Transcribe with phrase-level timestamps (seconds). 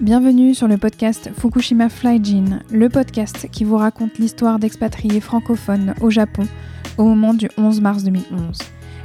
[0.00, 6.10] Bienvenue sur le podcast Fukushima Flyjin, le podcast qui vous raconte l'histoire d'expatriés francophones au
[6.10, 6.46] Japon
[6.98, 8.58] au moment du 11 mars 2011,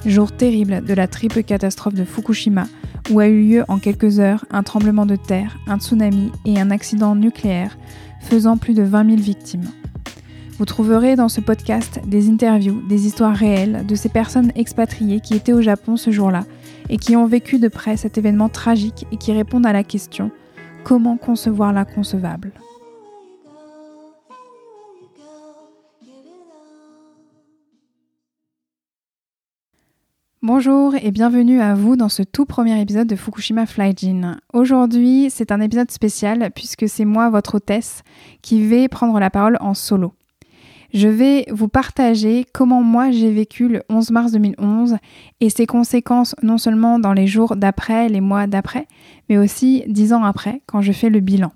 [0.06, 2.68] jour terrible de la triple catastrophe de Fukushima
[3.12, 6.72] où a eu lieu en quelques heures un tremblement de terre, un tsunami et un
[6.72, 7.78] accident nucléaire
[8.22, 9.70] faisant plus de 20 000 victimes.
[10.58, 15.34] Vous trouverez dans ce podcast des interviews, des histoires réelles de ces personnes expatriées qui
[15.34, 16.46] étaient au Japon ce jour-là
[16.90, 20.32] et qui ont vécu de près cet événement tragique et qui répondent à la question
[20.84, 22.54] Comment concevoir l'inconcevable?
[30.54, 34.38] Bonjour et bienvenue à vous dans ce tout premier épisode de Fukushima Flyjin.
[34.52, 38.04] Aujourd'hui, c'est un épisode spécial puisque c'est moi, votre hôtesse,
[38.42, 40.14] qui vais prendre la parole en solo.
[40.94, 44.98] Je vais vous partager comment moi j'ai vécu le 11 mars 2011
[45.40, 48.88] et ses conséquences non seulement dans les jours d'après, les mois d'après,
[49.30, 51.54] mais aussi dix ans après quand je fais le bilan.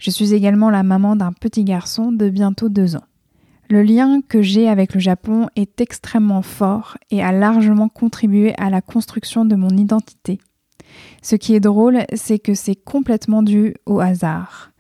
[0.04, 3.06] Je suis également la maman d'un petit garçon de bientôt deux ans.
[3.70, 8.70] Le lien que j'ai avec le Japon est extrêmement fort et a largement contribué à
[8.70, 10.40] la construction de mon identité.
[11.22, 14.72] Ce qui est drôle, c'est que c'est complètement dû au hasard.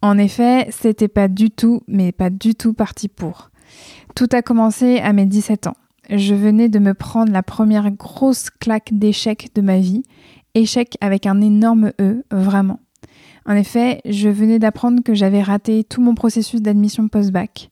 [0.00, 3.50] En effet, c'était pas du tout, mais pas du tout parti pour.
[4.14, 5.76] Tout a commencé à mes 17 ans.
[6.08, 10.02] Je venais de me prendre la première grosse claque d'échec de ma vie,
[10.54, 12.80] échec avec un énorme E, vraiment.
[13.46, 17.70] En effet, je venais d'apprendre que j'avais raté tout mon processus d'admission post-bac.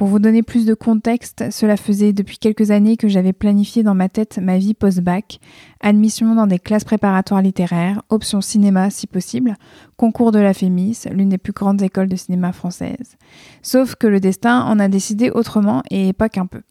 [0.00, 3.94] Pour vous donner plus de contexte, cela faisait depuis quelques années que j'avais planifié dans
[3.94, 5.40] ma tête ma vie post-bac,
[5.80, 9.56] admission dans des classes préparatoires littéraires, option cinéma si possible,
[9.96, 13.18] concours de la FEMIS, l'une des plus grandes écoles de cinéma françaises.
[13.60, 16.62] Sauf que le destin en a décidé autrement et pas qu'un peu.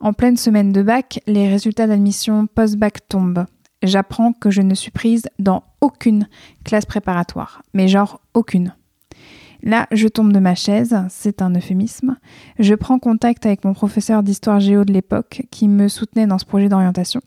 [0.00, 3.44] En pleine semaine de bac, les résultats d'admission post-bac tombent
[3.82, 6.28] j'apprends que je ne suis prise dans aucune
[6.64, 8.74] classe préparatoire, mais genre aucune.
[9.62, 12.16] Là, je tombe de ma chaise, c'est un euphémisme.
[12.58, 16.44] Je prends contact avec mon professeur d'histoire géo de l'époque qui me soutenait dans ce
[16.44, 17.20] projet d'orientation.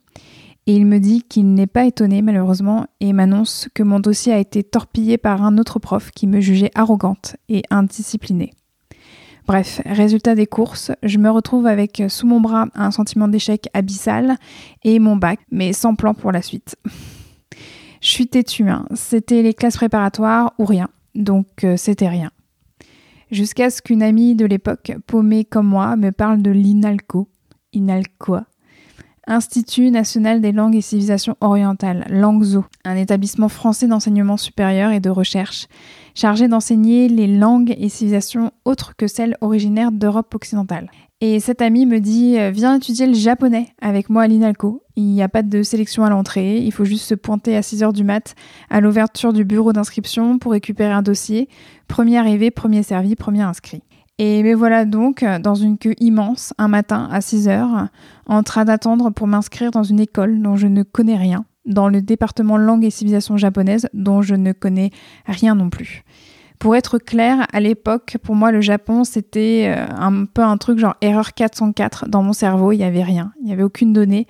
[0.68, 4.40] Et il me dit qu'il n'est pas étonné malheureusement et m'annonce que mon dossier a
[4.40, 8.52] été torpillé par un autre prof qui me jugeait arrogante et indisciplinée.
[9.48, 14.38] Bref, résultat des courses, je me retrouve avec sous mon bras un sentiment d'échec abyssal
[14.84, 16.76] et mon bac, mais sans plan pour la suite.
[18.02, 18.88] je suis têtue, hein.
[18.96, 22.32] c'était les classes préparatoires ou rien, donc euh, c'était rien.
[23.30, 27.28] Jusqu'à ce qu'une amie de l'époque, paumée comme moi, me parle de l'INALCO.
[27.74, 28.46] INALCOA
[29.28, 35.10] Institut national des langues et civilisations orientales, LANGZO, un établissement français d'enseignement supérieur et de
[35.10, 35.68] recherche
[36.16, 40.90] chargé d'enseigner les langues et civilisations autres que celles originaires d'Europe occidentale.
[41.22, 44.84] Et cet ami me dit euh, Viens étudier le japonais avec moi à l'INALCO.
[44.96, 47.94] Il n'y a pas de sélection à l'entrée, il faut juste se pointer à 6h
[47.94, 48.36] du mat
[48.70, 51.50] à l'ouverture du bureau d'inscription pour récupérer un dossier.
[51.88, 53.84] Premier arrivé, premier servi, premier inscrit.
[54.18, 57.90] Et me voilà donc dans une queue immense un matin à 6 heures,
[58.28, 62.02] en train d'attendre pour m'inscrire dans une école dont je ne connais rien, dans le
[62.02, 64.92] département langue et civilisation japonaise dont je ne connais
[65.26, 66.04] rien non plus.
[66.60, 70.80] Pour être clair, à l'époque, pour moi, le Japon, c'était euh, un peu un truc
[70.80, 72.72] genre erreur 404 dans mon cerveau.
[72.72, 74.26] Il n'y avait rien, il n'y avait aucune donnée.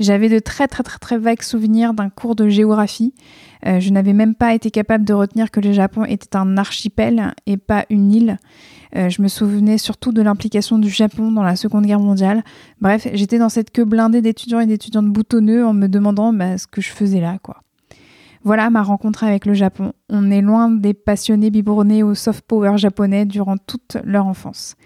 [0.00, 3.14] J'avais de très très très très vagues souvenirs d'un cours de géographie.
[3.66, 7.34] Euh, je n'avais même pas été capable de retenir que le Japon était un archipel
[7.46, 8.38] et pas une île.
[8.96, 12.42] Euh, je me souvenais surtout de l'implication du Japon dans la Seconde Guerre mondiale.
[12.80, 16.66] Bref, j'étais dans cette queue blindée d'étudiants et d'étudiantes boutonneux en me demandant bah, ce
[16.66, 17.36] que je faisais là.
[18.44, 19.92] Voilà ma rencontre avec le Japon.
[20.08, 24.76] On est loin des passionnés biberonnés au soft power japonais durant toute leur enfance.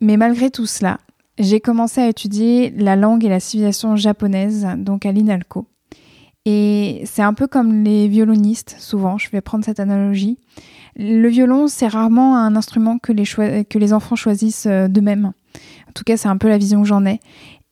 [0.00, 0.98] Mais malgré tout cela,
[1.38, 5.66] j'ai commencé à étudier la langue et la civilisation japonaise, donc à l'INALCO.
[6.46, 10.38] Et c'est un peu comme les violonistes, souvent, je vais prendre cette analogie.
[10.96, 15.32] Le violon, c'est rarement un instrument que les, enfants choisissent euh, d'eux-mêmes.
[15.88, 17.20] En tout cas, c'est un peu la vision que j'en ai.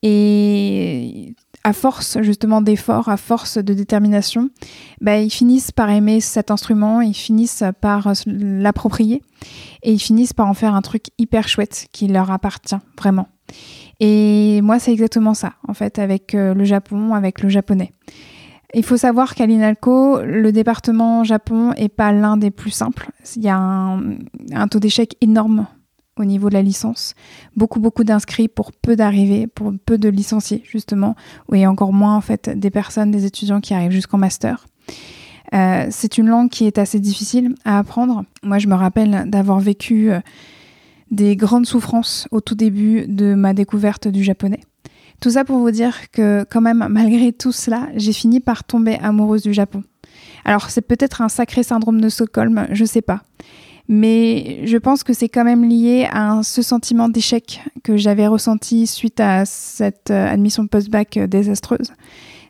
[0.01, 1.33] Et
[1.63, 4.49] à force justement d'efforts, à force de détermination,
[5.01, 9.21] bah, ils finissent par aimer cet instrument, ils finissent par l'approprier
[9.83, 13.27] et ils finissent par en faire un truc hyper chouette qui leur appartient vraiment.
[13.99, 17.91] Et moi, c'est exactement ça, en fait, avec euh, le Japon, avec le japonais.
[18.73, 23.09] Il faut savoir qu'à l'INALCO, le département Japon est pas l'un des plus simples.
[23.35, 25.65] Il y a un taux d'échec énorme
[26.19, 27.15] au niveau de la licence.
[27.55, 31.15] Beaucoup, beaucoup d'inscrits pour peu d'arrivées, pour peu de licenciés, justement,
[31.53, 34.65] et encore moins, en fait, des personnes, des étudiants qui arrivent jusqu'en master.
[35.53, 38.23] Euh, c'est une langue qui est assez difficile à apprendre.
[38.43, 40.19] Moi, je me rappelle d'avoir vécu euh,
[41.09, 44.59] des grandes souffrances au tout début de ma découverte du japonais.
[45.19, 48.97] Tout ça pour vous dire que quand même, malgré tout cela, j'ai fini par tomber
[49.01, 49.83] amoureuse du Japon.
[50.45, 53.23] Alors c'est peut-être un sacré syndrome de Stockholm, je sais pas
[53.89, 58.85] mais je pense que c'est quand même lié à ce sentiment d'échec que j'avais ressenti
[58.85, 61.91] suite à cette euh, admission post-bac euh, désastreuse.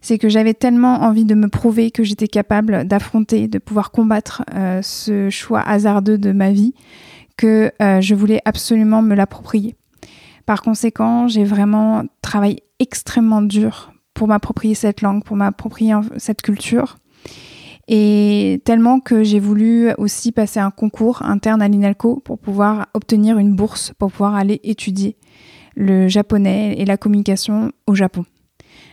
[0.02, 4.44] C'est que j'avais tellement envie de me prouver que j'étais capable d'affronter, de pouvoir combattre
[4.54, 6.74] euh, ce choix hasardeux de ma vie,
[7.38, 9.76] que je voulais absolument me l'approprier.
[10.50, 16.98] Par conséquent, j'ai vraiment travaillé extrêmement dur pour m'approprier cette langue, pour m'approprier cette culture.
[17.88, 23.38] Et tellement que j'ai voulu aussi passer un concours interne à l'INALCO pour pouvoir obtenir
[23.38, 25.18] une bourse pour pouvoir aller étudier
[25.76, 28.26] le japonais et la communication au Japon.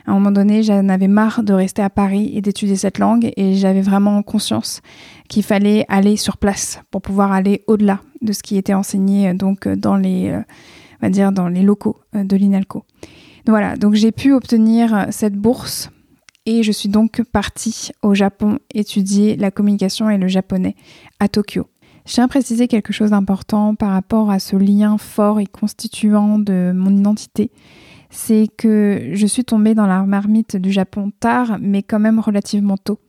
[0.07, 3.33] À un moment donné, j'en avais marre de rester à Paris et d'étudier cette langue
[3.35, 4.83] et j'avais vraiment conscience
[5.31, 9.67] qu'il fallait aller sur place pour pouvoir aller au-delà de ce qui était enseigné donc
[9.67, 10.43] dans les, euh,
[11.01, 12.85] on va dire dans les locaux euh, de l'INALCO.
[13.47, 15.91] Voilà, donc j'ai pu obtenir cette bourse
[16.47, 20.75] et je suis donc partie au Japon étudier la communication et le japonais
[21.21, 21.67] à Tokyo.
[22.07, 26.39] Je tiens à préciser quelque chose d'important par rapport à ce lien fort et constituant
[26.39, 27.51] de mon identité.
[28.11, 32.77] C'est que je suis tombée dans la marmite du Japon tard, mais quand même relativement
[32.77, 33.01] tôt.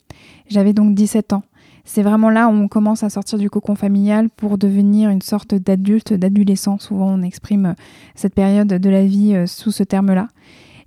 [0.50, 1.44] J'avais donc 17 ans.
[1.90, 5.56] C'est vraiment là où on commence à sortir du cocon familial pour devenir une sorte
[5.56, 6.78] d'adulte, d'adolescent.
[6.80, 7.76] Souvent, on exprime
[8.14, 10.28] cette période de la vie euh, sous ce terme-là.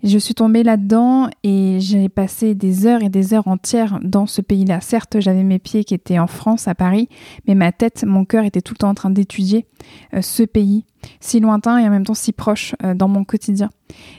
[0.02, 4.41] Je suis tombée là-dedans et j'ai passé des heures et des heures entières dans ce
[4.41, 4.81] pays-là.
[4.81, 7.11] Certes, j'avais mes pieds qui étaient en France, à Paris,
[7.47, 9.67] mais ma tête, mon cœur était tout le temps en train d'étudier
[10.14, 10.85] euh, ce pays,
[11.20, 13.69] si lointain et en même temps si proche euh, dans mon quotidien.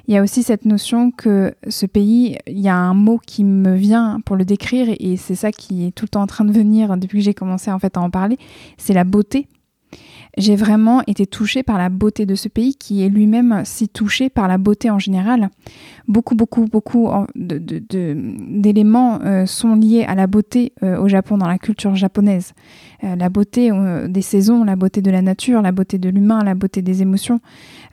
[0.07, 3.43] Il y a aussi cette notion que ce pays, il y a un mot qui
[3.43, 6.45] me vient pour le décrire et c'est ça qui est tout le temps en train
[6.45, 8.37] de venir depuis que j'ai commencé en fait à en parler,
[8.77, 9.47] c'est la beauté
[10.37, 14.29] j'ai vraiment été touchée par la beauté de ce pays qui est lui-même si touché
[14.29, 15.49] par la beauté en général.
[16.07, 21.57] Beaucoup, beaucoup, beaucoup d'éléments euh, sont liés à la beauté euh, au Japon, dans la
[21.57, 22.53] culture japonaise.
[23.03, 23.71] Euh, la beauté
[24.07, 27.41] des saisons, la beauté de la nature, la beauté de l'humain, la beauté des émotions,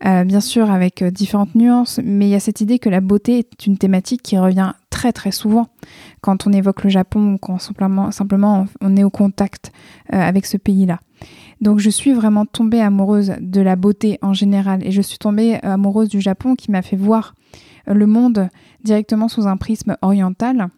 [0.02, 3.66] bien sûr avec différentes nuances, mais il y a cette idée que la beauté est
[3.66, 5.68] une thématique qui revient très très souvent
[6.20, 9.72] quand on évoque le Japon ou quand simplement, simplement on est au contact
[10.10, 11.00] avec ce pays-là.
[11.60, 15.58] Donc je suis vraiment tombée amoureuse de la beauté en général et je suis tombée
[15.62, 17.34] amoureuse du Japon qui m'a fait voir
[17.86, 18.48] le monde
[18.84, 20.70] directement sous un prisme oriental.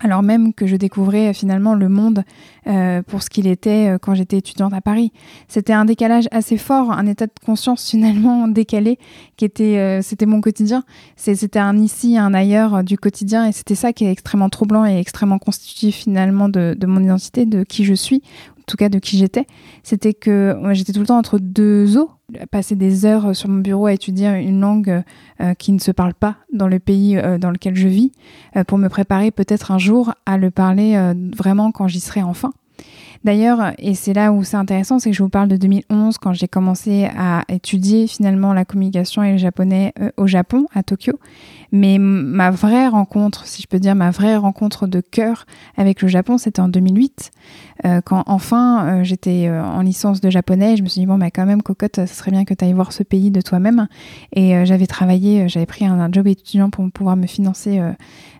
[0.00, 2.24] Alors même que je découvrais finalement le monde
[2.66, 5.12] euh, pour ce qu'il était euh, quand j'étais étudiante à Paris.
[5.46, 8.98] C'était un décalage assez fort, un état de conscience finalement décalé,
[9.36, 10.82] qui était, euh, c'était mon quotidien.
[11.14, 14.98] C'était un ici, un ailleurs du quotidien, et c'était ça qui est extrêmement troublant et
[14.98, 18.22] extrêmement constitutif finalement de, mon identité, de qui je suis,
[18.66, 19.46] tout cas de qui j'étais,
[19.82, 22.10] c'était que j'étais tout le temps entre deux eaux,
[22.50, 25.02] passer des heures sur mon bureau à étudier une langue
[25.40, 28.12] euh, qui ne se parle pas dans le pays euh, dans lequel je vis,
[28.56, 30.96] euh, pour me préparer peut-être un jour à le parler
[31.36, 32.52] vraiment quand j'y serai enfin.
[33.24, 36.34] D'ailleurs, et c'est là où c'est intéressant, c'est que je vous parle de 2011 quand
[36.34, 41.18] j'ai commencé à étudier finalement la communication et le japonais au Japon, à Tokyo.
[41.76, 45.44] Mais ma vraie rencontre, si je peux dire, ma vraie rencontre de cœur
[45.76, 47.32] avec le Japon, c'était en 2008,
[47.84, 50.76] euh, quand enfin euh, j'étais euh, en licence de japonais.
[50.76, 52.74] Je me suis dit, bon, bah, quand même, cocotte, ce serait bien que tu ailles
[52.74, 53.88] voir ce pays de toi-même.
[54.36, 57.82] Et j'avais travaillé, j'avais pris un, job étudiant pour pouvoir me financer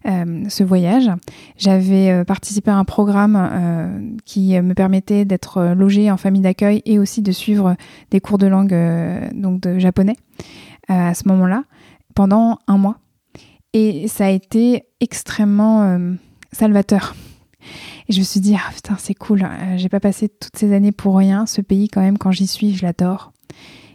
[0.04, 1.10] ce voyage.
[1.56, 7.20] J'avais participé à un programme qui me permettait d'être logée en famille d'accueil et aussi
[7.20, 7.74] de suivre
[8.12, 8.76] des cours de langue
[9.34, 10.16] donc de japonais
[10.88, 11.64] à ce moment-là
[12.14, 12.98] pendant un mois.
[13.74, 16.12] Et ça a été extrêmement euh,
[16.52, 17.16] salvateur.
[18.08, 20.72] Et je me suis dit, ah putain, c'est cool, euh, j'ai pas passé toutes ces
[20.72, 21.44] années pour rien.
[21.44, 23.32] Ce pays, quand même, quand j'y suis, je l'adore.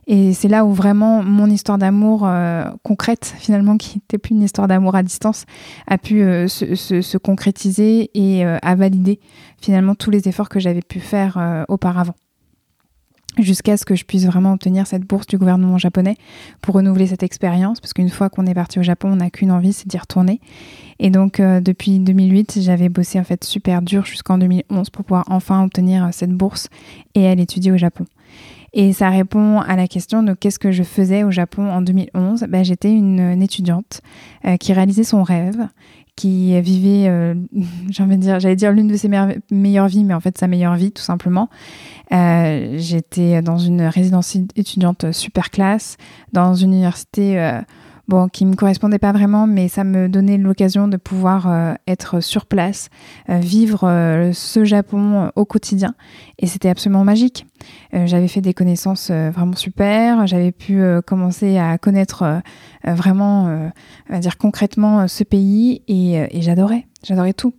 [0.06, 4.42] Et c'est là où vraiment mon histoire d'amour euh, concrète, finalement, qui n'était plus une
[4.42, 5.46] histoire d'amour à distance,
[5.88, 6.20] a pu
[6.50, 9.20] se, se, concrétiser et a validé
[9.62, 12.16] finalement tous les efforts que j'avais pu faire auparavant
[13.38, 16.16] jusqu'à ce que je puisse vraiment obtenir cette bourse du gouvernement japonais
[16.62, 19.52] pour renouveler cette expérience, parce qu'une fois qu'on est parti au Japon, on n'a qu'une
[19.52, 20.40] envie, c'est d'y retourner.
[21.00, 25.26] Et donc euh, depuis 2008, j'avais bossé en fait super dur jusqu'en 2011 pour pouvoir
[25.28, 26.68] enfin obtenir euh, cette bourse
[27.16, 28.06] et aller étudier au Japon.
[28.74, 32.46] Et ça répond à la question de qu'est-ce que je faisais au Japon en 2011.
[32.50, 34.02] Ben, J'étais une, étudiante
[34.46, 35.68] euh, qui réalisait son rêve,
[36.20, 37.34] qui vivait, euh,
[37.90, 41.50] j'allais dire l'une de ses meilleures vies, mais en fait sa meilleure vie tout simplement.
[42.12, 45.96] Euh, j'étais dans une résidence étudiante super classe,
[46.34, 47.62] dans une université euh,
[48.10, 52.22] bon, qui me correspondait pas vraiment, mais ça me donnait l'occasion de pouvoir euh, être
[52.22, 52.90] sur place,
[53.30, 55.94] euh, vivre euh, ce Japon au quotidien.
[56.40, 57.46] Et c'était absolument magique.
[57.94, 60.26] j'avais fait des connaissances vraiment super.
[60.26, 62.42] J'avais pu commencer à connaître
[62.86, 63.46] vraiment,
[64.10, 66.88] on va dire concrètement, ce pays et, et j'adorais.
[67.04, 67.54] J'adorais tout.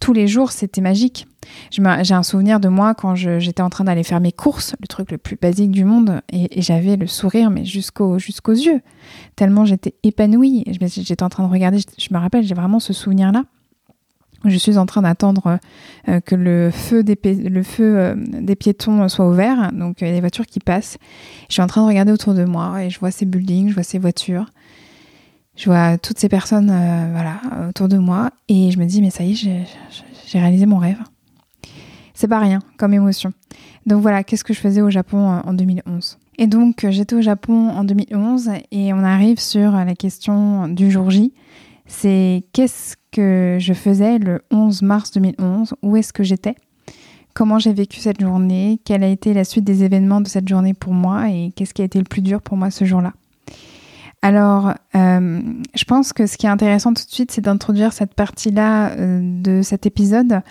[0.00, 1.26] Tous les jours, c'était magique.
[1.70, 5.10] J'ai un souvenir de moi quand j'étais en train d'aller faire mes courses, le truc
[5.10, 8.80] le plus basique du monde, et, j'avais le sourire, mais jusqu'aux jusqu'aux yeux,
[9.36, 10.64] tellement j'étais épanouie.
[10.66, 13.44] J'étais en train de regarder, je, me rappelle, j'ai vraiment ce souvenir-là.
[14.44, 15.60] Je suis en train d'attendre
[16.08, 20.10] euh, que le feu, des, le feu euh, des piétons soit ouvert, donc il y
[20.10, 20.98] a des voitures qui passent.
[21.48, 23.74] Je suis en train de regarder autour de moi et je vois ces buildings, je
[23.74, 24.46] vois ces voitures.
[25.54, 29.10] Je vois toutes ces personnes euh, voilà, autour de moi et je me dis, mais
[29.10, 29.66] ça y est,
[30.26, 30.98] j'ai réalisé mon rêve.
[32.22, 33.32] C'est pas rien comme émotion.
[33.84, 37.16] Donc voilà, qu'est-ce que je faisais au Japon euh, en 2011 Et donc, euh, j'étais
[37.16, 41.32] au Japon en 2011 et on arrive sur la question du jour J.
[41.86, 46.54] C'est qu'est-ce que je faisais le 11 mars 2011 Où est-ce que j'étais?
[47.34, 48.78] Comment j'ai vécu cette journée?
[48.84, 51.28] Quelle a été la suite des événements de cette journée pour moi?
[51.28, 53.14] Et qu'est-ce qui a été le plus dur pour moi ce jour-là?
[54.24, 55.40] Alors, euh,
[55.74, 59.20] je pense que ce qui est intéressant tout de suite, c'est d'introduire cette partie-là euh,
[59.20, 60.42] de cet épisode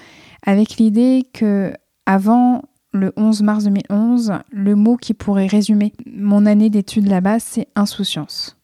[0.44, 1.74] avec l'idée que
[2.06, 7.68] avant le 11 mars 2011, le mot qui pourrait résumer mon année d'études là-bas, c'est
[7.76, 8.58] insouciance.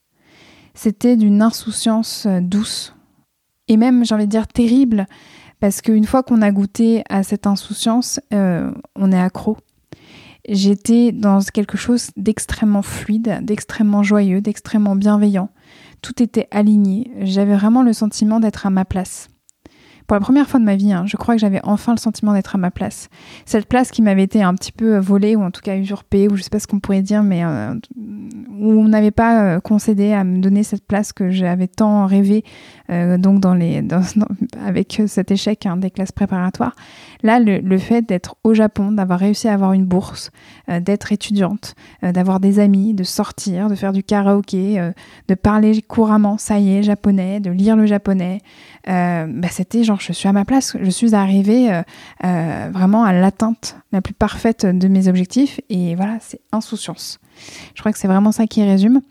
[0.74, 2.94] C'était d'une insouciance euh, douce
[3.68, 5.08] et même, j'ai envie de dire, terrible,
[5.60, 9.58] parce qu'une fois qu'on a goûté à cette insouciance, on est accro
[10.48, 15.50] j'étais dans quelque chose d'extrêmement fluide, d'extrêmement joyeux, d'extrêmement bienveillant.
[16.02, 17.12] Tout était aligné.
[17.22, 19.30] J'avais vraiment le sentiment d'être à ma place
[20.08, 22.34] pour la première fois de ma vie, hein, je crois que j'avais enfin le sentiment
[22.34, 23.10] d'être à ma place.
[23.46, 26.30] Cette place qui m'avait été un petit peu euh, volée ou en tout cas usurpée,
[26.30, 29.60] ou je sais pas ce qu'on pourrait dire, mais euh, où on n'avait pas euh,
[29.60, 32.44] concédé à me donner cette place que j'avais tant rêvé,
[32.90, 33.86] donc dans les,
[34.66, 36.74] avec cet échec hein, des classes préparatoires.
[37.24, 40.32] Là, le, fait d'être au Japon, d'avoir réussi à avoir une bourse,
[40.68, 44.92] d'être étudiante, d'avoir des amis, de sortir, de faire du karaoké,
[45.28, 48.42] de parler couramment, ça y est, japonais, de lire le japonais,
[48.86, 51.82] bah, c'était genre je suis à ma place, je suis arrivée euh,
[52.24, 57.20] euh, vraiment à l'atteinte la plus parfaite de mes objectifs et voilà, c'est insouciance.
[57.76, 59.02] Je crois que c'est vraiment ça qui résume.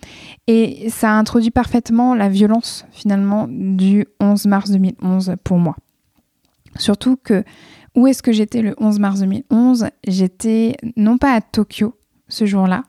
[0.48, 5.76] Et ça introduit parfaitement la violence finalement du 11 mars 2011 pour moi.
[6.76, 7.44] Surtout que
[7.96, 11.94] où est-ce que j'étais le 11 mars 2011 J'étais non pas à Tokyo
[12.28, 12.84] ce jour-là,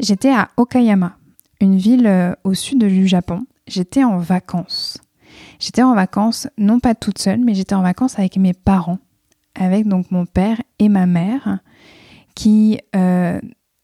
[0.00, 1.16] j'étais à Okayama,
[1.60, 3.46] une ville euh, au sud du Japon.
[3.66, 4.98] J'étais en vacances.
[5.58, 8.98] J'étais en vacances, non pas toute seule, mais j'étais en vacances avec mes parents,
[9.54, 11.60] avec donc mon père et ma mère,
[12.34, 13.40] qui euh,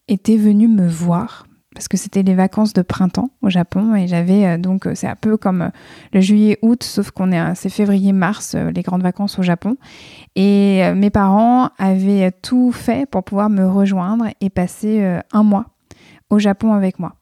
[0.08, 4.46] étaient venus me voir parce que c'était les vacances de printemps au Japon et j'avais
[4.46, 5.70] euh, donc c'est un peu comme
[6.12, 9.76] le juillet-août sauf qu'on est c'est février-mars euh, les grandes vacances au Japon
[10.36, 15.66] et mes parents avaient tout fait pour pouvoir me rejoindre et passer un mois
[16.30, 17.14] au Japon avec moi.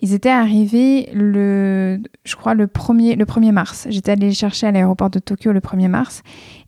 [0.00, 3.86] Ils étaient arrivés le, je crois, le 1er, le 1er mars.
[3.90, 6.22] J'étais allée les chercher à l'aéroport de Tokyo le 1er mars.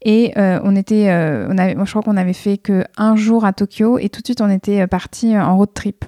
[0.08, 1.48] Et euh, on était, euh,
[1.84, 4.48] je crois qu'on avait fait que un jour à Tokyo et tout de suite on
[4.48, 6.04] était parti en road trip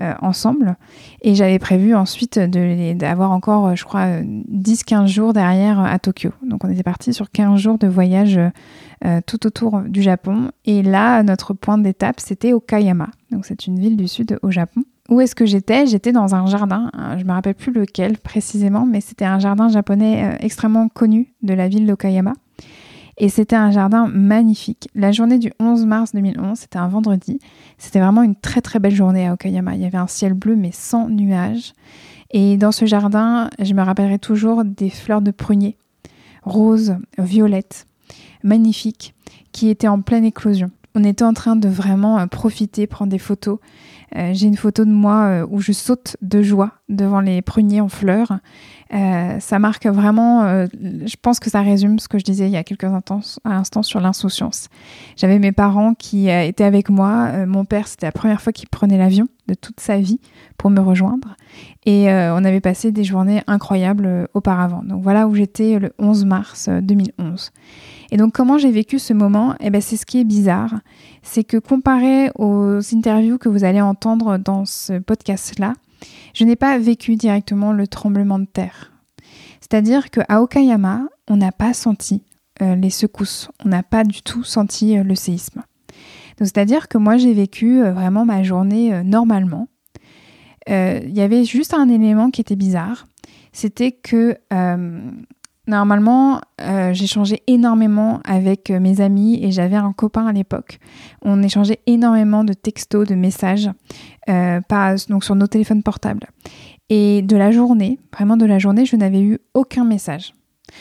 [0.00, 0.76] euh, ensemble.
[1.22, 6.30] Et j'avais prévu ensuite d'avoir encore, je crois, 10-15 jours derrière à Tokyo.
[6.42, 8.38] Donc on était parti sur 15 jours de voyage
[9.24, 10.50] tout autour du Japon.
[10.66, 13.08] Et là, notre point d'étape, c'était Okayama.
[13.30, 14.82] Donc c'est une ville du sud au Japon.
[15.08, 15.86] Où est-ce que j'étais?
[15.86, 20.22] J'étais dans un jardin, je me rappelle plus lequel précisément, mais c'était un jardin japonais
[20.22, 22.34] euh, extrêmement connu de la ville d'Okayama.
[23.20, 24.88] Et c'était un jardin magnifique.
[24.94, 27.40] La journée du 11 mars 2011, c'était un vendredi.
[27.76, 29.74] C'était vraiment une très très belle journée à Okayama.
[29.74, 31.72] Il y avait un ciel bleu mais sans nuages.
[32.30, 35.76] Et dans ce jardin, je me rappellerai toujours des fleurs de prunier,
[36.44, 37.86] roses, violettes,
[38.44, 39.14] magnifiques,
[39.50, 40.70] qui étaient en pleine éclosion.
[40.94, 43.58] On était en train de vraiment euh, profiter, prendre des photos.
[44.16, 47.80] Euh, j'ai une photo de moi euh, où je saute de joie devant les pruniers
[47.80, 48.38] en fleurs.
[48.94, 52.56] Euh, ça marque vraiment, je pense que ça résume ce que je disais il y
[52.56, 54.68] a quelques instants, sur l'insouciance.
[55.16, 57.44] J'avais mes parents qui étaient avec moi.
[57.44, 60.20] mon père, c'était la première fois qu'il prenait l'avion de toute sa vie
[60.56, 61.36] pour me rejoindre.
[61.84, 64.82] Et on avait passé des journées incroyables auparavant.
[64.82, 67.52] Donc voilà où j'étais le 11 mars 2011.
[68.10, 69.54] Et donc comment j'ai vécu ce moment?
[69.60, 70.74] Eh ben c'est ce qui est bizarre,
[71.28, 75.74] c'est que comparé aux interviews que vous allez entendre dans ce podcast-là,
[76.34, 78.92] je n'ai pas vécu directement le tremblement de terre.
[79.60, 82.22] C'est-à-dire qu'à Okayama, on n'a pas senti
[82.62, 85.62] euh, les secousses, on n'a pas du tout senti euh, le séisme.
[86.38, 89.68] c'est-à-dire que moi j'ai vécu euh, vraiment ma journée normalement.
[90.70, 93.06] Il y avait juste un élément qui était bizarre,
[93.52, 94.36] c'était que
[95.68, 100.78] Normalement, euh, j'échangeais énormément avec euh, mes amis et j'avais un copain à l'époque.
[101.20, 103.68] On échangeait énormément de textos, de messages,
[104.30, 104.60] euh,
[105.10, 106.26] donc sur nos téléphones portables.
[106.88, 110.32] Et de la journée, vraiment de la journée, je n'avais eu aucun message.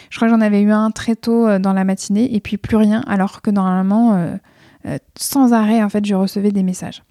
[0.10, 2.78] Je crois que j'en avais eu un très tôt dans la matinée et puis plus
[2.78, 4.18] rien, alors que normalement,
[5.18, 7.04] sans arrêt, en fait, je recevais des messages.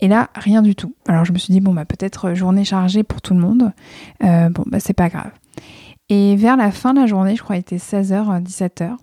[0.00, 0.94] Et là, rien du tout.
[1.08, 3.72] Alors je me suis dit, bon, bah, peut-être journée chargée pour tout le monde.
[4.20, 5.32] bon, bah, c'est pas grave.
[6.14, 8.96] Et vers la fin de la journée, je crois qu'il était 16h, 17h,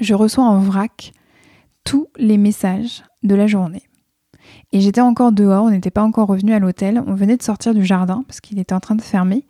[0.00, 1.12] je reçois en vrac
[1.84, 3.82] tous les messages de la journée.
[4.72, 7.74] Et j'étais encore dehors, on n'était pas encore revenu à l'hôtel, on venait de sortir
[7.74, 9.44] du jardin parce qu'il était en train de fermer.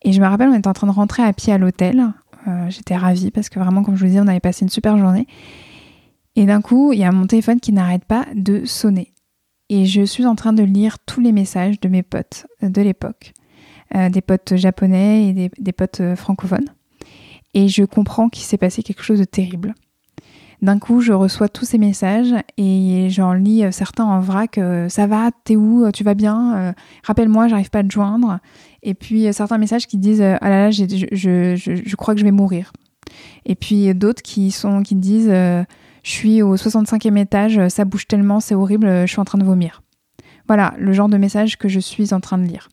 [0.00, 2.14] Et je me rappelle, on était en train de rentrer à pied à l'hôtel.
[2.48, 4.96] Euh, j'étais ravie parce que vraiment, comme je vous disais, on avait passé une super
[4.96, 5.26] journée.
[6.36, 9.12] Et d'un coup, il y a mon téléphone qui n'arrête pas de sonner.
[9.68, 13.34] Et je suis en train de lire tous les messages de mes potes de l'époque.
[13.94, 16.68] Euh, des potes japonais et des, potes euh, francophones.
[17.52, 19.74] Et je comprends qu'il s'est passé quelque chose de terrible.
[20.62, 24.58] D'un coup, je reçois tous ces messages et j'en lis euh, certains en vrac.
[24.88, 28.38] ça va, t'es où Tu vas bien Rappelle-moi, j'arrive pas à te joindre.
[28.82, 32.24] Et puis certains messages qui disent ah là là, je, je, je, crois que je
[32.24, 32.72] vais mourir.
[33.44, 35.64] Et puis d'autres qui qui disent je
[36.02, 39.82] suis au 65e étage, ça bouge tellement, c'est horrible, je suis en train de vomir.
[40.46, 42.68] Voilà le genre de message que je suis en train de lire.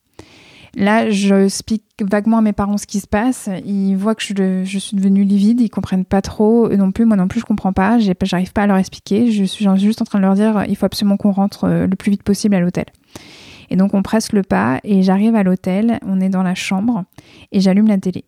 [0.75, 3.49] Là, je explique vaguement à mes parents ce qui se passe.
[3.65, 7.27] Ils voient que je, suis devenue livide, ils comprennent pas trop, non plus, moi non
[7.27, 7.97] plus, je comprends pas.
[7.99, 9.31] J'arrive pas à leur expliquer.
[9.31, 11.95] Je suis juste en train de leur dire il faut absolument qu'on rentre euh, le
[11.95, 12.85] plus vite possible à l'hôtel.
[13.69, 17.03] Et donc on presse le pas et j'arrive à l'hôtel, on est dans la chambre
[17.51, 18.25] et j'allume la télé.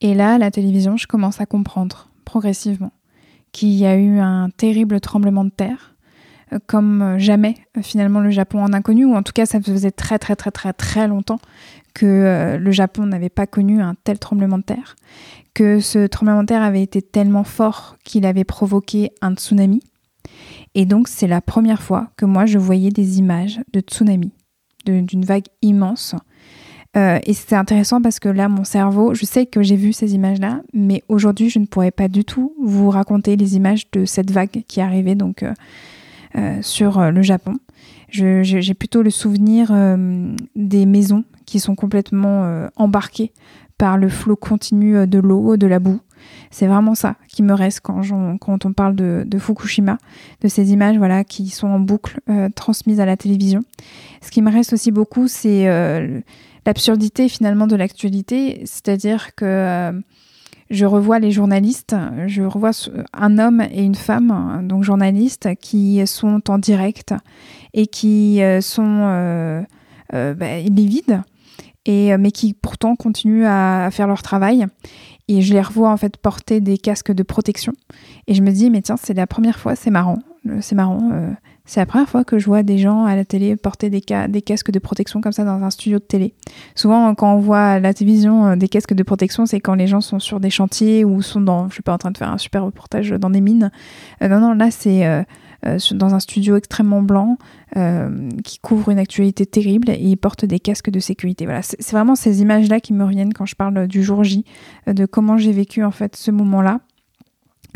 [0.00, 2.92] Et là, la télévision, je commence à comprendre progressivement
[3.52, 5.94] qu'il y a eu un terrible tremblement de terre
[6.66, 10.18] comme jamais finalement le Japon en a connu, ou en tout cas ça faisait très
[10.18, 11.40] très très très très longtemps
[11.94, 14.96] que euh, le Japon n'avait pas connu un tel tremblement de terre,
[15.54, 19.80] que ce tremblement de terre avait été tellement fort qu'il avait provoqué un tsunami.
[20.74, 24.32] Et donc c'est la première fois que moi je voyais des images de tsunami,
[24.84, 26.16] d'une vague immense.
[26.96, 30.14] Euh, et c'était intéressant parce que là, mon cerveau, je sais que j'ai vu ces
[30.14, 34.30] images-là, mais aujourd'hui, je ne pourrais pas du tout vous raconter les images de cette
[34.30, 35.44] vague qui arrivait donc
[36.36, 37.56] euh, sur le Japon.
[38.14, 39.72] J'ai plutôt le souvenir
[40.54, 43.32] des maisons qui sont complètement euh, embarqués
[43.78, 46.00] par le flot continu euh, de l'eau, de la boue.
[46.50, 48.00] C'est vraiment ça qui me reste quand,
[48.40, 49.98] quand on parle de, Fukushima,
[50.40, 53.62] de ces images voilà, qui sont en boucle euh, transmises à la télévision.
[54.22, 55.66] Ce qui me reste aussi beaucoup, c'est
[56.64, 59.92] l'absurdité finalement de l'actualité, c'est-à-dire que
[60.74, 62.72] je revois les journalistes, je revois
[63.12, 67.14] un homme et une femme, donc journalistes, qui sont en direct
[67.72, 69.64] et qui sont
[70.12, 71.22] bah, livides
[71.86, 74.66] et, euh, mais qui pourtant continuent à, faire leur travail.
[75.28, 77.72] Et je les revois en fait porter des casques de protection.
[78.26, 81.10] Et je me dis, mais tiens, c'est la première fois, c'est marrant, Euh, C'est marrant.
[81.12, 81.30] euh,
[81.66, 84.28] c'est la première fois que je vois des gens à la télé porter des, ca-
[84.28, 86.34] des casques de protection comme ça dans un studio de télé.
[86.74, 89.86] Souvent, quand on voit à la télévision euh, des casques de protection, c'est quand les
[89.86, 92.30] gens sont sur des chantiers ou sont dans, je sais pas, en train de faire
[92.30, 93.70] un super reportage dans des mines.
[94.22, 95.22] Euh, non, non, là, c'est euh,
[95.92, 97.38] dans un studio extrêmement blanc
[98.44, 101.44] qui couvre une actualité terrible et ils portent des casques de sécurité.
[101.44, 104.44] Voilà, c'est vraiment ces images-là qui me reviennent quand je parle du jour J,
[104.86, 106.80] de comment j'ai vécu en fait ce moment-là.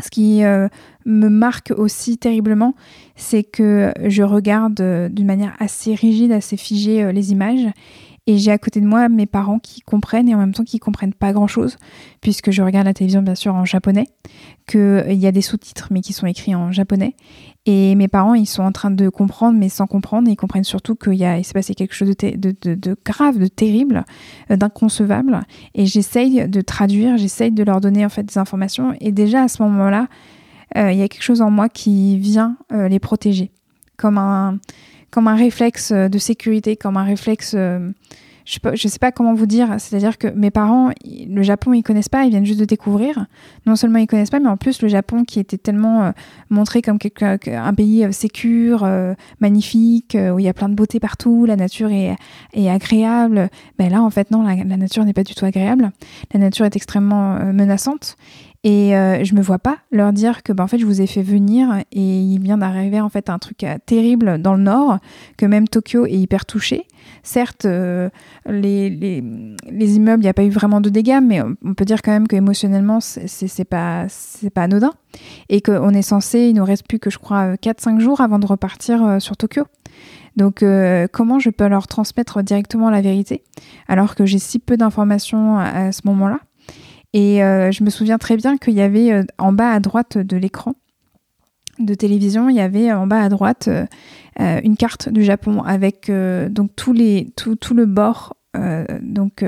[0.01, 0.67] Ce qui euh,
[1.05, 2.73] me marque aussi terriblement,
[3.15, 7.67] c'est que je regarde euh, d'une manière assez rigide, assez figée euh, les images.
[8.25, 10.77] Et j'ai à côté de moi mes parents qui comprennent et en même temps qui
[10.77, 11.77] comprennent pas grand chose,
[12.21, 14.05] puisque je regarde la télévision bien sûr en japonais,
[14.67, 17.15] qu'il y a des sous-titres mais qui sont écrits en japonais.
[17.71, 20.27] Et mes parents, ils sont en train de comprendre, mais sans comprendre.
[20.27, 24.05] Ils comprennent surtout qu'il s'est passé quelque chose de, grave, de terrible,
[24.49, 25.41] euh, d'inconcevable.
[25.75, 28.95] Et j'essaye de traduire, j'essaye de leur donner en fait des informations.
[29.01, 30.07] Et déjà à ce moment-là,
[30.77, 33.51] euh, il y a quelque chose en moi qui vient euh, les protéger,
[33.97, 34.57] comme un,
[35.11, 37.55] comme un réflexe de sécurité, comme un réflexe.
[38.49, 39.75] Je je sais pas comment vous dire.
[39.77, 43.27] C'est-à-dire que mes parents, le Japon, ils connaissent pas, ils viennent juste de découvrir.
[43.65, 46.11] Non seulement ils connaissent pas, mais en plus le Japon qui était tellement euh,
[46.49, 46.97] montré comme
[47.47, 51.45] un pays euh, sécure, euh, magnifique, euh, où il y a plein de beauté partout,
[51.45, 52.15] la nature est,
[52.69, 53.49] agréable.
[53.77, 55.91] Ben là, en fait, non, la, nature n'est pas du tout agréable.
[56.33, 58.17] La nature est extrêmement menaçante.
[58.65, 61.07] Et euh, je me vois pas leur dire que ben, en fait je vous ai
[61.07, 64.97] fait venir et il vient d'arriver en fait un truc euh, terrible dans le nord
[65.37, 66.85] que même Tokyo est hyper touché.
[67.23, 68.09] Certes, euh,
[68.45, 69.23] les, les,
[69.71, 72.11] les immeubles, il n'y a pas eu vraiment de dégâts, mais on peut dire quand
[72.11, 74.07] même qu'émotionnellement, c'est c'est- pas,
[74.53, 74.91] pas anodin.
[75.47, 78.45] Et qu'on est censé, il nous reste plus que je crois 4-5 jours avant de
[78.45, 79.63] repartir euh, sur Tokyo.
[80.35, 83.43] Donc euh, comment je peux leur transmettre directement la vérité
[83.87, 86.39] alors que j'ai si peu d'informations à ce moment-là?
[87.13, 90.17] Et euh, je me souviens très bien qu'il y avait euh, en bas à droite
[90.17, 90.75] de l'écran
[91.79, 93.69] de télévision, il y avait euh, en bas à droite
[94.37, 96.09] une carte du Japon avec
[96.49, 98.37] donc tous les tout, le bord
[99.01, 99.43] donc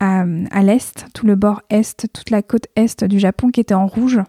[0.00, 3.86] à, l'est, tout le bord est, toute la côte est du Japon qui était en
[3.86, 4.20] rouge.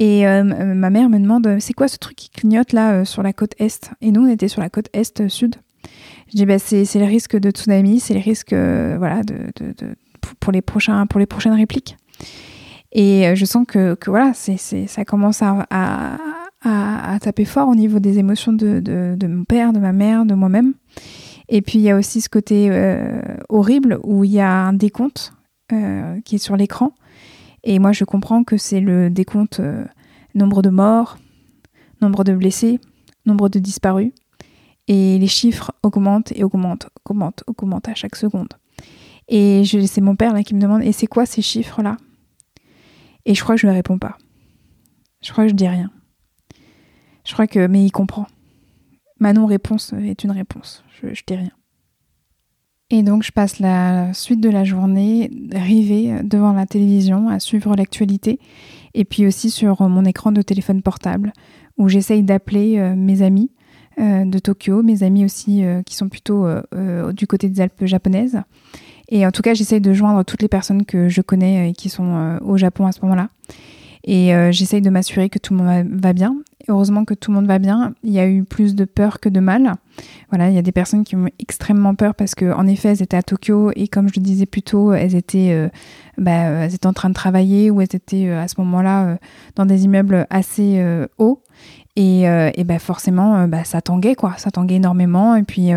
[0.00, 3.54] Et ma mère me demande c'est quoi ce truc qui clignote là sur la côte
[3.60, 3.92] est?
[4.00, 5.54] Et nous on était sur la côte est sud.
[6.32, 9.52] Je dis bah, c'est le risque de tsunami, c'est le risque voilà de-
[10.38, 11.96] pour- les prochains pour les prochaines répliques.
[12.92, 17.74] Et euh, je sens que, que voilà, c'est, ça commence à, à, taper fort au
[17.74, 20.74] niveau des émotions de, de, mon père, de ma mère, de moi-même.
[21.48, 24.72] Et puis il y a aussi ce côté euh, horrible où il y a un
[24.72, 25.32] décompte
[25.72, 26.92] euh, qui est sur l'écran.
[27.64, 29.60] Et moi je comprends que c'est le décompte
[30.34, 31.18] nombre de morts,
[32.00, 32.80] nombre de blessés,
[33.26, 34.12] nombre de disparus.
[34.88, 38.48] Et les chiffres augmentent et augmentent, augmentent, augmentent à chaque seconde.
[39.30, 41.96] Et c'est mon père qui me demande Et c'est quoi ces chiffres-là?
[43.24, 44.18] Et je crois que je ne réponds pas.
[45.22, 45.90] Je crois que je dis rien.
[47.24, 47.66] Je crois que.
[47.66, 48.26] Mais il comprend.
[49.18, 50.84] Ma non-réponse est une réponse.
[51.00, 51.52] Je, je dis rien.
[52.92, 57.76] Et donc, je passe la suite de la journée rivée devant la télévision à suivre
[57.76, 58.40] l'actualité
[58.94, 61.32] et puis aussi sur mon écran de téléphone portable
[61.78, 63.50] où j'essaye d'appeler euh, mes amis
[63.98, 66.46] euh, de Tokyo, mes amis aussi euh, qui sont plutôt
[67.12, 68.42] du côté des Alpes japonaises.
[69.10, 71.88] Et en tout cas, j'essaye de joindre toutes les personnes que je connais et qui
[71.88, 73.28] sont euh, au Japon à ce moment-là.
[74.04, 76.36] Et euh, j'essaye de m'assurer que tout le monde va, bien.
[76.68, 77.92] Heureusement que tout le monde va bien.
[78.02, 79.74] Il y a eu plus de peur que de mal.
[80.30, 83.02] Voilà, il y a des personnes qui ont extrêmement peur parce que, en effet, elles
[83.02, 85.68] étaient à Tokyo et comme je le disais plus tôt, elles étaient, euh,
[86.16, 89.04] bah, euh, elles étaient en train de travailler ou elles étaient euh, à ce moment-là
[89.04, 89.16] euh,
[89.56, 91.42] dans des immeubles assez euh, hauts.
[91.96, 94.34] Et, euh, et bah, forcément, euh, bah, ça tanguait, quoi.
[94.38, 95.34] Ça tanguait énormément.
[95.34, 95.72] Et puis,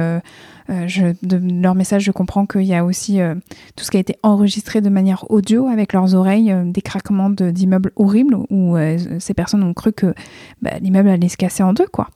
[0.69, 3.35] euh, je, de leur message, je comprends qu'il y a aussi euh,
[3.75, 7.29] tout ce qui a été enregistré de manière audio avec leurs oreilles, euh, des craquements
[7.29, 10.13] d'immeubles horribles où euh, ces personnes ont cru que
[10.61, 12.09] bah, l'immeuble allait se casser en deux, quoi.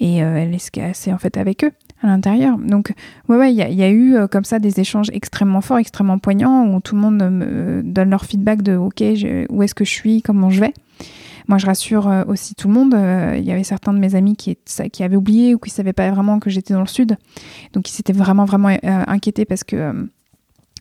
[0.00, 2.56] Et euh, elle allait se casser en fait avec eux à l'intérieur.
[2.58, 2.92] Donc,
[3.28, 6.18] ouais, ouais, il y, y a eu euh, comme ça des échanges extrêmement forts, extrêmement
[6.18, 9.84] poignants où tout le monde me donne leur feedback de OK, je- où est-ce que
[9.84, 10.72] je suis, comment je vais.
[11.48, 12.94] Moi, je rassure euh, aussi tout le monde.
[12.94, 14.56] Euh, Il y avait certains de mes amis qui,
[15.00, 17.16] avaient oublié ou qui ne savaient pas vraiment que j'étais dans le sud.
[17.72, 20.08] Donc, ils s'étaient vraiment, vraiment euh, inquiétés parce que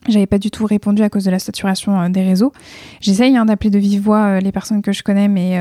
[0.10, 2.52] j'avais pas du tout répondu à cause de la saturation des réseaux.
[3.00, 5.60] J'essaye hein, d'appeler de vive voix les personnes que je connais, mais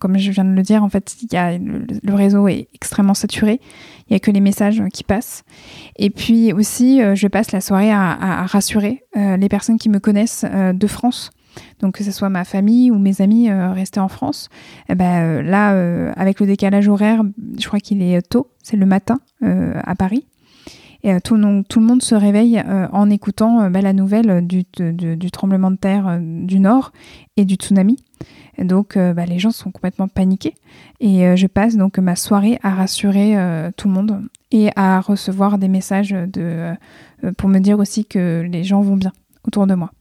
[0.00, 3.60] comme je viens de le dire, en fait, le, réseau est extrêmement saturé.
[4.08, 5.44] Il y a que les messages qui passent.
[5.96, 10.86] Et puis aussi, je passe la soirée à, rassurer les personnes qui me connaissent de
[10.86, 11.30] France.
[11.80, 14.48] Donc que ce soit ma famille ou mes amis euh, restés en France,
[14.88, 17.22] eh ben, euh, là, euh, avec le décalage horaire,
[17.58, 20.26] je crois qu'il est tôt, c'est le matin à Paris.
[21.04, 22.60] Et tout, le monde se réveille
[22.92, 24.64] en écoutant bah, la nouvelle du,
[25.30, 26.92] tremblement de terre du nord
[27.36, 28.02] et du tsunami.
[28.58, 30.54] donc bah, les gens sont complètement paniqués.
[30.98, 33.36] Et je passe donc ma soirée à rassurer
[33.76, 36.16] tout le monde et à recevoir des messages
[37.36, 39.12] pour me dire aussi que les gens vont bien
[39.44, 39.92] autour de moi.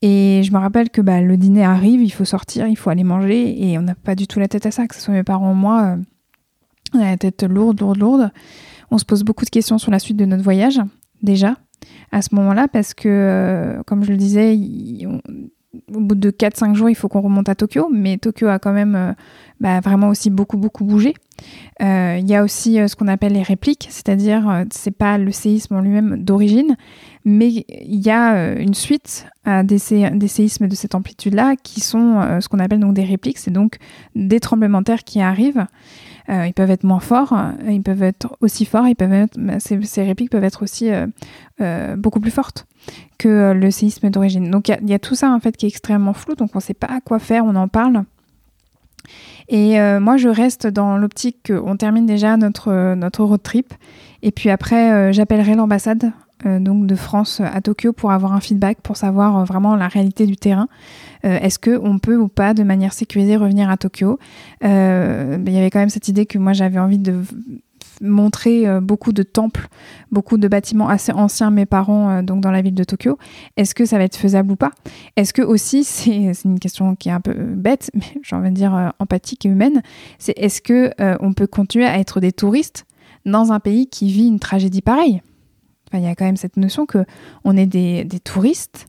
[0.00, 3.04] Et je me rappelle que bah, le dîner arrive, il faut sortir, il faut aller
[3.04, 5.24] manger, et on n'a pas du tout la tête à ça, que ce soit mes
[5.24, 5.82] parents ou moi.
[5.82, 5.96] Euh,
[6.94, 8.30] on a la tête lourde, lourde, lourde.
[8.90, 10.80] On se pose beaucoup de questions sur la suite de notre voyage,
[11.22, 11.56] déjà,
[12.12, 14.56] à ce moment-là, parce que, euh, comme je le disais,
[15.92, 18.72] au bout de 4-5 jours, il faut qu'on remonte à Tokyo, mais Tokyo a quand
[18.72, 19.12] même euh,
[19.60, 21.14] bah, vraiment aussi beaucoup, beaucoup bougé.
[21.80, 25.80] Il y a aussi ce qu'on appelle les répliques, c'est-à-dire, c'est pas le séisme en
[25.80, 26.76] lui-même d'origine,
[27.24, 32.20] mais il y a euh, une suite à des, séismes de cette amplitude-là qui sont
[32.20, 33.78] euh, ce qu'on appelle donc des répliques, c'est donc
[34.14, 35.66] des tremblements de terre qui arrivent.
[36.28, 37.34] Euh, ils peuvent être moins forts,
[37.66, 40.90] ils peuvent être aussi forts, bah, ces, répliques peuvent être aussi
[41.96, 42.66] beaucoup plus fortes
[43.16, 44.50] que le séisme d'origine.
[44.50, 46.62] Donc il y, a tout ça en fait qui est extrêmement flou, donc on ne
[46.62, 48.04] sait pas à quoi faire, on en parle.
[49.48, 53.72] Et moi, je reste dans l'optique qu'on termine déjà notre road trip.
[54.20, 56.12] Et puis après, j'appellerai l'ambassade
[56.46, 60.24] euh, de France à Tokyo pour avoir un feedback, pour savoir euh, vraiment la réalité
[60.24, 60.68] du terrain.
[61.24, 64.20] Euh, est-ce que on peut ou pas de manière sécurisée revenir à Tokyo?
[64.62, 67.22] Il y avait quand même cette idée que moi j'avais envie de
[68.00, 69.66] montrer beaucoup de temples,
[70.12, 73.18] beaucoup de bâtiments assez anciens mes parents donc dans la ville de Tokyo.
[73.56, 74.70] Est-ce que ça va être faisable ou pas?
[75.16, 78.54] Est-ce que aussi c'est une question qui est un peu bête, mais j'ai envie de
[78.54, 79.82] dire empathique et humaine.
[80.18, 82.86] C'est est-ce que on peut continuer à être des touristes
[83.26, 85.20] dans un pays qui vit une tragédie pareille?
[85.96, 87.04] Il y a quand même cette notion que
[87.44, 88.86] on est des, touristes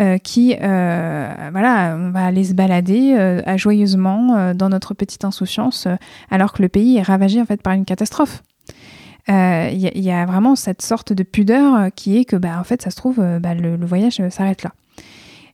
[0.00, 5.88] euh, qui, euh, voilà, on va aller se balader euh, joyeusement dans notre petite insouciance,
[6.30, 8.42] alors que le pays est ravagé en fait par une catastrophe.
[9.26, 12.90] Il y, a vraiment cette sorte de pudeur qui est que, bah, en fait, ça
[12.90, 14.72] se trouve, bah, le, voyage s'arrête là.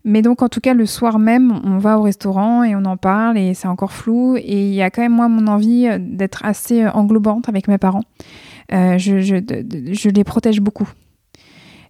[0.04, 2.96] Mais donc, en tout cas, le soir même, on va au restaurant et on en
[2.96, 4.36] parle et c'est encore flou.
[4.36, 8.02] Et il y a quand même, moi, mon envie d'être assez englobante avec mes parents.
[8.72, 10.88] Euh, je, les protège beaucoup.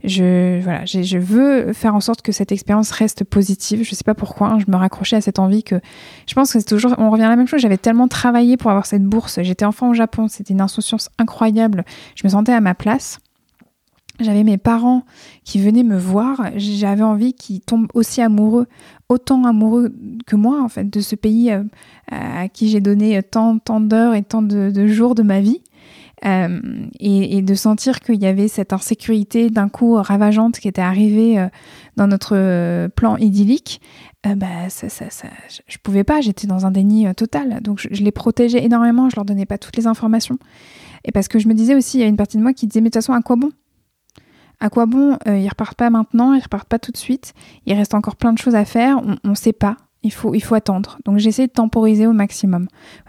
[0.02, 3.84] Je, voilà, je veux faire en sorte que cette expérience reste positive.
[3.84, 5.78] Je sais pas pourquoi, hein, je me raccrochais à cette envie que
[6.26, 7.60] je pense que c'est toujours, on revient à la même chose.
[7.60, 9.40] J'avais tellement travaillé pour avoir cette bourse.
[9.42, 11.84] J'étais enfant au Japon, c'était une insouciance incroyable.
[12.14, 13.18] Je me sentais à ma place.
[14.20, 15.04] J'avais mes parents
[15.44, 16.50] qui venaient me voir.
[16.56, 18.66] J'avais envie qu'ils tombent aussi amoureux,
[19.08, 19.94] autant amoureux
[20.26, 21.62] que moi, en fait, de ce pays euh,
[22.10, 25.62] à qui j'ai donné tant, tant d'heures et tant de, jours de ma vie.
[26.26, 26.60] Euh,
[26.98, 31.48] et, de sentir qu'il y avait cette insécurité d'un coup ravageante qui était arrivée euh,
[31.96, 33.80] dans notre euh, plan idyllique,
[34.24, 35.28] bah, ça, ça, ça,
[35.66, 37.60] je pouvais pas, j'étais dans un déni total.
[37.62, 40.38] Donc je, les protégeais énormément, je leur donnais pas toutes les informations.
[41.04, 42.66] Et parce que je me disais aussi, il y a une partie de moi qui
[42.66, 43.50] disait, mais de toute façon, à quoi bon?
[44.60, 45.16] À quoi bon?
[45.24, 47.32] Ils repartent pas maintenant, ils repartent pas tout de suite.
[47.64, 49.00] Il reste encore plein de choses à faire.
[49.24, 50.98] On ne sait pas il faut, il faut attendre.
[51.04, 52.68] Donc j'essaie de temporiser au maximum.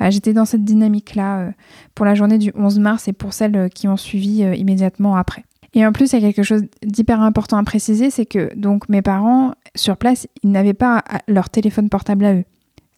[0.10, 1.52] J'étais dans cette dynamique-là euh,
[1.96, 5.16] pour la journée du 11 mars et pour celles euh, qui ont suivi euh, immédiatement
[5.16, 5.44] après.
[5.74, 8.90] Et en plus, il y a quelque chose d'hyper important à préciser, c'est que donc
[8.90, 12.44] mes parents, sur place, ils n'avaient pas leur téléphone portable à eux.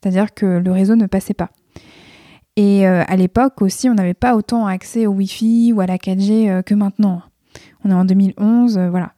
[0.02, 1.52] C'est-à-dire que le réseau ne passait pas.
[2.56, 6.64] Et à l'époque aussi, on n'avait pas autant accès au Wi-Fi ou à la 4G
[6.64, 7.22] que maintenant.
[7.86, 9.14] On est en 2011, voilà.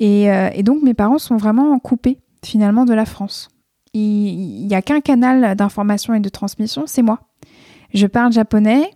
[0.00, 3.50] Et donc mes parents sont vraiment coupés finalement de la France
[3.94, 7.20] il n'y a qu'un canal d'information et de transmission, c'est moi.
[7.92, 8.90] Je parle japonais,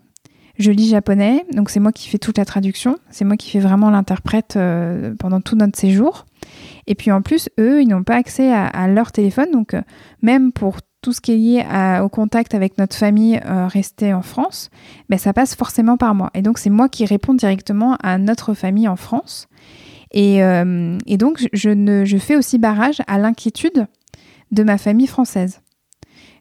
[0.59, 3.59] je lis japonais, donc c'est moi qui fais toute la traduction, c'est moi qui fais
[3.59, 6.27] vraiment l'interprète euh, pendant tout notre séjour.
[6.87, 9.83] Et puis en plus, eux, ils n'ont pas accès à, leur téléphone, donc euh,
[10.23, 14.23] même pour tout ce qui est lié au contact avec notre famille euh, restée en
[14.23, 14.71] France,
[15.11, 16.31] ben, ça passe forcément par moi.
[16.35, 19.49] Et donc c'est moi qui réponds directement à notre famille en France.
[20.13, 23.89] Et, et donc je, ne, je fais aussi barrage à l'inquiétude
[24.55, 25.61] de ma famille française.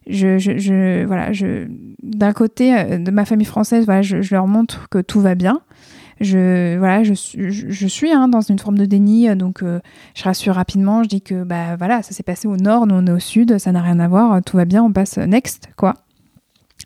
[0.06, 1.66] Je, voilà, je,
[2.02, 5.60] d'un côté euh, de ma famille française, voilà, je, leur montre que tout va bien.
[6.20, 9.80] Je, voilà, je, suis hein, dans une forme de déni, donc euh,
[10.14, 11.02] je rassure rapidement.
[11.02, 13.58] Je dis que bah voilà, ça s'est passé au nord, nous on est au sud,
[13.58, 15.94] ça n'a rien à voir, tout va bien, on passe next, quoi.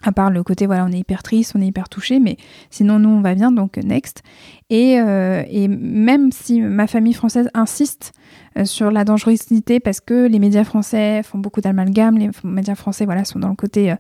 [0.03, 2.37] À part le côté, voilà, on est hyper triste, on est hyper touché, mais
[2.71, 4.23] sinon nous on va bien, donc next.
[4.71, 8.13] Et, euh, même si ma famille française insiste
[8.59, 13.07] euh, sur la dangerosité parce que les médias français font beaucoup d'amalgames, les médias français
[13.07, 13.97] voilà, sont dans le côté euh,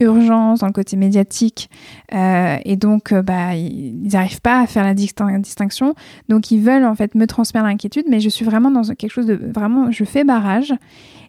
[0.00, 1.70] urgence, dans le côté médiatique,
[2.12, 5.94] et donc bah, ils n'arrivent pas à faire la distinction.
[6.28, 9.24] Donc ils veulent en fait me transmettre l'inquiétude, mais je suis vraiment dans quelque chose
[9.24, 10.74] de vraiment, je fais barrage.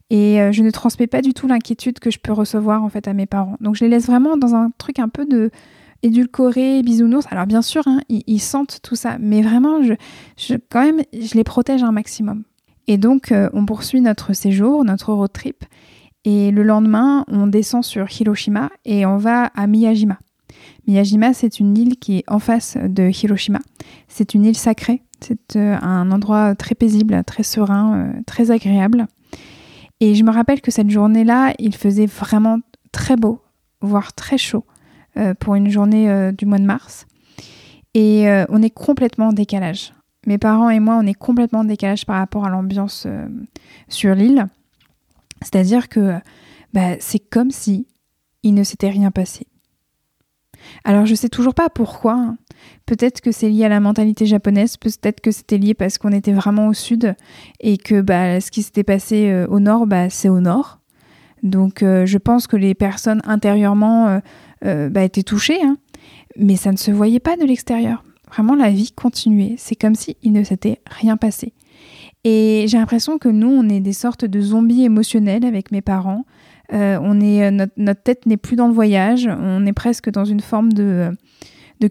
[0.10, 3.14] Et je ne transmets pas du tout l'inquiétude que je peux recevoir en fait à
[3.14, 3.58] mes parents.
[3.60, 5.52] Donc je les laisse vraiment dans un truc un peu de
[6.04, 7.26] édulcorés, bisounours.
[7.30, 9.94] Alors bien sûr, hein, ils, ils sentent tout ça, mais vraiment, je,
[10.38, 12.44] je, quand même, je les protège un maximum.
[12.88, 15.66] Et donc, euh, on poursuit notre séjour, notre road trip.
[16.24, 20.18] Et le lendemain, on descend sur Hiroshima et on va à Miyajima.
[20.88, 23.60] Miyajima, c'est une île qui est en face de Hiroshima.
[24.08, 25.02] C'est une île sacrée.
[25.20, 29.08] C'est euh, un endroit très paisible, très serein, euh, très agréable.
[30.00, 32.60] Et je me rappelle que cette journée-là, il faisait vraiment
[32.92, 33.42] très beau,
[33.82, 34.66] voire très chaud
[35.18, 37.06] euh, pour une journée euh, du mois de mars.
[37.94, 39.94] Et euh, on est complètement en décalage.
[40.28, 43.08] Mes parents et moi, on est complètement en décalage par rapport à l'ambiance
[43.88, 44.48] sur l'île.
[45.42, 46.20] C'est-à-dire que
[46.74, 47.88] bah, c'est comme si
[48.44, 49.48] il ne s'était rien passé.
[50.84, 52.36] Alors je sais toujours pas pourquoi.
[52.86, 56.34] Peut-être que c'est lié à la mentalité japonaise, peut-être que c'était lié parce qu'on était
[56.34, 57.16] vraiment au sud
[57.60, 60.80] et que bah, ce qui s'était passé euh, au nord, bah, c'est au nord.
[61.44, 64.20] Donc euh, je pense que les personnes intérieurement
[64.66, 65.78] euh, bah, étaient touchées, hein.
[66.38, 68.04] mais ça ne se voyait pas de l'extérieur.
[68.30, 69.56] Vraiment, la vie continuait.
[69.58, 71.54] C'est comme si il ne s'était rien passé.
[72.24, 76.26] Et j'ai l'impression que nous, on est des sortes de zombies émotionnels avec mes parents.
[76.74, 79.28] Euh, on est, euh, notre, tête n'est plus dans le voyage.
[79.28, 81.16] On est presque dans une forme de,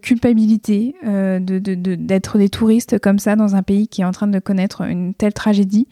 [0.03, 4.05] culpabilité, euh, de, de- de- d'être des touristes comme ça dans un pays qui est
[4.05, 5.89] en train de connaître une telle tragédie.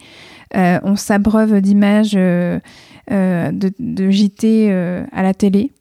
[0.55, 2.61] On s'abreuve d'images de,
[3.11, 4.71] JT
[5.13, 5.73] à la télé.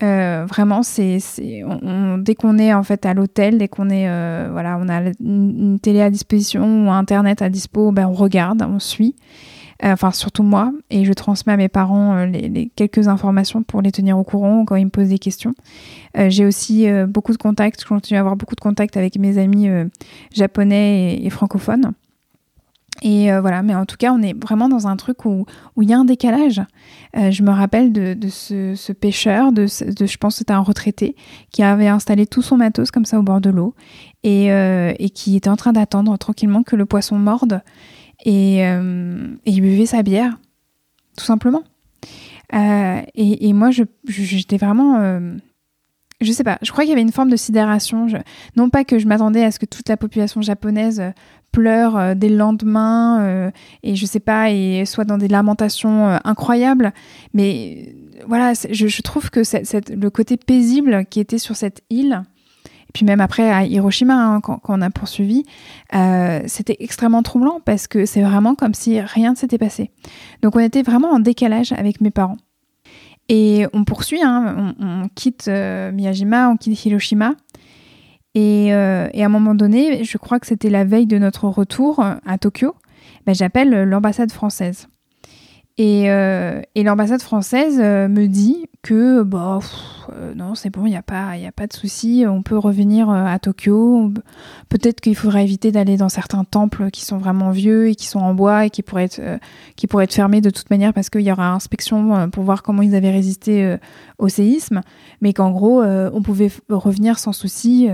[0.00, 1.18] Vraiment, c'est,
[2.18, 4.06] dès qu'on est en fait à l'hôtel, dès qu'on est
[4.50, 8.62] voilà, on a une, une télé à disposition ou internet à dispo, ben on regarde,
[8.68, 9.14] on suit.
[9.84, 13.82] Euh, Enfin, surtout moi, et je transmets à mes parents euh, les, quelques informations pour
[13.82, 15.54] les tenir au courant quand ils me posent des questions.
[16.16, 19.38] Euh, J'ai aussi beaucoup de contacts, je continue à avoir beaucoup de contacts avec mes
[19.38, 19.68] amis
[20.32, 21.92] japonais et, francophones.
[23.02, 25.44] Et voilà, mais en tout cas, on est vraiment dans un truc où
[25.80, 26.62] il y a un décalage.
[27.14, 31.14] Je me rappelle de, ce, pêcheur, de, je pense que c'était un retraité,
[31.52, 33.74] qui avait installé tout son matos comme ça au bord de l'eau
[34.22, 37.62] et, et qui était en train d'attendre tranquillement que le poisson morde
[38.26, 40.38] et, euh, et il buvait sa bière,
[41.16, 41.62] tout simplement.
[42.54, 44.98] Euh, et, moi, je- je- j'étais vraiment...
[45.00, 45.36] euh,
[46.20, 48.08] je sais pas, je crois qu'il y avait une forme de sidération.
[48.08, 48.16] Je-
[48.56, 51.02] non pas que je m'attendais à ce que toute la population japonaise
[51.52, 53.50] pleure dès le lendemain
[53.82, 56.92] et je sais pas, et soit dans des lamentations incroyables,
[57.32, 57.94] mais
[58.26, 59.40] voilà, je, je trouve que
[59.94, 62.22] le côté paisible qui était sur cette île,
[62.88, 65.44] et puis même après à Hiroshima, hein, quand, on a poursuivi,
[65.94, 69.90] euh, c'était extrêmement troublant parce que c'est vraiment comme si rien ne s'était passé.
[70.42, 72.38] Donc on était vraiment en décalage avec mes parents.
[73.28, 77.34] Et on poursuit, hein, on, quitte euh, Miyajima, on quitte Hiroshima.
[78.34, 81.48] Et, euh, et à un moment donné, je crois que c'était la veille de notre
[81.48, 82.74] retour à Tokyo,
[83.24, 84.88] ben, j'appelle l'ambassade française.
[85.78, 89.70] Et, euh, et l'ambassade française euh, me dit que bah, pff,
[90.14, 92.56] euh, non, c'est bon, il n'y a, pas- y a pas de souci, on peut
[92.56, 94.10] revenir euh, à Tokyo.
[94.70, 98.20] Peut-être qu'il faudra éviter d'aller dans certains temples qui sont vraiment vieux et qui sont
[98.20, 99.36] en bois et qui pourraient être, euh,
[99.76, 102.80] qui pourraient être fermés de toute manière parce qu'il y aura inspection pour voir comment
[102.80, 103.76] ils avaient résisté
[104.18, 104.80] au séisme,
[105.20, 107.88] mais qu'en gros, on pouvait revenir sans souci.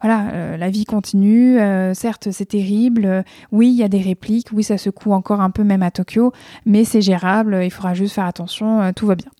[0.00, 1.58] Voilà, euh, la vie continue.
[1.58, 3.04] euh, certes, c'est terrible.
[3.06, 4.48] euh, oui, il y a des répliques.
[4.52, 6.32] Oui, ça secoue encore un peu même à Tokyo,
[6.64, 7.60] mais c'est gérable.
[7.62, 8.92] Il faudra juste faire attention.
[8.94, 9.30] tout va bien.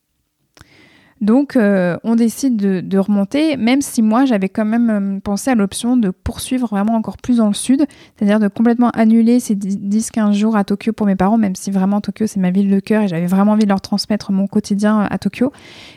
[1.21, 5.55] Donc, euh, on décide de, remonter, même si moi, j'avais quand même euh, pensé à
[5.55, 10.33] l'option de poursuivre vraiment encore plus dans le sud, c'est-à-dire de complètement annuler ces 10-15
[10.33, 13.03] jours à Tokyo pour mes parents, même si vraiment Tokyo, c'est ma ville de cœur
[13.03, 15.53] et j'avais vraiment envie de leur transmettre mon quotidien euh, à Tokyo.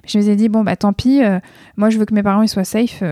[0.05, 1.21] Je me suis dit, bon, bah tant pis,
[1.75, 3.03] moi, je veux que mes parents ils soient safe.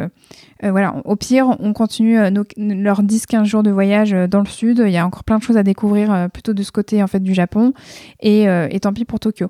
[0.64, 2.18] voilà, au pire, on continue
[2.58, 4.82] leurs 10-15 jours de voyage dans le sud.
[4.86, 7.20] Il y a encore plein de choses à découvrir plutôt de ce côté en fait
[7.20, 7.74] du Japon.
[8.22, 9.48] Et, et tant pis pour Tokyo.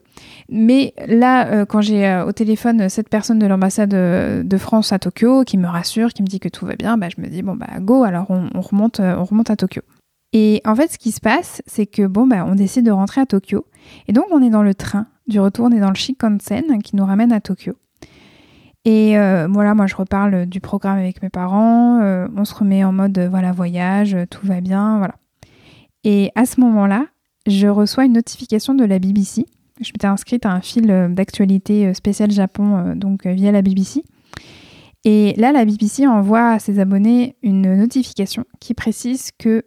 [0.49, 5.43] Mais là, quand j'ai au téléphone cette personne de l'ambassade euh, de France à Tokyo
[5.43, 7.55] qui me rassure, qui me dit que tout va bien, bah, je me dis bon
[7.55, 9.81] bah go, alors on, on remonte, euh, on remonte à Tokyo.
[10.33, 13.21] Et en fait, ce qui se passe, c'est que bon bah on décide de rentrer
[13.21, 13.65] à Tokyo.
[14.07, 16.95] Et donc on est dans le train du retour, on est dans le Shinkansen qui
[16.95, 17.73] nous ramène à Tokyo.
[18.85, 21.99] Et euh, voilà, moi je reparle du programme avec mes parents,
[22.35, 25.15] on se remet en mode voilà voyage, tout va bien, voilà.
[26.03, 27.07] Et à ce moment-là,
[27.47, 29.45] je reçois une notification de la BBC.
[29.81, 33.61] Je m'étais inscrite à un fil euh, d'actualité euh, spécial Japon, euh, donc via la
[33.61, 34.03] BBC.
[35.05, 39.63] Et là, la BBC envoie à ses abonnés une notification qui précise que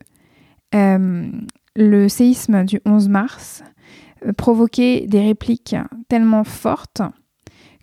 [0.73, 3.65] le séisme du 11 mars
[4.37, 5.77] provoquait des répliques
[6.09, 7.03] tellement fortes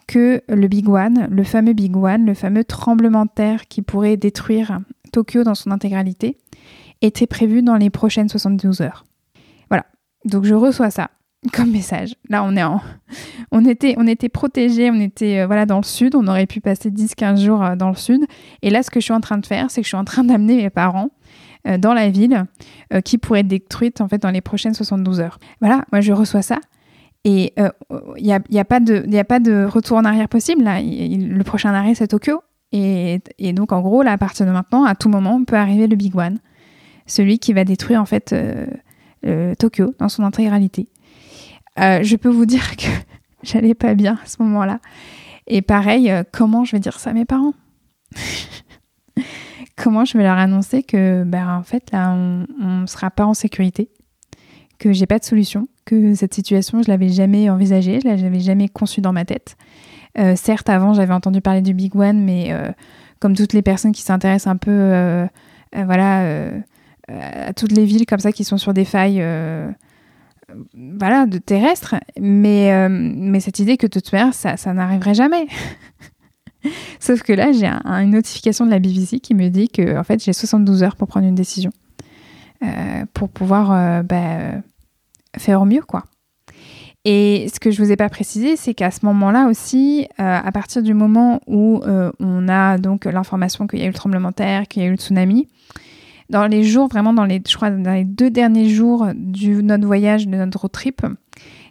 [0.07, 4.17] que le Big One, le fameux Big One, le fameux tremblement de terre qui pourrait
[4.17, 4.79] détruire
[5.11, 6.37] Tokyo dans son intégralité,
[7.01, 9.03] était prévu dans les prochaines 72 heures.
[9.69, 9.85] Voilà.
[10.25, 11.09] Donc je reçois ça.
[11.53, 12.15] comme message.
[12.29, 12.43] Là,
[13.51, 17.43] on était, protégés, on était euh, voilà dans le sud, on aurait pu passer 10-15
[17.43, 18.21] jours euh, dans le sud.
[18.61, 20.05] Et là, ce que je suis en train de faire, c'est que je suis en
[20.05, 21.09] train d'amener mes parents
[21.67, 22.45] euh, dans la ville
[23.03, 25.39] qui pourrait être détruite en fait dans les prochaines 72 heures.
[25.59, 26.59] Voilà, moi je reçois ça.
[27.23, 27.53] Et
[28.17, 30.63] il n'y a, pas de, retour en arrière possible.
[30.63, 32.41] Le prochain arrêt, c'est Tokyo.
[32.71, 35.87] Et, et, donc, en gros, là, à partir de maintenant, à tout moment, peut arriver
[35.87, 36.37] le Big One.
[37.05, 38.33] Celui qui va détruire, en fait,
[39.59, 40.87] Tokyo dans son intégralité.
[41.79, 42.87] Euh, je peux vous dire que
[43.43, 44.79] j'allais pas bien à ce moment-là.
[45.47, 47.53] Et pareil, euh, comment je vais dire ça à mes parents?
[49.75, 52.47] Comment je vais leur annoncer que, ben, en fait, là, on
[52.81, 53.91] ne sera pas en sécurité,
[54.79, 58.69] que j'ai pas de solution, que cette situation, je l'avais jamais envisagée, je l'avais jamais
[58.69, 59.55] conçue dans ma tête.
[60.17, 62.51] Euh, certes, avant, j'avais entendu parler du Big One, mais
[63.19, 65.27] comme toutes les personnes qui s'intéressent un peu,
[65.75, 66.49] voilà,
[67.07, 69.23] à toutes les villes comme ça qui sont sur des failles
[70.73, 75.13] voilà, de terrestre, mais, euh, mais cette idée que de toute manière, ça, ça n'arriverait
[75.13, 75.47] jamais.
[76.99, 80.23] Sauf que là, j'ai une notification de la BBC qui me dit que en fait,
[80.23, 81.71] j'ai 72 heures pour prendre une décision,
[82.63, 84.61] euh, pour pouvoir euh, bah,
[85.37, 86.03] faire au mieux, quoi.
[87.05, 90.83] Et ce que je vous ai pas précisé, c'est qu'à ce moment-là aussi, à partir
[90.83, 91.81] du moment où
[92.19, 94.89] on a donc l'information qu'il y a eu le tremblement de terre, qu'il y a
[94.89, 95.47] eu le tsunami,
[96.29, 99.85] dans les jours, vraiment dans les, je crois, dans les deux derniers jours du notre
[99.85, 101.01] voyage, de notre road trip,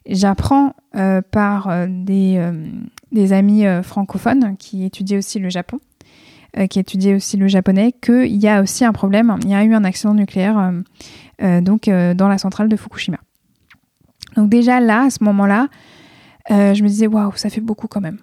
[0.09, 2.52] j'apprends euh, par euh, des, euh,
[3.12, 5.80] des, amis francophones qui étudiaient aussi le Japon,
[6.70, 9.36] qui étudiaient aussi le japonais, qu'il y a aussi un problème.
[9.42, 10.72] Il y a eu un accident nucléaire
[11.38, 13.18] donc dans la centrale de Fukushima.
[14.36, 15.68] Donc déjà là, à ce moment-là,
[16.48, 18.16] je me disais waouh, ça fait beaucoup quand même.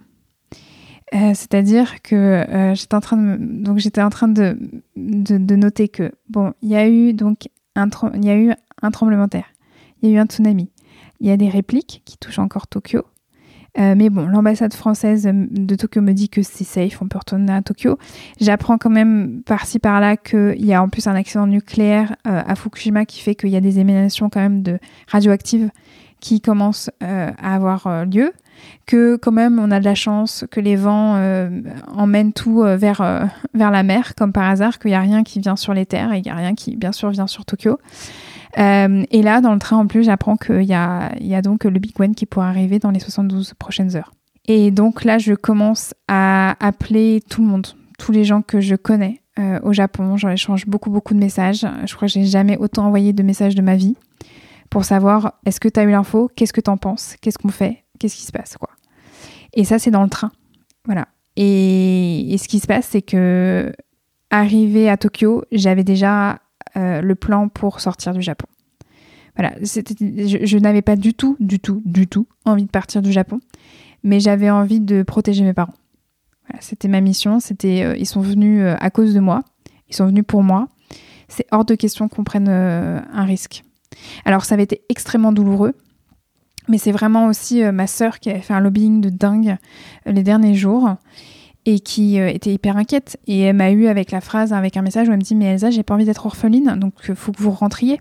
[1.14, 4.57] Euh, c'est-à-dire que euh, j'étais en train de donc j'étais en train de,
[4.95, 8.51] de, noter que bon il y a eu donc un il y a eu
[8.82, 9.53] un tremblement de terre,
[10.01, 10.72] il y a eu un tsunami,
[11.20, 13.03] il y a des répliques qui touchent encore Tokyo.
[13.80, 17.51] Euh, mais bon, l'ambassade française de Tokyo me dit que c'est safe, on peut retourner
[17.51, 17.97] à Tokyo.
[18.39, 23.05] J'apprends quand même par-ci par-là qu'il y a en plus un accident nucléaire à Fukushima
[23.05, 25.72] qui fait qu'il y a des émanations quand même de radioactives
[26.20, 28.32] qui commencent à avoir lieu
[28.86, 31.61] que quand même on a de la chance que les vents euh,
[31.95, 35.24] emmènent tout euh, vers, euh, vers la mer, comme par hasard, qu'il n'y a rien
[35.24, 37.45] qui vient sur les terres et il n'y a rien qui, bien sûr, vient sur
[37.45, 37.80] Tokyo.
[38.57, 41.80] et là, dans le train, en plus, j'apprends qu'il y a, y a donc le
[41.80, 44.11] Big One qui pourrait arriver dans les 72 prochaines heures.
[44.45, 48.76] Et donc là, je commence à appeler tout le monde, tous les gens que je
[48.76, 49.22] connais
[49.64, 50.18] au Japon.
[50.18, 51.66] J'en échange beaucoup, beaucoup de messages.
[51.86, 53.95] Je crois que j'ai jamais autant envoyé de messages de ma vie
[54.70, 57.49] pour savoir est-ce que tu as eu l'info, qu'est-ce que tu en penses, qu'est-ce qu'on
[57.49, 58.70] fait, qu'est-ce qui se passe, quoi.
[59.54, 60.32] Et ça, c'est dans le train.
[60.84, 61.08] Voilà.
[61.38, 63.72] Et, ce qui se passe, c'est que,
[64.30, 66.41] arrivé à Tokyo, j'avais déjà
[66.76, 68.45] euh, le plan pour sortir du Japon.
[69.38, 69.54] Voilà.
[69.62, 73.39] Je, n'avais pas du tout, du tout, du tout envie de partir du Japon,
[74.04, 75.74] mais j'avais envie de protéger mes parents.
[76.60, 77.39] C'était ma mission.
[77.39, 79.43] C'était, euh, ils sont venus euh, à cause de moi.
[79.89, 80.68] Ils sont venus pour moi.
[81.30, 83.64] C'est hors de question qu'on prenne un risque.
[84.26, 85.74] Alors, ça avait été extrêmement douloureux
[86.68, 89.57] mais c'est vraiment aussi euh, ma sœur qui avait fait un lobbying de dingue
[90.07, 90.95] euh, les derniers jours
[91.66, 93.20] et qui euh, était hyper inquiète.
[93.28, 95.45] Et elle m'a eu avec la phrase, avec un message où elle me dit Mais
[95.45, 97.99] Elsa, j'ai pas envie d'être orpheline, donc faut que vous rentriez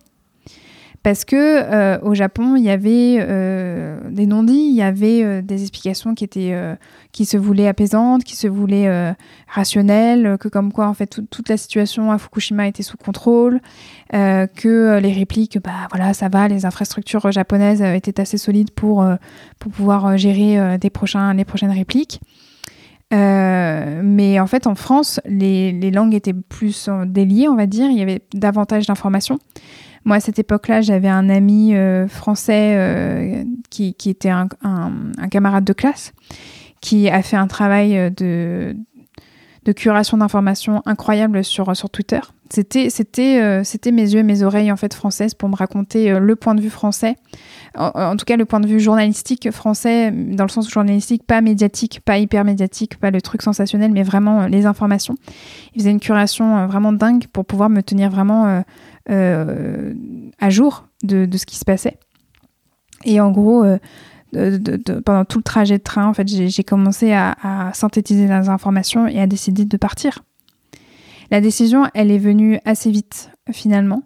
[1.02, 5.42] parce que euh, au Japon, il y avait euh, des non-dits, il y avait euh,
[5.42, 6.56] des explications qui étaient
[7.10, 9.14] qui se voulaient apaisantes, qui se voulaient
[9.48, 13.60] rationnelles, que comme quoi en fait toute la situation à Fukushima était sous contrôle,
[14.10, 19.04] que les répliques, bah voilà, ça va, les infrastructures japonaises étaient assez solides pour
[19.58, 22.20] pour pouvoir gérer des prochains les prochaines répliques.
[23.10, 27.90] mais en fait, en France, les, les langues étaient plus déliées, on va dire.
[27.90, 29.38] Il y avait davantage d'informations.
[30.04, 34.48] Moi, à cette époque-là, j'avais un ami euh, français euh, qui, était un,
[35.30, 36.12] camarade de classe
[36.80, 42.20] qui a fait un travail euh, de, curation d'informations incroyable sur, sur Twitter.
[42.50, 46.60] C'était mes yeux et mes oreilles en fait françaises pour me raconter le point de
[46.60, 47.16] vue français,
[47.76, 52.00] en, tout cas le point de vue journalistique français, dans le sens journalistique, pas médiatique,
[52.04, 55.14] pas hyper médiatique, pas le truc sensationnel, mais vraiment les informations.
[55.74, 58.62] Il faisait une curation vraiment dingue pour pouvoir me tenir vraiment
[59.10, 59.94] euh,
[60.38, 61.98] à jour de, ce qui se passait.
[63.04, 63.78] Et en gros, euh,
[65.04, 69.20] pendant tout le trajet de train, en fait, j'ai commencé à, synthétiser les informations et
[69.20, 70.20] à décider de partir.
[71.30, 74.02] La décision, elle est venue assez vite finalement.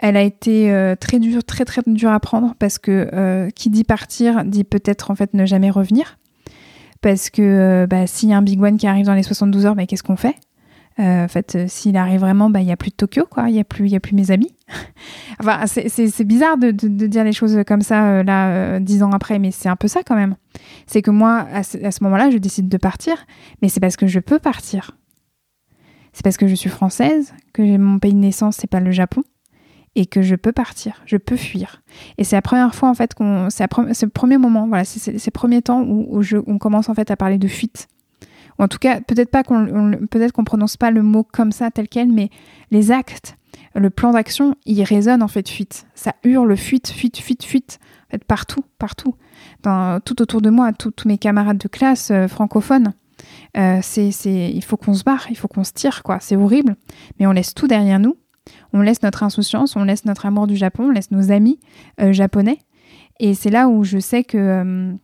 [0.00, 3.84] Elle a été euh, très dure, très très dure à prendre parce que qui dit
[3.84, 6.18] partir dit peut-être en fait ne jamais revenir.
[7.00, 9.76] Parce que bah, s'il y a un Big One qui arrive dans les 72 heures,
[9.76, 10.34] bah, qu'est-ce qu'on fait?
[11.00, 13.48] Euh, en fait, euh, s'il arrive vraiment, bah, il n'y a plus de Tokyo, quoi.
[13.48, 14.52] Il n'y a, plus, y a plus mes amis.
[15.40, 19.12] enfin, c'est bizarre de, de, dire les choses comme ça, euh, là, euh, dix ans
[19.12, 20.34] après, mais c'est un peu ça quand même.
[20.86, 23.26] C'est que moi, à ce, ce moment-là, je décide de partir,
[23.62, 24.96] mais c'est parce que je peux partir.
[26.12, 29.22] C'est parce que je suis française, que mon pays de naissance, c'est pas le Japon,
[29.94, 31.82] et que je peux partir, je peux fuir.
[32.18, 33.48] Et c'est la première fois, en fait, qu'on.
[33.50, 37.16] C'est le premier moment, voilà, c'est le premier temps où, on commence, en fait, à
[37.16, 37.88] parler de fuite
[38.58, 41.70] ou en tout cas, peut-être pas qu'on peut-être qu'on prononce pas le mot comme ça
[41.70, 42.30] tel quel, mais
[42.70, 43.36] les actes,
[43.74, 45.86] le plan d'action, il résonne en fait fuite.
[45.94, 47.78] Ça hurle fuite, fuite, fuite, fuite.
[48.08, 49.14] En fait, partout, partout.
[49.62, 52.94] Dans, tout autour de moi, tous mes camarades de classe euh, francophones.
[53.56, 56.18] Euh, c'est, il faut qu'on se barre, il faut qu'on se tire, quoi.
[56.20, 56.76] C'est horrible.
[57.18, 58.16] Mais on laisse tout derrière nous.
[58.72, 61.58] On laisse notre insouciance, on laisse notre amour du Japon, on laisse nos amis
[62.00, 62.58] euh, japonais.
[63.20, 64.96] Et c'est là où je sais que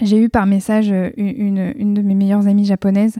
[0.00, 3.16] j'ai eu par message euh, une, une, de mes meilleures amies japonaises.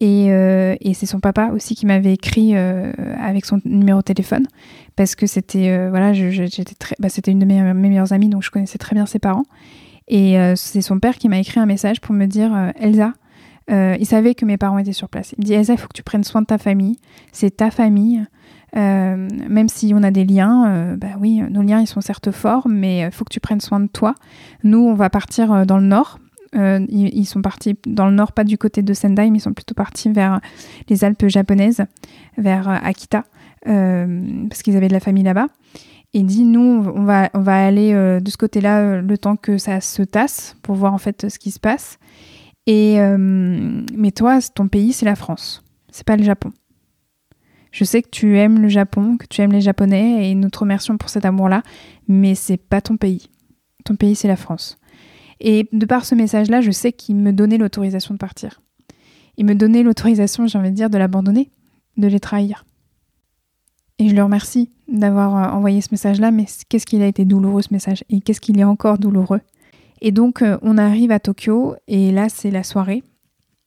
[0.00, 4.04] Et, euh, et c'est son papa aussi qui m'avait écrit euh, avec son numéro de
[4.04, 4.46] téléphone.
[4.96, 6.12] Parce que c'était voilà
[6.98, 9.44] bah, une de mes, meilleures amies donc je connaissais très bien ses parents.
[10.08, 13.14] Et c'est son père qui m'a écrit un message pour me dire Elsa
[13.70, 15.32] il savait que mes parents étaient sur place.
[15.38, 16.96] Il me dit Elsa il faut que tu prennes soin de ta famille.
[17.30, 18.26] C'est ta famille
[18.74, 22.30] euh, même si on a des liens, euh, bah oui, nos liens ils sont certes
[22.30, 24.14] forts, mais il faut que tu prennes soin de toi.
[24.64, 26.18] Nous, on va partir euh, dans le nord.
[26.54, 29.74] ils, sont partis dans le nord, pas du côté de Sendai, mais ils sont plutôt
[29.74, 30.40] partis vers
[30.88, 31.84] les Alpes japonaises,
[32.38, 33.24] vers Akita,
[33.64, 35.48] parce qu'ils avaient de la famille là-bas.
[36.14, 39.80] Il dit nous, on va, on va aller de ce côté-là le temps que ça
[39.80, 41.98] se tasse pour voir en fait ce qui se passe.
[42.66, 46.52] Et mais toi, ton pays, c'est la France, c'est pas le Japon.
[47.72, 50.58] Je sais que tu aimes le Japon, que tu aimes les Japonais, et nous te
[50.58, 51.62] remercions pour cet amour-là,
[52.06, 53.28] mais c'est pas ton pays.
[53.84, 54.78] Ton pays, c'est la France.
[55.40, 58.60] Et de par ce message-là, je sais qu'il me donnait l'autorisation de partir.
[59.38, 61.50] Il me donnait l'autorisation, j'ai envie de dire, de l'abandonner,
[61.96, 62.64] de les trahir.
[63.98, 67.62] Et je le remercie d'avoir euh, envoyé ce message-là, mais qu'est-ce qu'il a été douloureux
[67.62, 69.40] ce message, et qu'est-ce qu'il est encore douloureux?
[70.02, 73.02] Et donc, euh, on arrive à Tokyo, et là, c'est la soirée.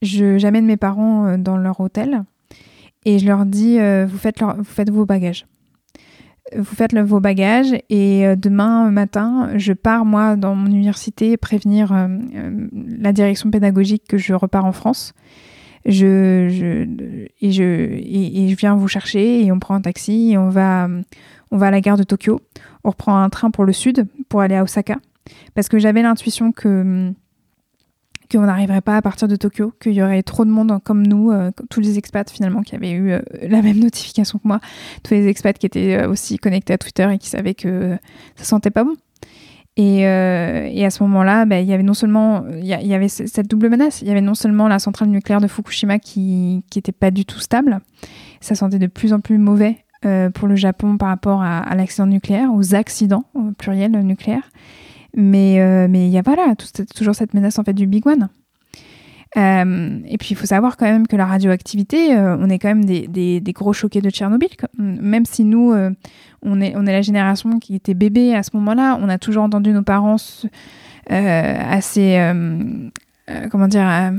[0.02, 2.24] J'amène mes parents euh, dans leur hôtel,
[3.06, 5.46] et je leur dis euh, vous, faites vous faites vos bagages.
[6.56, 11.92] Vous faites vos bagages et euh, demain matin, je pars moi dans mon université prévenir
[11.92, 12.08] euh,
[13.00, 15.14] la direction pédagogique que je repars en France.
[15.86, 20.38] Je, je, et, je, et, je viens vous chercher et on prend un taxi et
[20.38, 20.88] on va,
[21.52, 22.42] on va à la gare de Tokyo.
[22.84, 24.98] On reprend un train pour le sud pour aller à Osaka
[25.54, 27.14] parce que j'avais l'intuition que
[28.32, 31.32] qu'on n'arriverait pas à partir de Tokyo, qu'il y aurait trop de monde comme nous,
[31.32, 34.60] euh, tous les expats finalement qui avaient eu euh, la même notification que moi,
[35.04, 37.98] tous les expats qui étaient euh, aussi connectés à Twitter et qui savaient que
[38.36, 38.96] ça sentait pas bon.
[39.78, 43.68] Et, à ce moment-là, bah, il y avait non seulement il y, avait cette double
[43.68, 47.12] menace, il y avait non seulement la centrale nucléaire de Fukushima qui qui était pas
[47.12, 47.80] du tout stable,
[48.40, 49.84] ça sentait de plus en plus mauvais
[50.34, 54.50] pour le Japon par rapport à, à l'accident nucléaire, aux accidents au pluriel nucléaire.
[55.16, 56.54] Mais euh, mais il y a voilà,
[56.94, 58.30] toujours cette menace en fait du big one.
[59.38, 62.70] Euh, et puis il faut savoir quand même que la radioactivité, euh, on est quand
[62.70, 64.50] même des, des, gros choqués de Tchernobyl.
[64.78, 65.74] Même si nous,
[66.42, 69.44] on, est, on est la génération qui était bébé à ce moment-là, on a toujours
[69.44, 70.16] entendu nos parents
[71.10, 72.32] assez,
[73.52, 74.14] comment dire,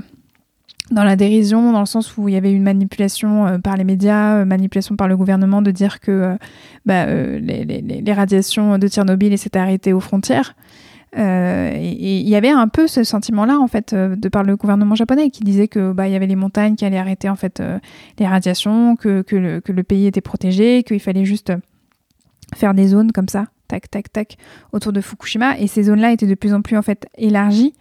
[0.90, 4.44] dans la dérision, dans le sens où il y avait une manipulation par les médias,
[4.44, 6.36] manipulation par le gouvernement de dire que
[6.84, 10.54] bah, les, les, les, radiations de Tchernobyl s'étaient arrêtées aux frontières.
[11.16, 14.56] Euh, et il y avait un peu ce sentiment-là, en fait, euh, de par le
[14.56, 17.36] gouvernement japonais, qui disait que bah, il y avait les montagnes qui allaient arrêter en
[17.36, 17.78] fait euh,
[18.18, 21.52] les radiations, que, le, que, le, pays était protégé, qu'il fallait juste
[22.54, 24.36] faire des zones comme ça, tac, tac, tac,
[24.72, 25.58] autour de Fukushima.
[25.58, 27.74] Et ces zones-là étaient de plus en plus en fait élargies.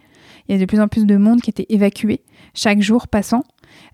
[0.48, 2.22] Il y avait de plus en plus de monde qui était évacué
[2.54, 3.42] chaque jour passant.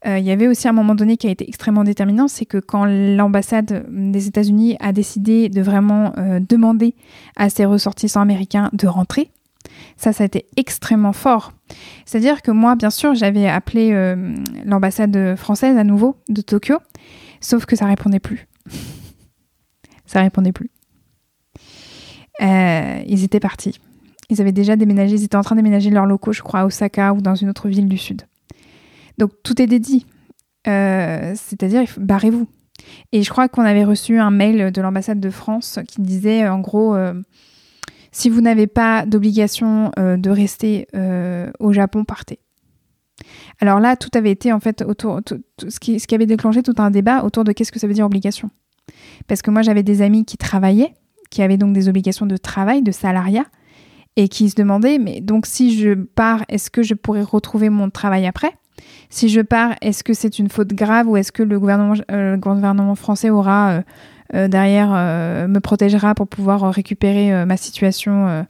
[0.06, 2.58] Euh, il y avait aussi un moment donné qui a été extrêmement déterminant, c'est que
[2.58, 6.94] quand l'ambassade des États-Unis a décidé de vraiment euh, demander
[7.36, 9.30] à ses ressortissants américains de rentrer,
[9.96, 11.52] ça, ça a été extrêmement fort.
[12.04, 14.34] C'est-à-dire que moi, bien sûr, j'avais appelé euh,
[14.64, 16.78] l'ambassade française à nouveau de Tokyo,
[17.40, 18.48] sauf que ça répondait plus.
[20.06, 20.70] ça répondait plus.
[22.40, 23.78] ils étaient partis.
[24.30, 26.66] Ils avaient déjà déménagé, ils étaient en train de déménager leurs locaux, je crois, à
[26.66, 28.22] Osaka ou dans une autre ville du sud.
[29.22, 30.04] Donc tout est dédié.
[30.66, 32.48] Euh, c'est-à-dire, barrez-vous.
[33.12, 36.58] Et je crois qu'on avait reçu un mail de l'ambassade de France qui disait en
[36.58, 37.14] gros euh,
[38.10, 40.88] si vous n'avez pas d'obligation euh, de rester
[41.60, 42.40] au Japon, partez.
[43.60, 45.20] Alors là, tout avait été en fait autour,
[45.68, 47.94] ce, qui, ce qui avait déclenché tout un débat autour de qu'est-ce que ça veut
[47.94, 48.50] dire obligation.
[49.28, 50.94] Parce que moi, j'avais des amis qui travaillaient,
[51.30, 53.44] qui avaient donc des obligations de travail, de salariat,
[54.16, 57.88] et qui se demandaient mais donc si je pars, est-ce que je pourrais retrouver mon
[57.88, 58.52] travail après?
[59.12, 62.94] Si je pars, est-ce que c'est une faute grave ou est-ce que le gouvernement, euh,
[62.94, 63.82] français aura euh,
[64.34, 64.88] euh, derrière
[65.48, 68.46] me protégera pour pouvoir récupérer ma situation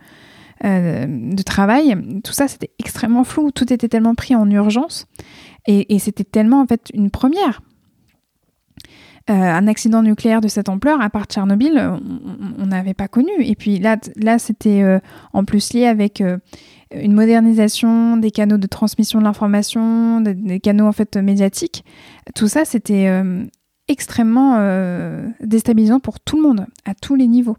[0.63, 1.97] de travail?
[2.23, 3.51] Tout ça, c'était extrêmement flou.
[3.51, 5.07] Tout était tellement pris en urgence.
[5.67, 7.61] Et, c'était tellement, en fait, une première.
[9.29, 11.99] Un accident nucléaire de cette ampleur, à part Tchernobyl,
[12.59, 13.33] on- n'avait pas connu.
[13.41, 15.01] Et puis là, là c'était
[15.33, 16.23] en plus lié avec
[17.01, 21.85] une modernisation des canaux de transmission de l'information, des, canaux en fait médiatiques.
[22.35, 23.45] Tout ça, c'était euh,
[23.89, 27.57] extrêmement euh, déstabilisant pour tout le monde, à tous les niveaux.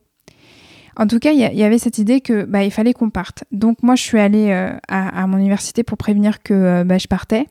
[0.95, 3.45] En tout cas, il y, avait cette idée que bah, il fallait qu'on parte.
[3.51, 7.47] Donc moi, je suis allée euh, à, mon université pour prévenir que bah, je partais,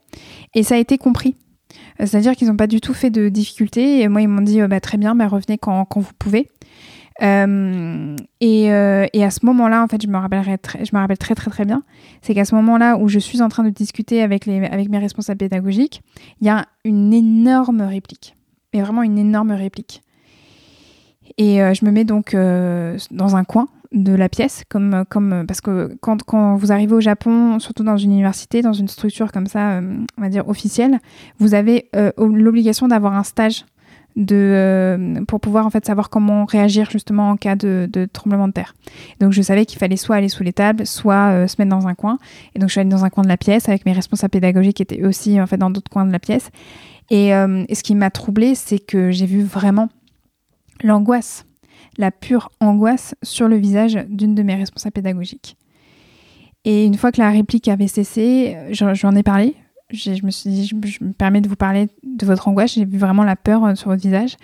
[0.55, 1.35] et ça a été compris.
[1.99, 4.01] C'est-à-dire qu'ils n'ont pas du tout fait de difficultés.
[4.01, 6.49] Et moi, ils m'ont dit bah, très bien, bah, revenez quand vous pouvez.
[7.21, 11.19] Euh, et, euh, et à ce moment-là, en fait, je me rappellerai je me rappelle
[11.19, 11.83] très très très bien.
[12.23, 14.99] C'est qu'à ce moment-là où je suis en train de discuter avec, les, avec mes
[14.99, 16.03] responsables pédagogiques,
[16.41, 18.35] il y a une énorme réplique.
[18.73, 20.03] Mais vraiment une énorme réplique.
[21.39, 25.61] Et euh, je me mets donc dans un coin de la pièce, comme, comme parce
[25.61, 29.47] que quand, quand vous arrivez au Japon, surtout dans une université, dans une structure comme
[29.47, 29.81] ça,
[30.17, 30.99] on va dire officielle,
[31.39, 33.67] vous avez l'obligation d'avoir un stage
[34.17, 38.53] de, euh, pour pouvoir en fait savoir comment réagir justement en cas de, tremblement de
[38.53, 38.75] terre.
[39.21, 41.87] Donc je savais qu'il fallait soit aller sous les tables, soit euh, se mettre dans
[41.87, 42.19] un coin.
[42.55, 44.77] Et donc je suis allée dans un coin de la pièce avec mes responsables pédagogiques
[44.77, 46.51] qui étaient aussi en fait dans d'autres coins de la pièce.
[47.11, 49.89] Et, euh, ce qui m'a troublée, c'est que j'ai vu vraiment
[50.83, 51.47] l'angoisse,
[51.99, 55.57] la pure angoisse sur le visage d'une de mes responsables pédagogiques.
[56.65, 59.57] Et une fois que la réplique avait cessé, j'en j'en ai parlé.
[59.93, 60.75] Je me suis dit, je,
[61.05, 62.75] me permets de vous parler de votre angoisse.
[62.75, 64.37] J'ai vu vraiment la peur euh, sur votre visage.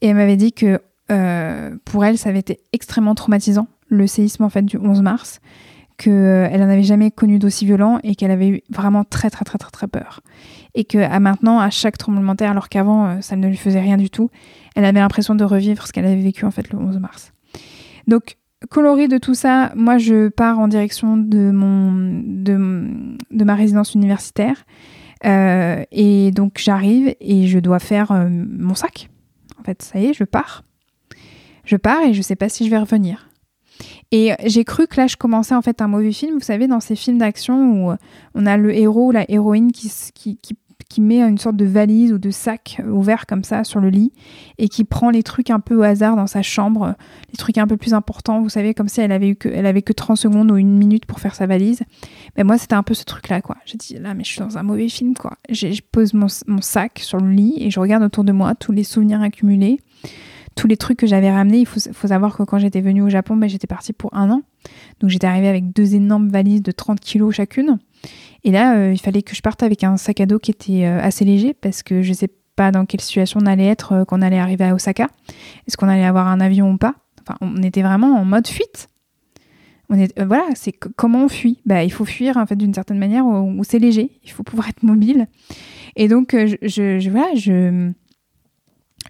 [0.00, 0.80] Et elle m'avait dit que
[1.10, 5.40] euh, pour elle, ça avait été extrêmement traumatisant, le séisme en fait du 11 mars,
[5.96, 9.58] qu'elle n'en avait jamais connu d'aussi violent et qu'elle avait eu vraiment très très très
[9.58, 10.20] très très peur.
[10.74, 13.80] Et que maintenant, à chaque tremblement de terre, alors qu'avant euh, ça ne lui faisait
[13.80, 14.30] rien du tout,
[14.74, 17.32] elle avait l'impression de revivre ce qu'elle avait vécu en fait le 11 mars.
[18.06, 18.36] Donc
[18.66, 24.64] coloré de tout ça, moi je pars en direction de mon de, ma résidence universitaire
[25.24, 29.08] Euh, et donc j'arrive et je dois faire euh, mon sac.
[29.58, 30.62] En fait, ça y est, je pars.
[31.64, 33.30] Je pars et je sais pas si je vais revenir.
[34.12, 36.34] Et j'ai cru que là, je commençais en fait un mauvais film.
[36.34, 37.96] Vous savez, dans ces films d'action où
[38.34, 40.38] on a le héros ou la héroïne qui, qui,
[40.88, 44.12] qui met une sorte de valise ou de sac ouvert comme ça sur le lit
[44.58, 46.94] et qui prend les trucs un peu au hasard dans sa chambre,
[47.30, 48.40] les trucs un peu plus importants.
[48.40, 50.76] Vous savez, comme si elle avait, eu que, elle avait que 30 secondes ou une
[50.76, 51.82] minute pour faire sa valise.
[52.36, 53.56] Mais moi, c'était un peu ce truc-là, quoi.
[53.64, 55.36] J'ai dit, là, mais je suis dans un mauvais film, quoi.
[55.50, 58.72] Je pose mon, mon sac sur le lit et je regarde autour de moi tous
[58.72, 59.80] les souvenirs accumulés
[60.56, 61.58] tous les trucs que j'avais ramenés.
[61.58, 64.30] Il faut, faut savoir que quand j'étais venue au Japon, ben, j'étais partie pour un
[64.30, 64.42] an.
[65.00, 67.78] Donc j'étais arrivée avec deux énormes valises de 30 kilos chacune.
[68.46, 70.84] Et là, euh, il fallait que je parte avec un sac à dos qui était
[70.86, 74.04] euh, assez léger parce que je sais pas dans quelle situation on allait être euh,
[74.04, 75.08] quand on allait arriver à Osaka.
[75.66, 76.94] Est-ce qu'on allait avoir un avion ou pas?
[77.22, 78.88] Enfin, on était vraiment en mode fuite.
[79.90, 81.58] On voilà, c'est comment on fuit?
[81.66, 84.12] Bah, il faut fuir en fait d'une certaine manière où, c'est léger.
[84.24, 85.26] Il faut pouvoir être mobile.
[85.96, 87.90] Et donc, je, je- voilà, je,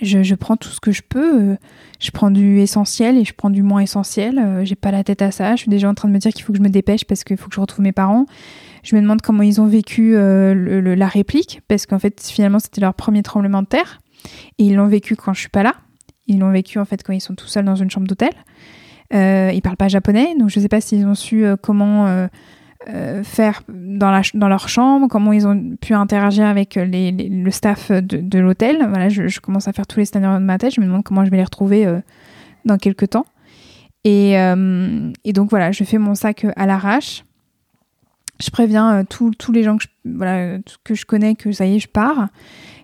[0.02, 1.40] je, prends tout ce que je peux.
[1.52, 1.56] euh,
[2.00, 4.38] je prends du essentiel et je prends du moins essentiel.
[4.38, 5.56] euh, J'ai pas la tête à ça.
[5.56, 7.24] Je suis déjà en train de me dire qu'il faut que je me dépêche parce
[7.24, 8.26] qu'il faut que je retrouve mes parents.
[8.82, 12.80] Je me demande comment ils ont vécu euh, la réplique parce qu'en fait, finalement, c'était
[12.80, 14.00] leur premier tremblement de terre
[14.58, 15.74] et ils l'ont vécu quand je suis pas là.
[16.26, 18.30] Ils l'ont vécu en fait quand ils sont tout seuls dans une chambre d'hôtel.
[19.14, 22.26] Euh, ils parlent pas japonais, donc je sais pas s'ils ont su comment
[22.88, 27.12] euh, euh, faire dans, la, dans leur chambre, comment ils ont pu interagir avec les,
[27.12, 28.86] les- le staff de, l'hôtel.
[28.88, 30.74] Voilà, je, commence à faire tous les scénarios de ma tête.
[30.74, 32.00] Je me demande comment je vais les retrouver euh,
[32.64, 33.26] dans quelques temps.
[34.04, 37.24] Et, euh, et donc voilà, je fais mon sac euh, à l'arrache.
[38.40, 41.66] Je préviens euh, tous les gens que je, voilà, euh, que je connais que ça
[41.66, 42.28] y est, je pars.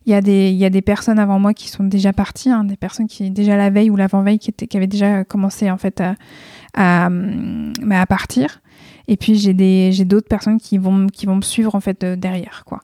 [0.05, 2.65] Il y, a des, y a des personnes avant moi qui sont déjà parties, hein,
[2.65, 6.01] des personnes qui déjà la veille ou l'avant-veille qui, qui avaient déjà commencé en fait
[6.01, 6.17] à,
[6.75, 8.61] à, hum, à partir.
[9.09, 12.65] Et puis j'ai d'autres personnes qui vont qui vont me suivre en fait euh, derrière
[12.65, 12.81] quoi.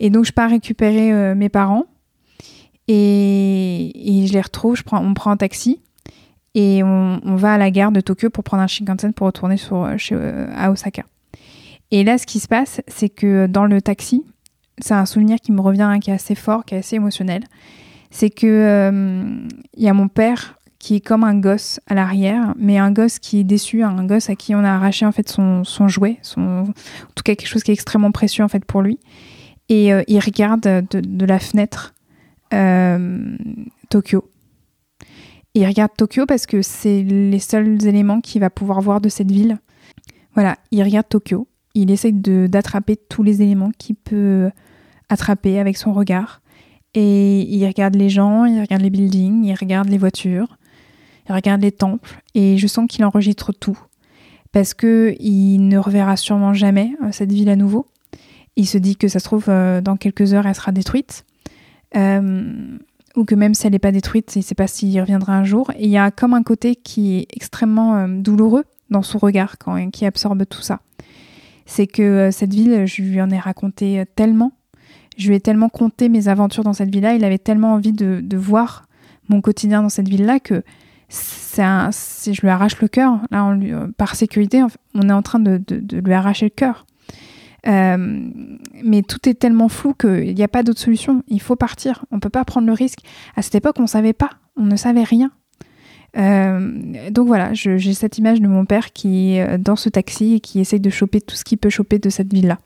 [0.00, 1.84] Et donc je pars récupérer euh, mes parents
[2.86, 4.76] et, et je les retrouve.
[4.76, 5.80] Je prends on prend un taxi
[6.54, 9.56] et on, on va à la gare de Tokyo pour prendre un Shinkansen pour retourner
[9.56, 10.16] sur euh, chez,
[10.56, 11.04] à Osaka.
[11.90, 14.24] Et là ce qui se passe c'est que dans le taxi
[14.78, 17.44] c'est un souvenir qui me revient hein, qui est assez fort qui est assez émotionnel.
[18.10, 18.90] C'est que
[19.76, 23.18] il y a mon père qui est comme un gosse à l'arrière, mais un gosse
[23.18, 26.64] qui est déçu, un gosse à qui on a arraché en fait son, jouet, en
[27.14, 28.98] tout cas quelque chose qui est extrêmement précieux en fait pour lui.
[29.68, 31.94] Et euh, il regarde de, la fenêtre
[32.54, 33.36] euh,
[33.90, 34.30] Tokyo.
[35.54, 39.30] Il regarde Tokyo parce que c'est les seuls éléments qu'il va pouvoir voir de cette
[39.30, 39.58] ville.
[40.34, 41.48] Voilà, il regarde Tokyo.
[41.74, 44.50] Il essaye d'attraper tous les éléments qu'il peut
[45.08, 46.40] attraper avec son regard.
[46.94, 50.57] et il regarde les gens, il regarde les buildings, il regarde les voitures,
[51.28, 53.78] il regarde les temples et je sens qu'il enregistre tout
[54.52, 57.86] parce que il ne reverra sûrement jamais euh, cette ville à nouveau.
[58.56, 61.24] Il se dit que ça se trouve euh, dans quelques heures elle sera détruite.
[61.96, 62.76] Euh,
[63.16, 65.44] ou que même si elle n'est pas détruite, il ne sait pas s'il reviendra un
[65.44, 65.70] jour.
[65.76, 69.90] Et il y a comme un côté qui est extrêmement douloureux dans son regard quand,
[69.90, 70.80] qui absorbe tout ça.
[71.66, 74.52] C'est que cette ville, je lui en ai raconté tellement,
[75.16, 78.20] je lui ai tellement conté mes aventures dans cette ville-là, il avait tellement envie de,
[78.22, 78.86] de voir
[79.28, 80.62] mon quotidien dans cette ville-là que
[81.58, 83.20] un, je lui arrache le cœur.
[83.30, 84.62] Là, on lui, par sécurité,
[84.94, 86.86] on est en train de, de, lui arracher le cœur.
[87.66, 88.30] Euh,
[88.84, 91.22] mais tout est tellement flou qu'il n'y a pas d'autre solution.
[91.28, 92.04] Il faut partir.
[92.10, 93.00] On ne peut pas prendre le risque.
[93.36, 94.30] À cette époque, on ne savait pas.
[94.56, 95.30] On ne savait rien.
[96.16, 100.40] Euh, donc voilà, j'ai cette image de mon père qui est dans ce taxi et
[100.40, 102.58] qui essaye de choper tout ce qu'il peut choper de cette ville-là.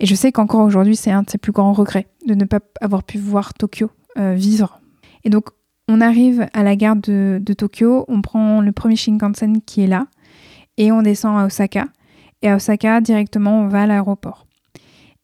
[0.00, 2.60] Et je sais qu'encore aujourd'hui, c'est un de ses plus grands regrets de ne pas
[2.80, 4.80] avoir pu voir Tokyo euh, vivre.
[5.24, 5.46] Et donc,
[5.88, 10.06] on arrive à la gare de, Tokyo, on prend le premier Shinkansen qui est là,
[10.76, 11.86] et on descend à Osaka.
[12.42, 14.46] Et à Osaka, directement, on va à l'aéroport.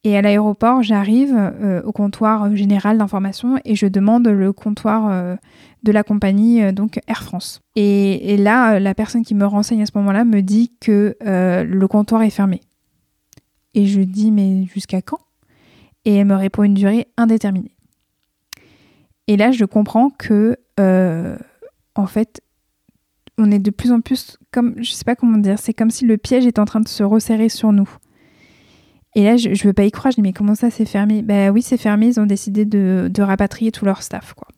[0.03, 5.37] Et à l'aéroport, j'arrive euh, au comptoir général d'information et je demande le comptoir euh,
[5.83, 7.63] de la compagnie, euh, donc Air France.
[7.75, 12.23] Et, là, la personne qui me renseigne à ce moment-là me dit que le comptoir
[12.23, 12.61] est fermé.
[13.73, 15.19] Et je dis, mais jusqu'à quand?
[16.05, 17.74] Et elle me répond une durée indéterminée.
[19.27, 21.37] Et là, je comprends que, euh,
[21.95, 22.43] en fait,
[23.39, 26.05] on est de plus en plus comme, je sais pas comment dire, c'est comme si
[26.05, 27.89] le piège est en train de se resserrer sur nous.
[29.17, 31.23] Et là, je, je veux pas y croire, je dis, mais comment ça, c'est fermé?
[31.23, 34.49] Ben oui, c'est fermé, ils ont décidé de, rapatrier tout leur staff, quoi.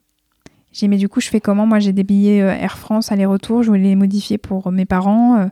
[0.73, 1.67] J'ai mais du coup, je fais comment?
[1.67, 5.39] Moi, j'ai des billets euh, Air France aller-retour, je voulais les modifier pour mes parents.
[5.39, 5.47] Euh,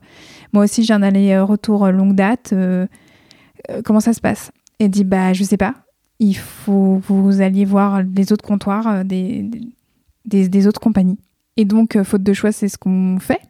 [0.52, 2.52] moi aussi, j'ai un aller-retour longue date.
[3.84, 4.50] comment ça se passe?
[4.80, 5.83] Elle dit, bah, je sais pas
[6.18, 9.44] il faut vous alliez voir les autres comptoirs euh, des,
[10.24, 11.18] des, autres compagnies.
[11.56, 13.40] Et donc, euh, faute de choix, c'est ce qu'on fait.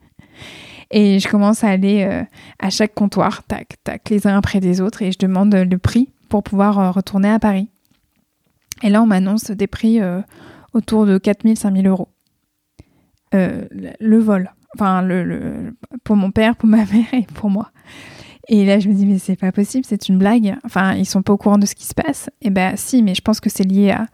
[0.90, 2.22] et je commence à aller euh,
[2.58, 6.08] à chaque comptoir, tac, tac, les uns après les autres, et je demande le prix
[6.28, 7.68] pour pouvoir retourner à Paris.
[8.82, 9.98] Et là, on m'annonce des prix
[10.72, 12.08] autour de 4000, 5000 euros.
[13.32, 14.52] le vol.
[14.74, 15.74] Enfin, le,
[16.04, 17.72] pour mon père, pour ma mère et pour moi.
[18.48, 20.56] Et là, je me dis, mais c'est pas possible, c'est une blague.
[20.64, 22.30] Enfin, ils sont pas au courant de ce qui se passe.
[22.40, 24.06] Et eh ben, si, mais je pense que c'est lié à,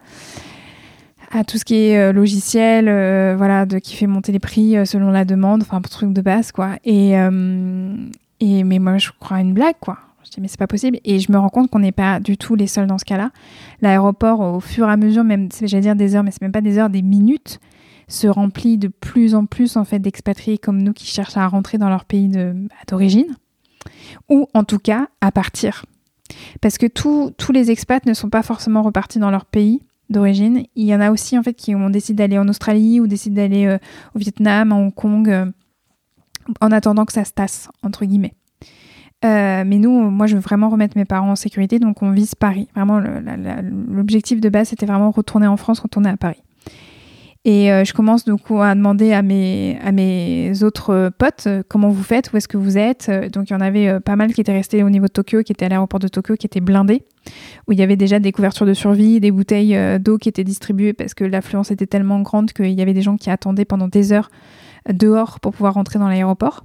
[1.31, 4.77] à tout ce qui est euh, logiciel, euh, voilà, de, qui fait monter les prix
[4.77, 6.73] euh, selon la demande, enfin, truc de base, quoi.
[6.85, 7.13] Et,
[8.41, 9.99] et, mais moi, je crois à une blague, quoi.
[10.25, 10.99] Je dis, mais c'est pas possible.
[11.05, 13.31] Et je me rends compte qu'on n'est pas du tout les seuls dans ce cas-là.
[13.83, 16.61] L'aéroport, au fur et à mesure, même, j'allais dire des heures, mais c'est même pas
[16.61, 17.61] des heures, des minutes,
[18.09, 21.79] se remplit de plus en plus, en fait, d'expatriés comme nous qui cherchent à rentrer
[21.79, 22.31] dans leur pays
[22.89, 23.37] d'origine
[24.29, 25.85] ou en tout cas à partir.
[26.61, 30.65] Parce que tous les expats ne sont pas forcément repartis dans leur pays d'origine.
[30.75, 33.37] Il y en a aussi en fait qui ont décidé d'aller en Australie ou décidé
[33.37, 33.79] d'aller euh,
[34.15, 35.47] au Vietnam, à Hong Kong, euh,
[36.61, 38.35] en attendant que ça se tasse, entre guillemets.
[39.25, 42.35] Euh, mais nous, moi, je veux vraiment remettre mes parents en sécurité, donc on vise
[42.35, 42.69] Paris.
[42.75, 46.43] Vraiment, l'objectif de base, c'était vraiment retourner en France, retourner à Paris.
[47.47, 51.63] Et euh, je commence donc à demander à mes, à mes autres euh, potes euh,
[51.69, 53.11] comment vous faites, où est-ce que vous êtes.
[53.33, 55.53] Donc il y en avait pas mal qui étaient restés au niveau de Tokyo, qui
[55.53, 57.05] étaient à l'aéroport de Tokyo, qui étaient blindés,
[57.69, 60.95] où il y avait déjà des couvertures de survie, des bouteilles d'eau qui étaient distribuées
[60.95, 64.13] parce que l'affluence était tellement grande qu'il y avait des gens qui attendaient pendant des
[64.13, 64.31] heures
[64.91, 66.65] dehors pour pouvoir rentrer dans l'aéroport.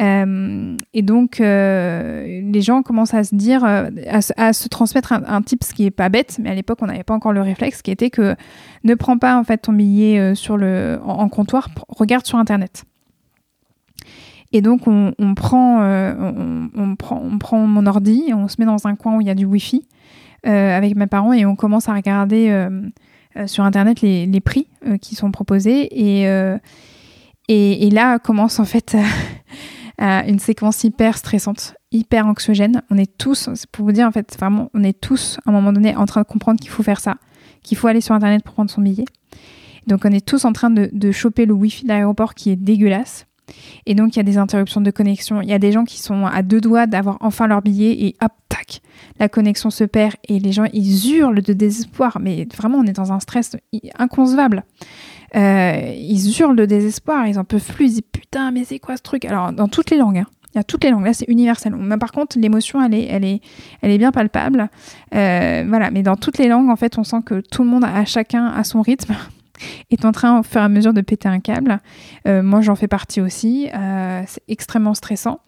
[0.00, 3.90] Euh, et donc, euh, les gens commencent à se dire, euh,
[4.36, 6.86] à, se transmettre un, un type, ce qui est pas bête, mais à l'époque, on
[6.86, 8.34] n'avait pas encore le réflexe, qui était que
[8.84, 12.84] ne prends pas en fait ton billet sur le, en, comptoir, regarde sur Internet.
[14.54, 18.96] Et donc, on, prend, on, prend, on prend mon ordi, on se met dans un
[18.96, 19.86] coin où il y a du Wi-Fi
[20.44, 22.68] avec mes parents et on commence à regarder
[23.46, 24.66] sur Internet les, prix
[25.00, 25.88] qui sont proposés.
[25.90, 26.26] Et,
[27.48, 28.94] et, là commence en fait
[30.02, 32.82] une séquence hyper stressante, hyper anxiogène.
[32.90, 35.72] On est tous, pour vous dire en fait, vraiment, on est tous à un moment
[35.72, 37.16] donné en train de comprendre qu'il faut faire ça,
[37.62, 39.04] qu'il faut aller sur Internet pour prendre son billet.
[39.86, 42.56] Donc on est tous en train de, de choper le Wi-Fi de l'aéroport qui est
[42.56, 43.26] dégueulasse.
[43.86, 45.42] Et donc il y a des interruptions de connexion.
[45.42, 48.16] Il y a des gens qui sont à deux doigts d'avoir enfin leur billet et
[48.22, 48.80] hop, tac,
[49.18, 52.18] la connexion se perd et les gens ils hurlent de désespoir.
[52.20, 53.56] Mais vraiment on est dans un stress
[53.98, 54.64] inconcevable.
[55.34, 58.96] Euh, ils hurlent de désespoir, ils en peuvent plus, ils disent putain, mais c'est quoi
[58.96, 59.24] ce truc?
[59.24, 60.26] Alors, dans toutes les langues, hein.
[60.54, 61.74] il y a toutes les langues, là c'est universel.
[61.74, 63.40] Mais par contre, l'émotion, elle est, elle, est,
[63.80, 64.68] elle est bien palpable.
[65.14, 67.84] Euh, voilà, mais dans toutes les langues, en fait, on sent que tout le monde,
[67.84, 69.14] à chacun, à son rythme,
[69.90, 71.80] est en train, au fur et à mesure, de péter un câble.
[72.28, 73.68] Euh, moi, j'en fais partie aussi.
[74.26, 75.40] c'est extrêmement stressant.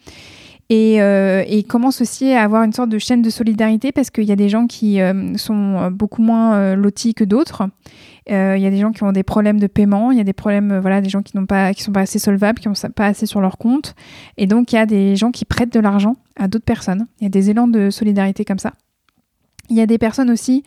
[0.71, 3.93] Et, euh, et commence aussi à avoir une sorte de chaîne de solidarité?
[3.93, 4.99] Parce qu'il y a des gens qui
[5.37, 7.65] sont beaucoup moins lotis que d'autres.
[8.31, 10.25] Euh, Il y a des gens qui ont des problèmes de paiement, il y a
[10.25, 12.69] des problèmes, euh, voilà, des gens qui n'ont pas, qui sont pas assez solvables, qui
[12.69, 13.95] n'ont pas assez sur leur compte.
[14.37, 17.07] Et donc il y a des gens qui prêtent de l'argent à d'autres personnes.
[17.21, 18.73] Il y a des élans de solidarité comme ça.
[19.71, 20.63] Il y a des personnes aussi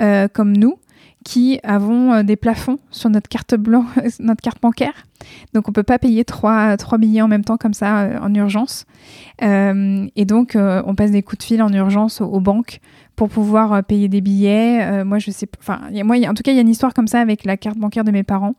[0.00, 0.78] euh, comme nous
[1.24, 3.86] qui avons euh, des plafonds sur notre carte blanche,
[4.20, 5.04] notre carte bancaire.
[5.52, 8.32] Donc on peut pas payer trois, trois billets en même temps comme ça euh, en
[8.34, 8.86] urgence.
[9.42, 12.80] Euh, et donc euh, on passe des coups de fil en urgence aux banques
[13.18, 14.80] pour pouvoir euh, payer des billets.
[14.80, 17.20] Euh, moi je sais, enfin en tout cas il y a une histoire comme ça
[17.20, 18.54] avec la carte bancaire de mes parents.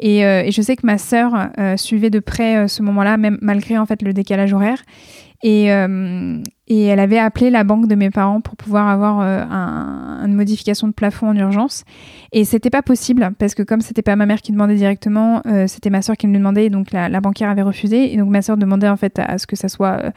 [0.00, 3.84] Et, euh, je sais que ma sœur suivait de près ce moment-là, même malgré en
[3.84, 4.82] fait le décalage horaire.
[5.44, 5.66] Et,
[6.66, 10.88] et elle avait appelé la banque de mes parents pour pouvoir avoir un- une modification
[10.88, 11.84] de plafond en urgence.
[12.32, 15.90] Et c'était pas possible parce que comme c'était pas ma mère qui demandait directement, c'était
[15.90, 16.66] ma sœur qui me le demandait.
[16.66, 18.12] Et donc la, la banquière avait refusé.
[18.12, 20.12] Et donc ma sœur demandait en fait à, ce que ça soit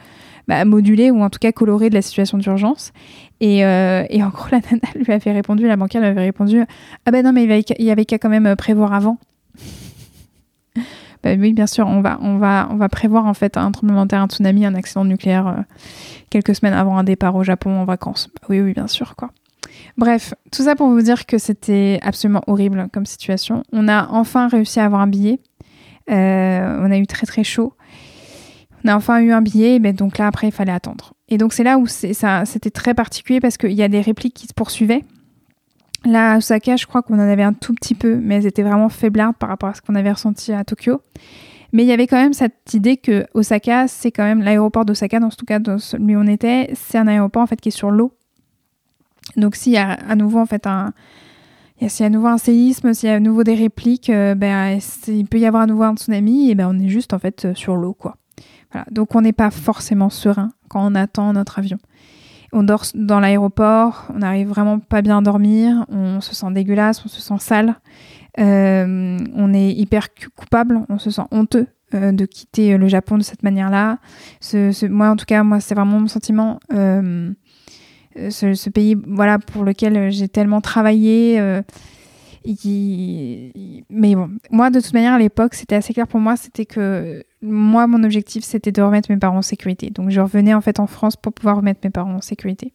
[0.48, 2.92] bah, modulé ou en tout cas coloré de la situation d'urgence.
[3.40, 6.60] Et, euh, et en gros la nana lui avait répondu, la banquière lui avait répondu
[7.06, 9.18] ah ben non mais il y avait, qu'à- quand même euh, prévoir avant.
[11.24, 14.02] Bah oui, bien sûr, on va, on, va, on va prévoir en fait un tremblement
[14.06, 15.54] de terre, un tsunami, un accident nucléaire euh,
[16.30, 18.28] quelques semaines avant un départ au Japon en vacances.
[18.34, 19.30] Bah oui, oui, bien sûr, quoi.
[19.96, 23.62] Bref, tout ça pour vous dire que c'était absolument horrible comme situation.
[23.72, 25.38] On a enfin réussi à avoir un billet.
[26.08, 27.72] On a eu très très chaud.
[28.84, 31.14] On a enfin eu un billet, mais donc là après il fallait attendre.
[31.28, 34.46] Et donc c'est là où c'était très particulier parce qu'il y a des répliques qui
[34.46, 35.04] se poursuivaient.
[36.04, 38.62] Là à Osaka, je crois qu'on en avait un tout petit peu, mais elles étaient
[38.62, 41.00] vraiment faiblardes par rapport à ce qu'on avait ressenti à Tokyo.
[41.72, 45.20] Mais il y avait quand même cette idée que Osaka, c'est quand même l'aéroport d'Osaka,
[45.20, 47.72] dans tout cas dans celui où on était, c'est un aéroport en fait qui est
[47.72, 48.12] sur l'eau.
[49.36, 50.92] Donc s'il y a à nouveau en fait un
[51.88, 54.36] s'il y a à nouveau un séisme, s'il y a à nouveau des répliques, euh,
[54.36, 54.78] ben,
[55.08, 57.52] il peut y avoir à nouveau un tsunami, et ben on est juste en fait
[57.54, 58.16] sur l'eau quoi.
[58.90, 61.78] Donc on n'est pas forcément serein quand on attend notre avion.
[62.52, 67.02] On dort dans l'aéroport, on n'arrive vraiment pas bien à dormir, on se sent dégueulasse,
[67.04, 67.76] on se sent sale,
[68.38, 73.22] euh, on est hyper coupable, on se sent honteux euh, de quitter le Japon de
[73.22, 73.98] cette manière-là.
[74.90, 76.60] Moi en tout cas, moi c'est vraiment mon sentiment.
[76.74, 77.32] euh,
[78.28, 81.40] ce, pays voilà pour lequel j'ai tellement travaillé
[83.88, 87.24] mais bon moi de toute manière à l'époque c'était assez clair pour moi c'était que
[87.42, 89.90] moi mon objectif c'était de remettre mes parents en sécurité.
[89.90, 92.72] Donc je revenais en fait en France pour pouvoir remettre mes parents en sécurité.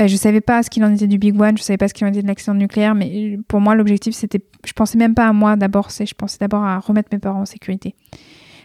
[0.00, 1.94] Euh, je savais pas ce qu'il en était du Big One je savais pas ce
[1.94, 5.26] qu'il en était de l'accident nucléaire mais pour moi l'objectif c'était je pensais même pas
[5.26, 7.94] à moi d'abord c'est je pensais d'abord à remettre mes parents en sécurité.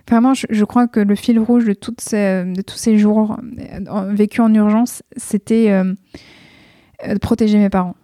[0.10, 5.04] Vraiment, je, crois que le fil rouge de, tous ces jours euh, vécus en urgence,
[5.16, 5.94] c'était euh,
[7.08, 7.96] euh, de protéger mes parents.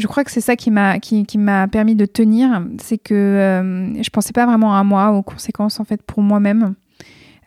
[0.00, 3.14] Je crois que c'est ça qui m'a qui, qui m'a permis de tenir, c'est que
[3.14, 6.74] euh, je pensais pas vraiment à moi, aux conséquences en fait pour moi-même.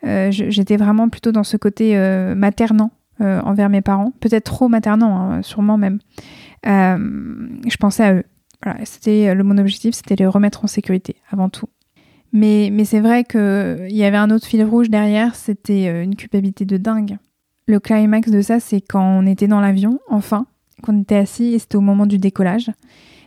[0.06, 2.90] Euh, J'étais vraiment plutôt dans ce côté euh, maternant
[3.20, 5.98] euh, envers mes parents, peut-être trop maternant, hein, sûrement même.
[6.64, 8.24] Je pensais à eux.
[8.84, 11.68] C'était le mon objectif, c'était les remettre en sécurité avant tout.
[12.32, 16.64] Mais, mais c'est vrai qu'il y avait un autre fil rouge derrière, c'était une culpabilité
[16.64, 17.18] de dingue.
[17.66, 20.46] Le climax de ça, c'est quand on était dans l'avion, enfin,
[20.82, 22.70] qu'on était assis et c'était au moment du décollage.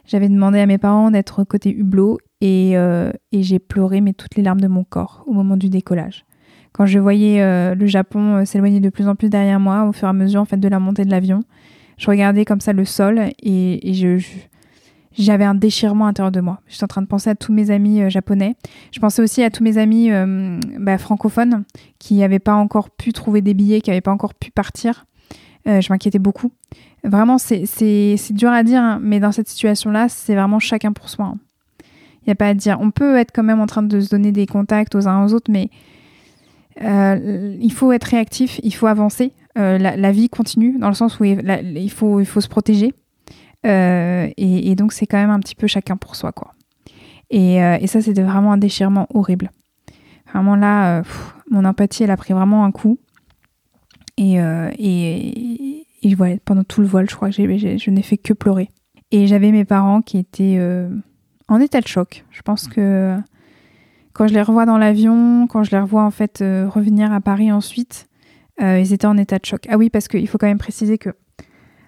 [0.08, 4.43] J'avais demandé à mes parents d'être côté hublot et, euh, j'ai pleuré mais toutes les
[4.43, 6.26] larmes de mon corps au moment du décollage.
[6.72, 9.91] Quand je voyais euh, le Japon euh, s'éloigner de plus en plus derrière moi au
[9.91, 11.41] fur et à mesure en fait de la montée de l'avion,
[11.98, 13.93] je regardais comme ça le sol et,
[15.18, 16.62] j'avais un déchirement à l'intérieur de moi.
[16.68, 18.56] J'étais en train de penser à tous mes amis japonais.
[18.91, 20.12] Je pensais aussi à tous mes amis
[20.80, 21.64] bah, francophones
[21.98, 25.07] qui n'avaient pas encore pu trouver des billets, qui n'avaient pas encore pu partir.
[25.68, 26.51] Euh, je m'inquiétais beaucoup.
[27.03, 27.65] Vraiment, c'est,
[28.32, 31.36] dur à dire, hein, mais dans cette situation-là, c'est vraiment chacun pour soi.
[32.22, 32.78] Il n'y a pas à dire.
[32.82, 35.34] On peut être quand même en train de se donner des contacts aux uns aux
[35.34, 35.70] autres, mais
[36.82, 39.34] euh, il faut être réactif, il faut avancer.
[39.57, 42.93] Euh, la, vie continue, dans le sens où il, faut, se protéger.
[43.63, 46.53] Et, donc, c'est quand même un petit peu chacun pour soi, quoi.
[47.30, 49.51] Et, ça, c'était vraiment un déchirement horrible.
[50.32, 51.01] Vraiment là,
[51.49, 52.99] mon empathie, elle a pris vraiment un coup.
[54.18, 58.18] Et, euh, et, et ouais, pendant tout le vol, je crois que je n'ai fait
[58.18, 58.72] que pleurer.
[59.11, 60.89] Et j'avais mes parents qui étaient euh,
[61.47, 62.26] en état de choc.
[62.32, 63.15] Je pense que
[64.13, 67.22] quand je les revois dans l'avion, quand je les revois en fait euh, revenir à
[67.22, 68.07] Paris ensuite,
[68.59, 69.68] ils étaient en état de choc.
[69.70, 71.11] Ah oui, parce qu'il faut quand même préciser que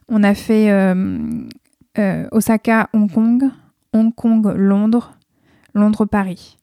[0.07, 0.71] on a fait
[2.31, 3.49] Osaka, Hong Kong,
[3.91, 5.17] Hong Kong, Londres,
[5.73, 6.59] Londres, Paris.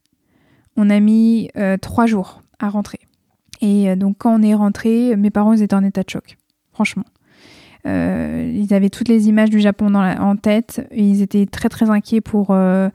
[0.76, 1.50] On a mis
[1.80, 3.00] trois jours à rentrer.
[3.60, 6.36] Et euh, donc quand on est rentré, mes parents ils étaient en état de choc,
[6.72, 7.04] franchement.
[7.86, 11.68] Euh, ils avaient toutes les images du Japon dans la- en tête ils étaient très
[11.68, 12.88] très inquiets pour euh,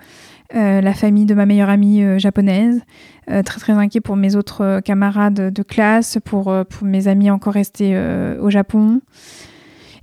[0.53, 2.81] euh, la famille de ma meilleure amie euh, japonaise,
[3.29, 7.53] euh, très très inquiet pour mes autres camarades de classe, pour, pour mes amis encore
[7.53, 7.97] restés
[8.41, 8.99] au Japon.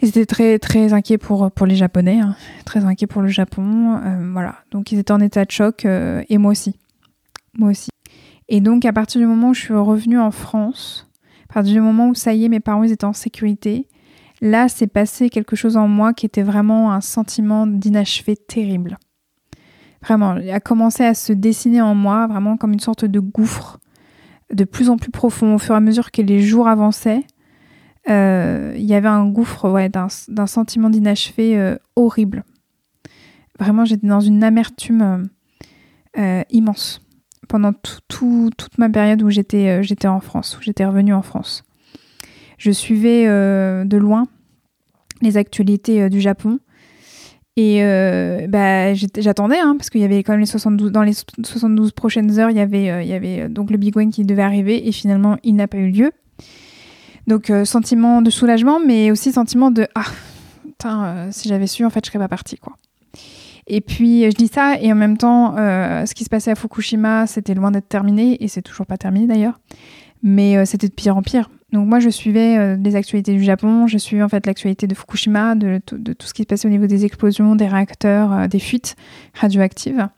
[0.00, 2.34] Ils étaient très très inquiets pour, pour les Japonais, hein.
[2.64, 4.00] très inquiets pour le Japon.
[4.32, 6.76] voilà, donc ils étaient en état de choc et moi aussi.
[7.58, 7.90] Moi aussi.
[8.48, 11.08] Et donc à partir du moment où je suis revenue en France,
[11.50, 13.88] à partir du moment où ça y est, mes parents étaient en sécurité,
[14.40, 18.98] là c'est passé quelque chose en moi qui était vraiment un sentiment d'inachevé terrible.
[20.02, 23.80] Vraiment, il a commencé à se dessiner en moi, vraiment comme une sorte de gouffre,
[24.52, 27.24] de plus en plus profond au fur et à mesure que les jours avançaient.
[28.08, 32.44] euh, Il y avait un gouffre ouais, d'un sentiment d'inachevé euh, horrible.
[33.58, 35.28] Vraiment, j'étais dans une amertume
[36.16, 37.00] euh, immense
[37.48, 41.12] pendant tout- tout- toute ma période où j'étais euh, j'étais en France, où j'étais revenue
[41.14, 41.64] en France.
[42.58, 44.26] Je suivais euh, de loin
[45.22, 46.58] les actualités euh, du Japon.
[47.60, 47.80] Et
[48.48, 52.38] bah, j'attendais, hein, parce qu'il y avait quand même les 72, dans les 72 prochaines
[52.38, 55.66] heures, il y avait, donc le Big One qui devait arriver, et finalement, il n'a
[55.66, 56.12] pas eu lieu.
[57.26, 62.10] Donc, sentiment de soulagement, mais aussi sentiment de Ah, si j'avais su, en fait, je
[62.12, 62.76] serais pas partie, quoi.
[63.70, 66.54] Et puis, je dis ça, et en même temps, euh, ce qui se passait à
[66.54, 69.60] Fukushima, c'était loin d'être terminé, et c'est toujours pas terminé d'ailleurs,
[70.22, 71.50] mais euh, c'était de pire en pire.
[71.72, 74.94] Donc moi, je suivais euh, les actualités du Japon, je suivais en fait l'actualité de
[74.94, 78.96] Fukushima, de, tout- ce qui se passait au niveau des explosions, des réacteurs, des fuites
[79.34, 80.08] radioactives.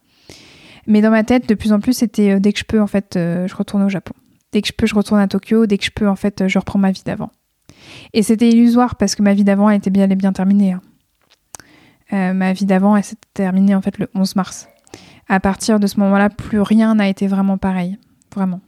[0.86, 3.10] Mais dans ma tête, de plus en plus, c'était dès que je peux, en fait,
[3.16, 4.14] je retourne au Japon.
[4.52, 5.66] Dès que je peux, je retourne à Tokyo.
[5.66, 7.30] Dès que je peux, en fait, je reprends ma vie d'avant.
[8.12, 10.72] Et c'était illusoire parce que ma vie d'avant, elle était bien, bien terminée.
[10.72, 10.80] hein.
[12.12, 14.68] Euh, ma vie d'avant, elle s'est terminée en fait le 11 mars.
[15.28, 17.98] À partir de ce moment-là, plus rien n'a été vraiment pareil.
[18.34, 18.60] Vraiment.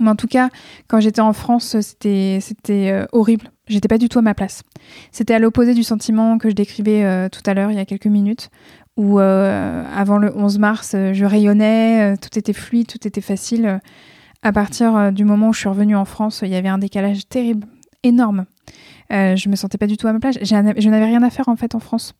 [0.00, 0.50] Mais en tout cas,
[0.88, 2.40] quand j'étais en France, c'était
[2.90, 3.50] euh, horrible.
[3.66, 4.62] J'étais pas du tout à ma place.
[5.12, 7.86] C'était à l'opposé du sentiment que je décrivais euh, tout à l'heure, il y a
[7.86, 8.50] quelques minutes,
[8.96, 13.80] où avant le 11 mars, je rayonnais, tout était fluide, tout était facile.
[14.42, 17.26] À partir du moment où je suis revenue en France, il y avait un décalage
[17.28, 17.66] terrible,
[18.04, 18.44] énorme.
[19.12, 20.38] Euh, je me sentais pas du tout à ma place.
[20.42, 20.54] Je
[20.88, 22.14] n'avais rien à faire en fait en France.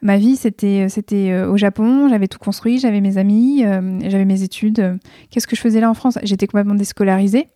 [0.00, 2.08] Ma vie, c'était c'était euh, au Japon.
[2.08, 2.78] J'avais tout construit.
[2.78, 3.64] J'avais mes amis.
[3.64, 4.80] euh, j'avais mes études.
[4.80, 4.96] Euh,
[5.30, 6.18] Qu'est-ce que je faisais là en France?
[6.22, 7.48] J'étais complètement déscolarisée.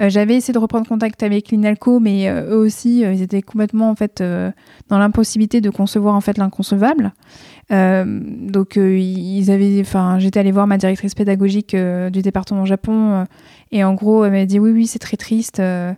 [0.00, 3.42] Euh, j'avais essayé de reprendre contact avec l'INALCO, mais euh, eux aussi, euh, ils étaient
[3.42, 4.50] complètement en fait euh,
[4.88, 7.12] dans l'impossibilité de concevoir en fait l'inconcevable.
[7.70, 12.64] Euh, donc euh, ils avaient, enfin, j'étais allée voir ma directrice pédagogique euh, du département
[12.64, 13.24] Japon euh,
[13.72, 15.60] et en gros elle m'a dit oui oui c'est très triste.
[15.60, 15.92] euh,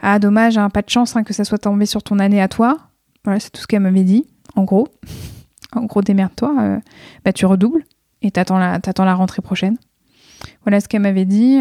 [0.00, 2.48] ah dommage, hein, pas de chance hein, que ça soit tombé sur ton année à
[2.48, 2.78] toi.
[3.24, 4.26] Voilà c'est tout ce qu'elle m'avait dit.
[4.54, 4.88] En gros,
[5.74, 6.78] en gros démerde-toi, euh,
[7.24, 7.84] bah tu redoubles
[8.22, 9.76] et t'attends la, t'attends la rentrée prochaine.
[10.62, 11.60] Voilà ce qu'elle m'avait dit.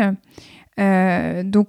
[0.78, 1.68] Euh, donc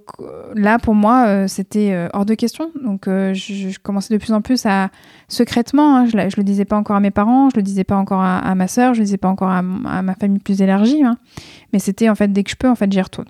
[0.54, 2.72] là, pour moi, c'était hors de question.
[2.82, 4.90] Donc je, commençais de plus en plus à
[5.28, 5.96] secrètement.
[5.96, 8.20] hein, je, je le disais pas encore à mes parents, je le disais pas encore
[8.20, 11.04] à, ma sœur, je le disais pas encore à ma famille plus élargie.
[11.04, 11.16] hein.
[11.72, 13.28] mais c'était en fait dès que je peux, en fait, j'y retourne.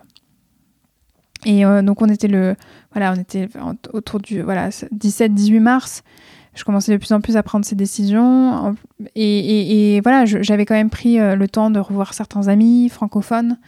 [1.46, 2.56] Et euh, donc on était le,
[2.92, 3.48] voilà, on était
[3.92, 6.02] autour du, voilà, 17-18 mars.
[6.54, 8.74] Je commençais de plus en plus à prendre ces décisions.
[9.14, 13.58] Et, voilà, j'avais quand même pris euh, le temps de revoir certains amis francophones.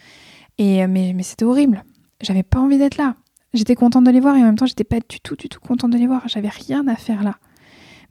[0.59, 1.85] Et, euh, mais mais c'était horrible.
[2.21, 3.15] J'avais pas envie d'être là.
[3.55, 5.61] J'étais contente de les voir et en même temps, j'étais pas du tout, du tout
[5.61, 6.23] contente de les voir.
[6.27, 7.37] J'avais rien à faire là.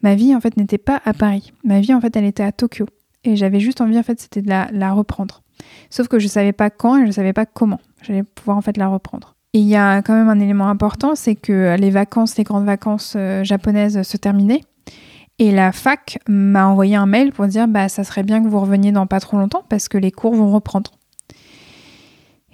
[0.02, 1.52] Ma vie, en fait, n'était pas à Paris.
[1.66, 2.86] Ma vie, en fait, elle était à Tokyo.
[3.26, 5.44] Et j'avais juste envie, en fait, c'était de la, la reprendre.
[5.90, 8.78] Sauf que je savais pas quand et je savais pas comment j'allais pouvoir, en fait,
[8.78, 9.37] la reprendre.
[9.54, 12.66] Et il y a quand même un élément important, c'est que les vacances, les grandes
[12.66, 14.62] vacances euh, japonaises se terminaient.
[15.40, 18.60] Et la fac m'a envoyé un mail pour dire, bah, ça serait bien que vous
[18.60, 20.92] reveniez dans pas trop longtemps parce que les cours vont reprendre.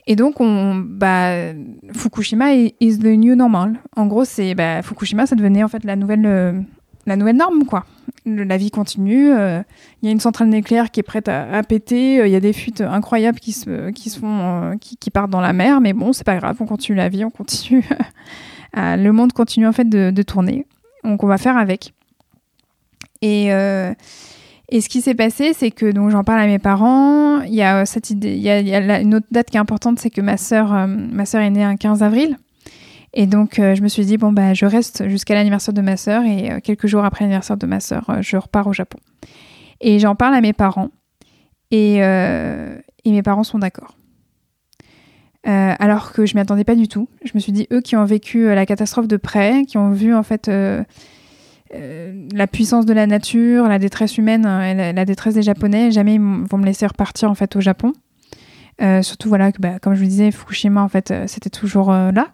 [0.06, 1.54] Et donc, on, bah,
[1.94, 3.80] Fukushima is the new normal.
[3.96, 6.60] En gros, c'est bah, Fukushima, ça devenait en fait la nouvelle, euh,
[7.06, 7.86] la nouvelle norme, quoi.
[8.26, 9.32] La vie continue.
[9.32, 9.62] euh,
[10.02, 12.22] Il y a une centrale nucléaire qui est prête à, péter.
[12.22, 15.42] euh, Il y a des fuites incroyables qui se, qui font, euh, qui, partent dans
[15.42, 15.82] la mer.
[15.82, 16.58] Mais bon, c'est pas grave.
[16.60, 17.84] On continue la vie, on continue.
[18.76, 20.66] le monde continue en fait de, tourner.
[21.04, 21.94] Donc, on va faire avec.
[23.22, 23.52] Et
[24.70, 27.42] et ce qui s'est passé, c'est que donc j'en parle à mes parents.
[27.42, 30.10] Il y a cette idée, il y a, une autre date qui est importante, c'est
[30.10, 32.38] que ma sœur, ma sœur est née un 15 avril.
[33.14, 35.98] Et donc euh, je me suis dit bon bah je reste jusqu'à l'anniversaire de ma
[35.98, 38.98] sœur et euh, quelques jours après l'anniversaire de ma sœur, euh, je repars au Japon.
[39.82, 40.90] Et j'en parle à mes parents
[41.70, 43.96] et, et mes parents sont d'accord.
[45.44, 47.10] Alors que je m'y attendais pas du tout.
[47.26, 50.16] Je me suis dit eux qui ont vécu la catastrophe de près, qui ont vu
[50.16, 55.92] en fait la puissance de la nature, la détresse humaine et la, détresse des Japonais,
[55.92, 57.92] jamais ils vont me laisser repartir en fait au Japon.
[59.02, 62.30] Surtout voilà que bah, comme je vous disais, Fukushima en fait c'était toujours là.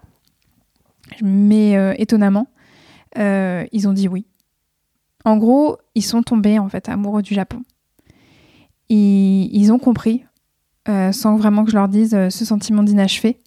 [1.22, 2.48] Mais euh, étonnamment,
[3.18, 4.26] euh, ils ont dit oui.
[5.24, 7.62] En gros, ils sont tombés en fait amoureux du Japon.
[8.88, 10.24] ils, ont compris,
[10.88, 13.38] euh, sans vraiment que je leur dise ce sentiment d'inachevé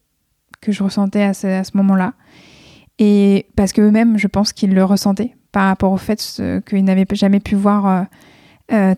[0.61, 2.13] que je ressentais à ce, moment-là.
[2.99, 7.39] Et parce qu'eux-mêmes, je pense qu'ils le ressentaient par rapport au fait qu'ils n'avaient jamais
[7.39, 8.05] pu voir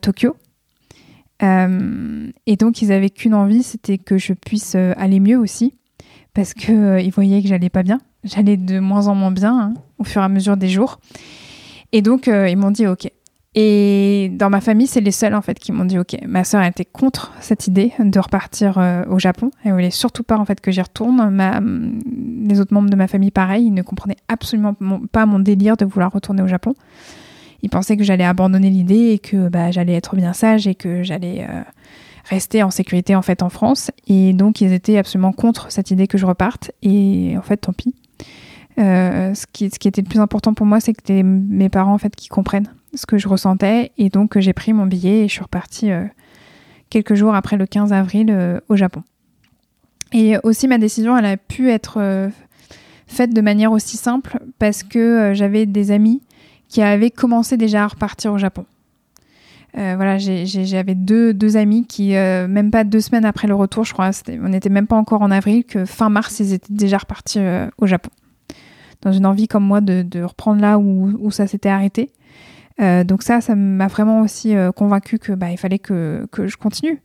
[0.01, 0.35] Tokyo.
[1.41, 5.73] Et donc, ils avaient qu'une envie, c'était que je puisse aller mieux aussi,
[6.35, 7.99] parce que euh, ils voyaient que j'allais pas bien.
[8.25, 10.99] J'allais de moins en moins bien hein, au fur et à mesure des jours.
[11.93, 13.09] Et donc, euh, ils m'ont dit OK.
[13.57, 16.17] Et dans ma famille, c'est les seuls en fait qui m'ont dit OK.
[16.27, 19.49] Ma sœur était contre cette idée de repartir euh, au Japon.
[19.63, 21.29] Elle voulait surtout pas en fait que j'y retourne.
[21.29, 24.75] Ma- les autres membres de ma famille, pareil, ils ne comprenaient absolument
[25.11, 26.73] pas mon délire de vouloir retourner au Japon.
[27.61, 31.01] Ils pensaient que j'allais abandonner l'idée et que bah, j'allais être bien sage et que
[31.03, 31.61] j'allais euh,
[32.25, 33.89] rester en sécurité en fait en France.
[34.07, 36.71] Et donc ils étaient absolument contre cette idée que je reparte.
[36.83, 37.95] Et en fait, tant pis.
[38.77, 41.69] Euh, ce, qui, ce qui était le plus important pour moi, c'est que c'était mes
[41.69, 43.91] parents en fait qui comprennent ce que je ressentais.
[43.97, 46.03] Et donc j'ai pris mon billet et je suis repartie euh,
[46.89, 49.03] quelques jours après le 15 avril euh, au Japon.
[50.13, 52.29] Et aussi ma décision, elle a pu être euh,
[53.07, 56.21] faite de manière aussi simple parce que euh, j'avais des amis
[56.67, 58.65] qui avaient commencé déjà à repartir au Japon.
[59.77, 63.83] Euh, voilà, j'avais deux, deux amis qui, euh, même pas deux semaines après le retour,
[63.83, 66.71] je crois, c'était- on n'était même pas encore en avril, que fin mars, ils étaient
[66.73, 68.09] déjà repartis euh, au Japon.
[69.05, 72.11] Dans une envie comme moi de, de reprendre là où, où ça s'était arrêté.
[72.81, 76.45] Euh, donc ça, ça m'a vraiment aussi euh, convaincu que bah, il fallait que, que
[76.47, 76.99] je continue.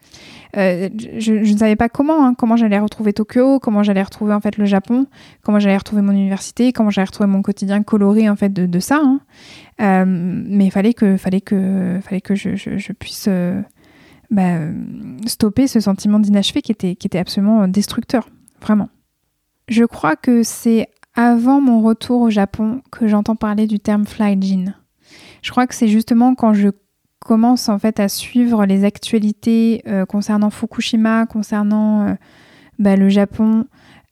[0.57, 4.41] Euh, je, ne savais pas comment, hein, comment j'allais retrouver Tokyo, comment j'allais retrouver en
[4.41, 5.07] fait le Japon,
[5.45, 8.81] comment j'allais retrouver mon université, comment j'allais retrouver mon quotidien coloré en fait de, de
[8.81, 9.01] ça.
[9.01, 9.21] hein.
[10.07, 13.29] Mais il fallait que, fallait que, fallait que je, je- puisse
[14.31, 14.59] bah,
[15.27, 18.29] stopper ce sentiment d'inachevé qui était, qui était absolument destructeur,
[18.61, 18.89] vraiment.
[19.69, 24.41] Je crois que c'est avant mon retour au Japon que j'entends parler du terme fly
[24.41, 24.75] jean.
[25.43, 26.71] Je crois que c'est justement quand je
[27.21, 32.15] commence en fait à suivre les actualités euh, concernant Fukushima, concernant euh,
[32.79, 33.67] bah, le Japon,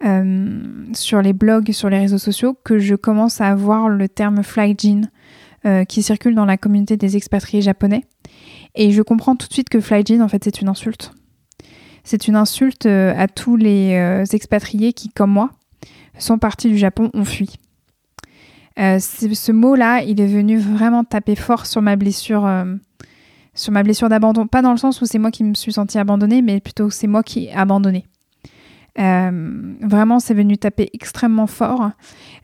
[0.05, 0.61] euh,
[0.92, 4.74] sur les blogs, sur les réseaux sociaux, que je commence à voir le terme fly
[4.78, 5.09] jean
[5.86, 8.07] qui circule dans la communauté des expatriés japonais.
[8.74, 11.12] Et je comprends tout de suite que fly jean, en fait, c'est une insulte.
[12.05, 15.51] C'est une insulte à tous les expatriés qui, comme moi,
[16.18, 17.58] sont partis du Japon, ont fui.
[18.78, 22.76] Euh, ce mot-là, il est venu vraiment taper fort sur ma blessure, euh,
[23.54, 24.46] sur ma blessure d'abandon.
[24.46, 27.08] Pas dans le sens où c'est moi qui me suis sentie abandonnée, mais plutôt c'est
[27.08, 28.06] moi qui ai abandonné.
[29.00, 31.90] Euh, vraiment, c'est venu taper extrêmement fort.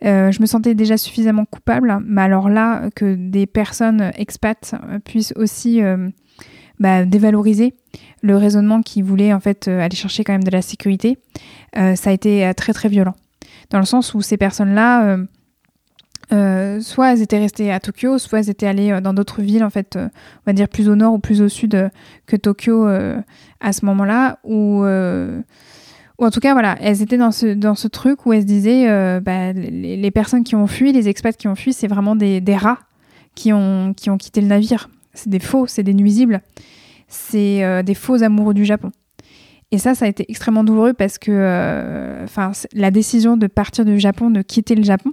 [0.02, 5.80] Je me sentais déjà suffisamment coupable, mais alors là, que des personnes expats puissent aussi
[6.78, 7.74] bah, dévaloriser
[8.22, 11.18] le raisonnement qui voulait en fait aller chercher quand même de la sécurité,
[11.74, 13.14] ça a été très très violent.
[13.74, 15.26] Dans le sens où ces personnes-là, euh,
[16.32, 19.64] euh, soit elles étaient restées à Tokyo, soit elles étaient allées euh, dans d'autres villes,
[19.64, 20.10] en fait, on
[20.46, 21.90] va dire plus au nord ou plus au sud
[22.26, 25.40] que Tokyo à ce moment-là, ou euh,
[26.20, 28.46] ou en tout cas, voilà, elles étaient dans ce, dans ce truc où elles se
[28.46, 32.40] disaient, bah, les, personnes qui ont fui, les expats qui ont fui, c'est vraiment des,
[32.40, 32.78] des rats
[33.34, 34.88] qui ont, qui ont quitté le navire.
[35.14, 36.42] C'est des faux, c'est des nuisibles,
[37.08, 38.92] c'est des faux amoureux du Japon.
[39.74, 43.84] Et ça, ça a été extrêmement douloureux parce que euh, enfin, la décision de partir
[43.84, 45.10] du Japon, de quitter le Japon,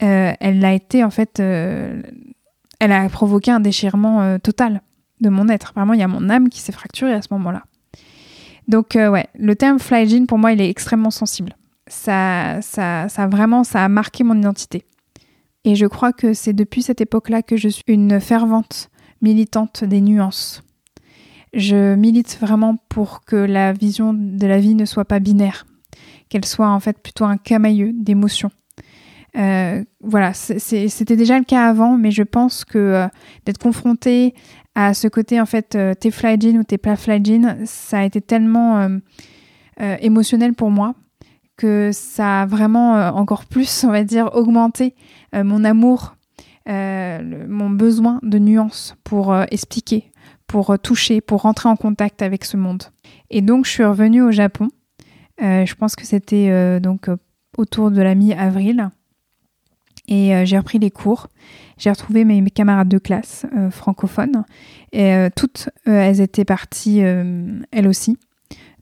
[0.00, 2.00] euh, elle a été en fait, euh,
[2.78, 4.80] elle a provoqué un déchirement total
[5.20, 5.72] de mon être.
[5.74, 7.64] Vraiment, il y a mon âme qui s'est fracturée à ce moment-là.
[8.68, 11.56] Donc ouais, le terme fly jean pour moi il est extrêmement sensible.
[11.88, 14.84] Ça, ça, ça vraiment, ça a marqué mon identité.
[15.64, 18.88] Et je crois que c'est depuis cette époque-là que je suis une fervente
[19.20, 20.62] militante des nuances.
[21.52, 25.66] Je milite vraiment pour que la vision de la vie ne soit pas binaire,
[26.28, 28.50] qu'elle soit en fait plutôt un camailleux d'émotions.
[29.36, 33.06] Euh, voilà, c'était déjà le cas avant, mais je pense que euh,
[33.44, 34.34] d'être confronté
[34.74, 37.20] à ce côté en fait euh, t'es fly jean ou t'es pas fly
[37.64, 38.88] ça a été tellement
[39.78, 40.94] émotionnel pour moi
[41.56, 44.94] que ça a vraiment encore plus, on va dire, augmenté
[45.32, 46.14] mon amour,
[46.66, 50.10] mon besoin de nuances pour expliquer,
[50.48, 52.82] pour euh, toucher, pour rentrer en contact avec ce monde.
[53.30, 54.68] Et donc je suis revenue au Japon.
[55.40, 57.08] Euh, je pense que c'était euh, donc
[57.56, 58.90] autour de la mi-avril.
[60.10, 61.28] Et j'ai repris les cours.
[61.76, 64.42] J'ai retrouvé mes, camarades de classe francophones.
[64.90, 68.16] Et toutes, elles étaient parties, elles aussi,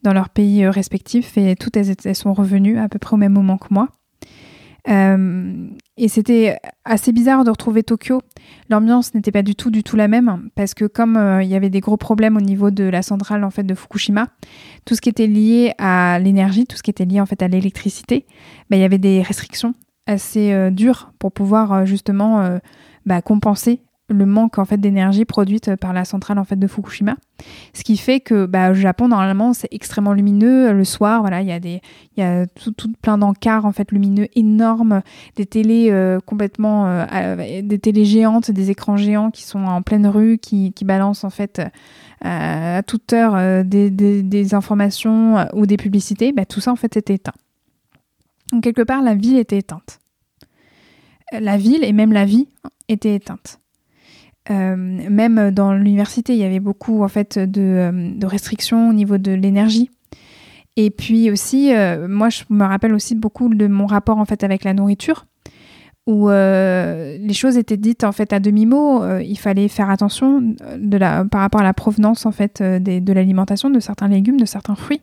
[0.05, 1.37] dans leur pays respectifs.
[1.37, 3.89] Et toutes, elles, elles sont revenues à peu près au même moment que moi.
[4.89, 8.23] Euh, et c'était assez bizarre de retrouver Tokyo.
[8.69, 11.55] L'ambiance n'était pas du tout, du tout la même parce que comme euh, il y
[11.55, 14.29] avait des gros problèmes au niveau de la centrale en fait de Fukushima,
[14.85, 17.49] tout ce qui était lié à l'énergie, tout ce qui était lié en fait à
[17.49, 18.27] l'électricité,
[18.71, 19.75] bah, il y avait des restrictions
[20.07, 22.61] assez euh, dures pour pouvoir justement
[23.07, 27.17] bah, compenser le manque en fait d'énergie produite par la centrale en fait de Fukushima,
[27.75, 31.23] ce qui fait que bah, au Japon normalement c'est extrêmement lumineux le soir.
[31.23, 31.81] Voilà, il y a des,
[32.17, 35.03] il y a tout, tout plein d'encarts en fait lumineux énormes,
[35.35, 40.07] des télés euh, complètement, euh, des télés géantes, des écrans géants qui sont en pleine
[40.07, 41.61] rue, qui, qui balancent en fait
[42.25, 46.33] euh, à toute heure des, des, des, informations ou des publicités.
[46.33, 47.35] Bah, tout ça en fait était éteint.
[48.53, 49.99] Donc quelque part la ville était éteinte.
[51.33, 52.47] La ville et même la vie
[52.89, 53.59] était éteinte.
[54.51, 59.19] Euh, même dans l'université, il y avait beaucoup en fait de, euh, restrictions au niveau
[59.19, 59.91] de l'énergie.
[60.77, 64.45] Et puis aussi, euh, moi, je me rappelle aussi beaucoup de mon rapport en fait
[64.45, 65.27] avec la nourriture,
[66.07, 69.03] où les choses étaient dites en fait à demi mot.
[69.19, 70.55] Il fallait faire attention
[71.33, 75.01] par rapport à la provenance en fait de l'alimentation de certains légumes, de certains fruits.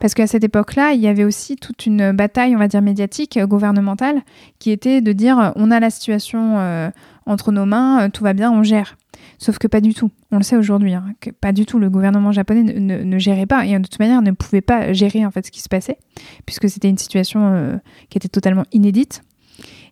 [0.00, 3.38] Parce qu'à cette époque-là, il y avait aussi toute une bataille, on va dire médiatique,
[3.38, 4.22] gouvernementale,
[4.58, 6.90] qui était de dire on a la situation
[7.26, 8.96] entre nos mains, tout va bien, on gère.
[9.38, 10.10] Sauf que pas du tout.
[10.30, 11.78] On le sait aujourd'hui, hein, pas du tout.
[11.78, 15.30] Le gouvernement japonais ne, gérait pas et de toute manière ne pouvait pas gérer en
[15.30, 15.98] fait ce qui se passait,
[16.46, 17.76] puisque c'était une situation euh,
[18.10, 19.22] qui était totalement inédite.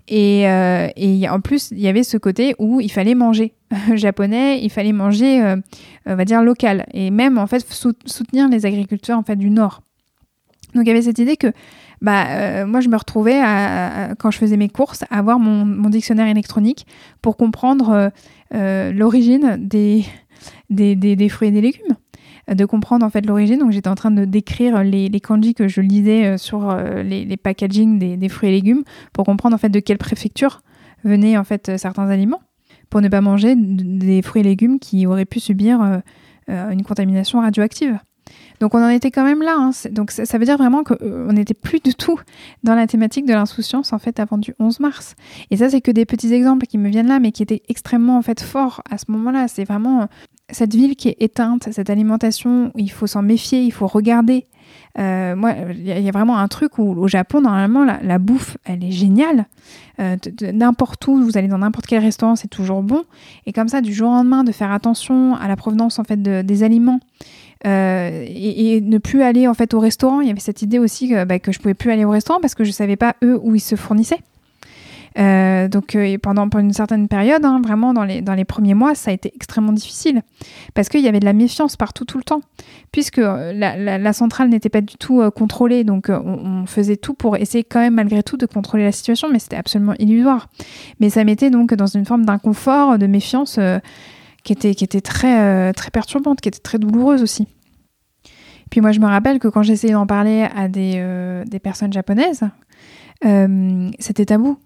[0.09, 3.55] Et, euh, et, en plus, il y avait ce côté où il fallait manger
[3.95, 5.57] japonais, il fallait manger, euh,
[6.07, 9.83] on va dire local, et même en fait soutenir les agriculteurs en fait du nord.
[10.75, 11.53] Donc il y avait cette idée que
[12.03, 15.65] bah, euh, moi je me retrouvais à, quand je faisais mes courses à avoir mon,
[15.65, 16.85] mon dictionnaire électronique
[17.23, 18.09] pour comprendre euh,
[18.55, 20.05] euh, l'origine des,
[20.69, 21.97] des, des, des, fruits et des légumes,
[22.53, 23.61] de comprendre en fait l'origine.
[23.61, 27.37] Donc j'étais en train de décrire les, les kanji que je lisais sur les, les
[27.37, 30.63] packaging des, des, fruits et légumes pour comprendre en fait de quelle préfecture
[31.05, 32.43] venaient en fait certains aliments
[32.91, 36.03] pour ne pas manger des fruits et légumes qui auraient pu subir
[36.49, 37.99] une contamination radioactive.
[38.63, 39.57] Donc on en était quand même là.
[39.59, 39.71] Hein.
[39.91, 42.21] Donc ça, veut dire vraiment qu'on euh, n'était plus du tout
[42.63, 45.17] dans la thématique de l'insouciance en fait avant du 11 mars.
[45.51, 48.17] Et ça c'est que des petits exemples qui me viennent là, mais qui étaient extrêmement
[48.17, 49.49] en fait forts à ce moment-là.
[49.49, 50.07] C'est vraiment euh,
[50.51, 54.47] cette ville qui est éteinte, cette alimentation il faut s'en méfier, il faut regarder.
[54.97, 58.57] Euh, moi, il y, a vraiment un truc où au Japon, normalement, la, la bouffe,
[58.65, 59.47] elle est géniale.
[59.99, 63.03] N'importe où, vous allez dans n'importe quel restaurant, c'est toujours bon.
[63.47, 66.23] Et comme ça, du jour au lendemain, de faire attention à la provenance en fait
[66.23, 67.01] de, des aliments
[67.65, 70.21] euh, et, ne plus aller en fait au restaurant.
[70.21, 72.41] Il y avait cette idée aussi que, bah, que je pouvais plus aller au restaurant
[72.41, 74.21] parce que je savais pas eux où ils se fournissaient.
[75.19, 78.73] Euh, donc euh, pendant, pendant une certaine période, hein, vraiment dans les, dans les premiers
[78.73, 80.23] mois, ça a été extrêmement difficile
[80.73, 82.41] parce qu'il y avait de la méfiance partout tout le temps,
[82.93, 87.63] puisque la, centrale n'était pas du tout contrôlée, donc on, on, faisait tout pour essayer
[87.63, 90.49] quand même malgré tout de contrôler la situation, mais c'était absolument illusoire.
[90.99, 93.59] Mais ça mettait donc dans une forme d'inconfort, de méfiance
[94.43, 97.47] qui était, qui était très, très perturbante, qui était très douloureuse aussi.
[98.71, 102.43] Puis moi, je me rappelle que quand j'essayais d'en parler à des, des personnes japonaises,
[103.99, 104.59] c'était tabou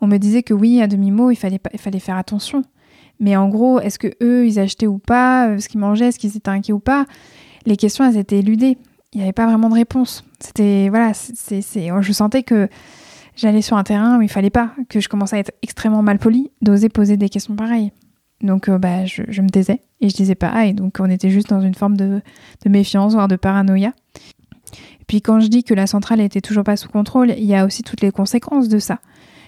[0.00, 2.62] on me disait que oui, à demi-mot, il fallait, il fallait faire attention.
[3.20, 6.18] Mais en gros, est-ce que eux, ils achetaient ou pas, euh, ce qu'ils mangeaient, est-ce
[6.18, 7.06] qu'ils étaient inquiets ou pas?
[7.64, 8.76] Les questions, elles étaient éludées.
[9.12, 10.24] Il n'y avait pas vraiment de réponse.
[10.40, 12.68] C'était, voilà, c'est, c'est, je sentais que
[13.36, 16.18] j'allais sur un terrain où il fallait pas, que je commençais à être extrêmement mal
[16.18, 17.92] poli d'oser poser des questions pareilles.
[18.40, 21.30] Donc, euh, bah, je, me taisais et je disais pas ah, et donc on était
[21.30, 22.20] juste dans une forme de,
[22.64, 23.92] de méfiance, voire de paranoïa.
[25.06, 27.64] Puis quand je dis que la centrale était toujours pas sous contrôle, il y a
[27.64, 29.00] aussi toutes les conséquences de ça.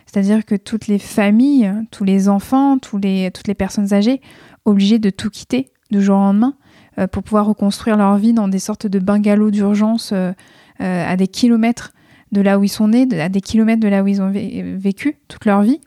[0.06, 4.20] C'est-à-dire que toutes les familles, tous les enfants, tous les, toutes les personnes âgées,
[4.64, 6.54] obligées de tout quitter du jour au lendemain
[6.98, 10.32] euh, pour pouvoir reconstruire leur vie dans des sortes de bungalows d'urgence euh,
[10.80, 11.92] euh, à des kilomètres
[12.32, 15.16] de là où ils sont nés, à des kilomètres de là où ils ont vécu
[15.28, 15.80] toute leur vie.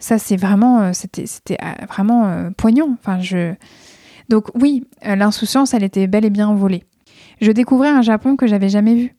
[0.00, 1.58] Ça, c'est vraiment, c'était, c'était
[1.88, 2.96] vraiment poignant.
[2.98, 3.54] Enfin, je...
[4.28, 6.84] Donc oui, l'insouciance, elle était bel et bien volée.
[7.40, 9.14] Je découvrais un Japon que j'avais jamais vu.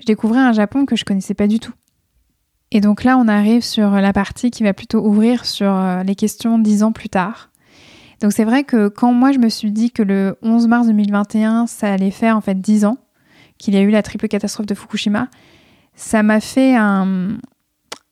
[0.00, 1.72] Je découvrais un Japon que je connaissais pas du tout.
[2.72, 6.14] Et donc là, on arrive sur la partie qui va plutôt ouvrir sur euh, les
[6.14, 7.50] questions dix ans plus tard.
[8.20, 11.66] Donc c'est vrai que quand moi je me suis dit que le 11 mars 2021,
[11.66, 12.98] ça allait faire en fait dix ans
[13.58, 15.28] qu'il y a eu la triple catastrophe de Fukushima,
[15.94, 17.38] ça m'a fait un,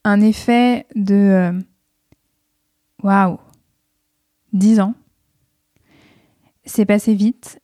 [0.05, 1.53] un, effet de euh,
[3.03, 3.41] waouh, wow,
[4.53, 4.95] dix ans.
[6.65, 7.61] C'est passé vite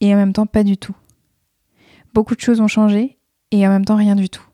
[0.00, 0.94] et en même temps pas du tout.
[2.12, 3.18] Beaucoup de choses ont changé
[3.50, 4.44] et en même temps rien du tout.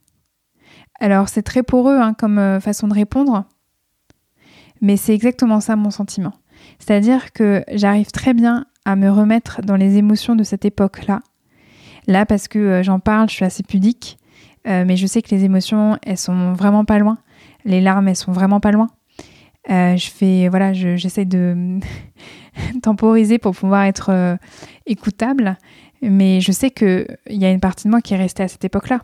[1.01, 3.45] Alors c'est très poreux hein, comme euh, façon de répondre,
[4.81, 6.33] mais c'est exactement ça mon sentiment.
[6.79, 11.21] C'est-à-dire que j'arrive très bien à me remettre dans les émotions de cette époque-là.
[12.07, 14.19] Là, parce que euh, j'en parle, je suis assez pudique,
[14.67, 17.19] euh, mais je sais que les émotions, elles sont vraiment pas loin.
[17.65, 18.89] Les larmes, elles sont vraiment pas loin.
[19.71, 21.79] Euh, je fais, voilà, j'essaie de
[22.83, 24.37] temporiser pour pouvoir être euh,
[24.87, 25.57] écoutable,
[26.01, 28.65] mais je sais qu'il y a une partie de moi qui est restée à cette
[28.65, 29.03] époque-là.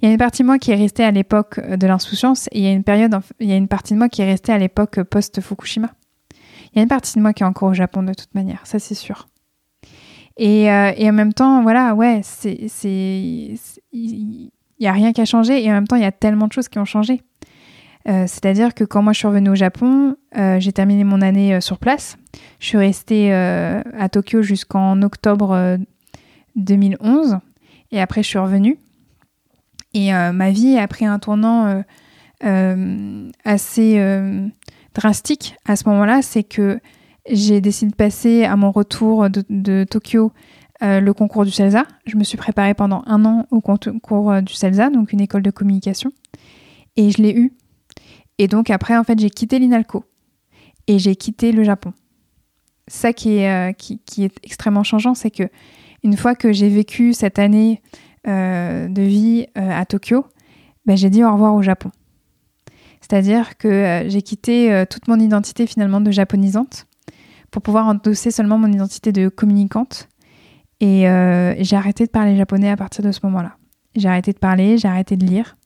[0.00, 2.58] Il y a une partie de moi qui est restée à l'époque de l'insouciance et
[2.58, 4.52] il y a une période, il y a une partie de moi qui est restée
[4.52, 5.90] à l'époque post-Fukushima.
[6.72, 8.60] Il y a une partie de moi qui est encore au Japon de toute manière,
[8.64, 9.28] ça c'est sûr.
[10.38, 12.56] Et, euh, et, en même temps, voilà, ouais, c'est,
[13.92, 14.50] il
[14.80, 16.52] n'y a rien qui a changé et en même temps, il y a tellement de
[16.52, 17.20] choses qui ont changé.
[18.08, 21.60] Euh, c'est-à-dire que quand moi je suis revenue au Japon, euh, j'ai terminé mon année
[21.60, 22.18] sur place.
[22.58, 25.78] Je suis restée à Tokyo jusqu'en octobre
[26.56, 27.38] 2011
[27.90, 28.78] et après je suis revenue.
[29.94, 31.82] Et ma vie a pris un tournant
[33.44, 34.50] assez
[34.94, 36.22] drastique à ce moment-là.
[36.22, 36.80] C'est que
[37.28, 40.32] j'ai décidé de passer à mon retour de, Tokyo
[40.82, 41.86] euh, le concours du CELSA.
[42.06, 45.42] Je me suis préparée pendant un an au concours euh, du CELSA, donc une école
[45.42, 46.12] de communication.
[46.96, 47.52] Et je l'ai eu.
[48.38, 50.04] Et donc après, en fait, j'ai quitté l'INALCO.
[50.86, 51.92] Et j'ai quitté le Japon.
[52.88, 55.44] Ça qui est, euh, qui, est extrêmement changeant, c'est que
[56.02, 57.80] une fois que j'ai vécu cette année
[58.24, 60.24] de vie à Tokyo,
[60.86, 61.90] ben, j'ai dit au revoir au Japon.
[63.00, 66.86] C'est-à-dire que j'ai quitté toute mon identité finalement de japonisante
[67.52, 70.08] pour pouvoir endosser seulement mon identité de communicante.
[70.82, 73.56] Euh, et j'ai arrêté de parler japonais à partir de ce moment-là.
[73.94, 75.56] J'ai arrêté de parler, j'ai arrêté de lire.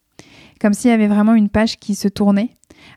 [0.61, 2.51] Comme s'il y avait vraiment une page qui se tournait.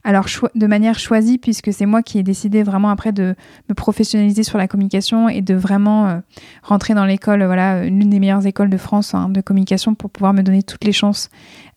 [0.04, 3.34] Alors de manière choisie, puisque c'est moi qui ai décidé vraiment après de
[3.68, 6.18] me professionnaliser sur la communication et de vraiment euh,
[6.62, 10.32] rentrer dans l'école, voilà, l'une des meilleures écoles de France hein, de communication pour pouvoir
[10.32, 11.30] me donner toutes les chances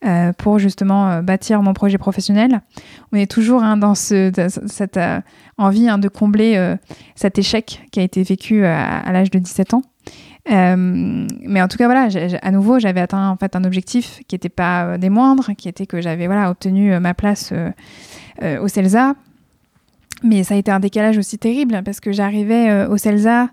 [0.05, 2.61] euh, pour justement bâtir mon projet professionnel.
[3.11, 4.31] On est toujours hein, dans ce,
[4.67, 4.99] cette
[5.57, 6.75] envie hein, de combler
[7.15, 9.81] cet échec qui a été vécu à l'âge de 17 ans.
[10.51, 10.75] Euh,
[11.41, 12.09] mais en tout cas, voilà,
[12.41, 15.69] à nouveau, j'avais atteint en fait un objectif qui n'était pas euh, des moindres, qui
[15.69, 17.53] était que j'avais voilà obtenu euh, ma place
[18.41, 19.15] au CELSA.
[20.23, 23.49] Mais ça a été un décalage aussi terrible parce que j'arrivais au CELSA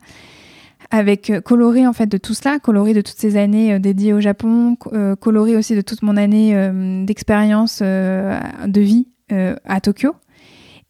[0.90, 4.76] avec coloré en fait de tout cela, coloré de toutes ces années dédiées au Japon,
[5.20, 6.54] coloré aussi de toute mon année
[7.04, 10.14] d'expérience de vie à Tokyo.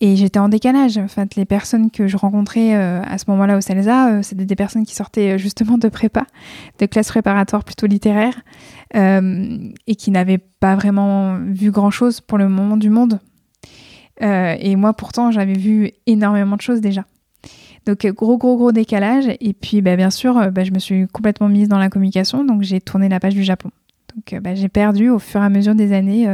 [0.03, 0.97] Et j'étais en décalage.
[0.97, 1.07] En
[1.37, 4.87] les personnes que je rencontrais euh, à ce moment-là au CELSA, euh, c'était des personnes
[4.87, 6.25] qui sortaient euh, justement de prépa,
[6.79, 8.41] de classe préparatoire plutôt littéraire,
[8.95, 13.21] et qui n'avaient pas vraiment vu grand-chose pour le moment du monde.
[14.21, 17.05] et moi, pourtant, j'avais vu énormément de choses déjà.
[17.87, 19.27] Donc, gros, gros, gros décalage.
[19.41, 22.63] Et puis, bah, bien sûr, bah, je me suis complètement mise dans la communication, donc
[22.63, 23.71] j'ai tourné la page du Japon.
[24.17, 26.27] Donc, bah, j'ai perdu au fur et à mesure des années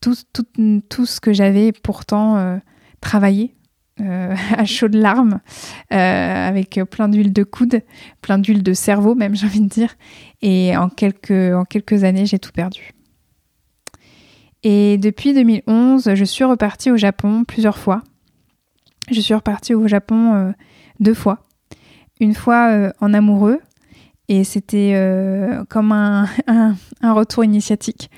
[0.00, 0.46] tout, tout,
[0.88, 2.60] tout ce que j'avais pourtant
[3.04, 3.54] travailler
[4.00, 5.38] euh, à chaudes larmes,
[5.92, 7.82] euh, avec plein d'huile de coude,
[8.22, 9.94] plein d'huile de cerveau même, j'ai envie de dire.
[10.42, 12.90] Et en quelques, en quelques années, j'ai tout perdu.
[14.64, 18.02] Et depuis 2011, je suis repartie au Japon plusieurs fois.
[19.10, 20.52] Je suis repartie au Japon euh,
[20.98, 21.42] deux fois.
[22.20, 23.60] Une fois en amoureux,
[24.28, 24.94] et c'était
[25.68, 28.08] comme un, un, retour initiatique.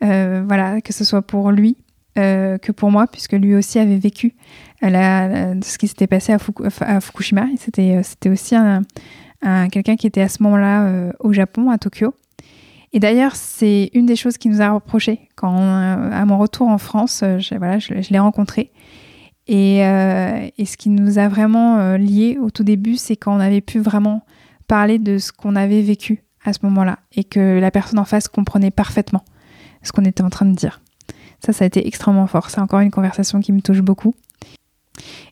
[0.00, 1.76] voilà, que ce soit pour lui,
[2.18, 4.34] euh, que pour moi, puisque lui aussi avait vécu
[4.82, 7.46] euh, ce qui s'était passé à, Fukushima.
[7.56, 8.82] C'était, euh, c'était aussi un,
[9.68, 12.14] quelqu'un qui était à ce moment-là au Japon, à Tokyo.
[12.92, 16.78] Et d'ailleurs, c'est une des choses qui nous a reproché quand, à mon retour en
[16.78, 18.70] France, je, voilà, je, l'ai rencontré.
[19.46, 23.62] Et, et, ce qui nous a vraiment liés au tout début, c'est quand on avait
[23.62, 24.26] pu vraiment
[24.66, 28.28] parler de ce qu'on avait vécu à ce moment-là et que la personne en face
[28.28, 29.24] comprenait parfaitement
[29.82, 30.80] ce qu'on était en train de dire.
[31.44, 32.50] Ça, ça a été extrêmement fort.
[32.50, 34.14] C'est encore une conversation qui me touche beaucoup.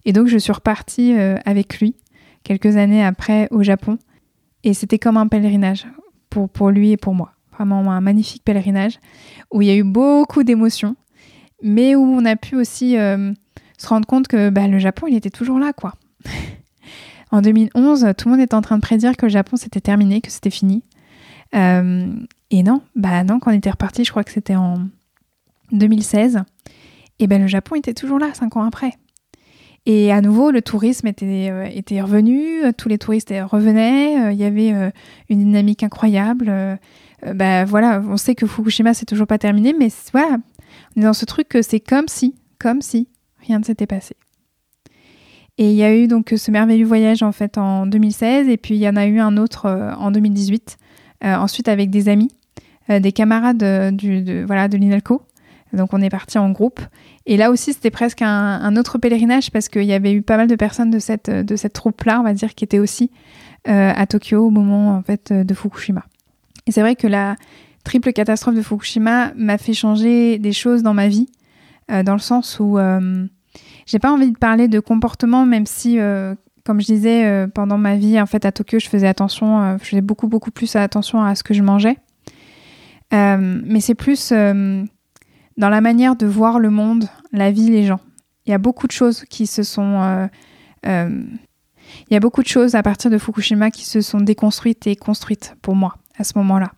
[0.05, 1.94] Et donc, je suis repartie euh, avec lui
[2.43, 3.98] quelques années après au Japon.
[4.64, 5.86] Et c'était comme un pèlerinage
[6.30, 7.32] pour, lui et pour moi.
[7.52, 8.98] Vraiment un magnifique pèlerinage
[9.52, 10.97] où il y a eu beaucoup d'émotions,
[11.62, 13.32] mais où on a pu aussi euh,
[13.78, 15.94] se rendre compte que bah, le Japon, il était toujours là, quoi.
[17.30, 20.20] en 2011, tout le monde était en train de prédire que le Japon c'était terminé,
[20.20, 20.82] que c'était fini.
[21.55, 22.12] Euh,
[22.51, 24.89] et non, bah non, quand on était reparti, je crois que c'était en
[25.73, 26.40] 2016,
[27.19, 28.93] et ben le Japon était toujours là cinq ans après.
[29.86, 34.39] Et à nouveau, le tourisme était, euh, était revenu, tous les touristes revenaient, euh, il
[34.39, 34.90] y avait euh,
[35.31, 36.53] une dynamique incroyable.
[37.35, 40.36] ben voilà, on sait que Fukushima c'est toujours pas terminé, mais voilà,
[40.95, 43.09] on est dans ce truc que c'est comme si, comme si
[43.40, 44.15] rien ne s'était passé.
[45.57, 48.74] Et il y a eu donc ce merveilleux voyage en fait en 2016, et puis
[48.74, 49.69] il y en a eu un autre
[49.99, 50.77] en 2018,
[51.24, 52.31] ensuite avec des amis,
[52.89, 55.23] des camarades du, de, voilà, de l'INALCO,
[55.73, 56.81] donc on est parti en groupe.
[57.27, 60.47] Et là aussi, c'était presque un, autre pèlerinage parce qu'il y avait eu pas mal
[60.47, 63.11] de personnes de cette, de cette troupe-là, on va dire, qui étaient aussi
[63.69, 66.05] euh, à Tokyo au moment en fait de Fukushima.
[66.66, 67.36] Et c'est vrai que la
[67.85, 71.28] triple catastrophe de Fukushima m'a fait changer des choses dans ma vie,
[71.90, 73.27] euh, dans le sens où euh,
[73.86, 75.99] j'ai pas envie de parler de comportement, même si,
[76.65, 80.03] comme je disais, pendant ma vie en fait à Tokyo, je faisais attention, je faisais
[80.03, 81.97] beaucoup beaucoup plus attention à ce que je mangeais.
[83.11, 84.32] mais c'est plus
[85.59, 88.01] dans la manière de voir le monde, la vie, les gens.
[88.47, 90.26] Il y a beaucoup de choses qui se sont euh,
[90.86, 91.22] euh,
[92.10, 94.97] il y a beaucoup de choses à partir de Fukushima qui se sont déconstruites et
[94.97, 96.72] construites pour moi à ce moment-là.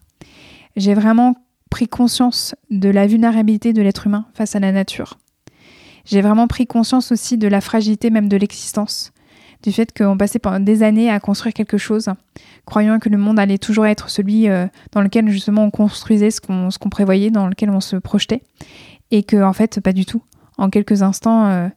[0.77, 1.37] J'ai vraiment
[1.69, 5.19] pris conscience de la vulnérabilité de l'être humain face à la nature.
[6.05, 9.13] J'ai vraiment pris conscience aussi de la fragilité même de l'existence,
[9.63, 12.09] du fait qu'on passait pendant des années à construire quelque chose,
[12.65, 16.41] croyant que le monde allait toujours être celui euh, dans lequel justement on construisait ce
[16.41, 18.43] qu'on prévoyait, dans lequel on se projetait,
[19.11, 20.23] et que en fait pas du tout.
[20.57, 21.69] En quelques instants, euh,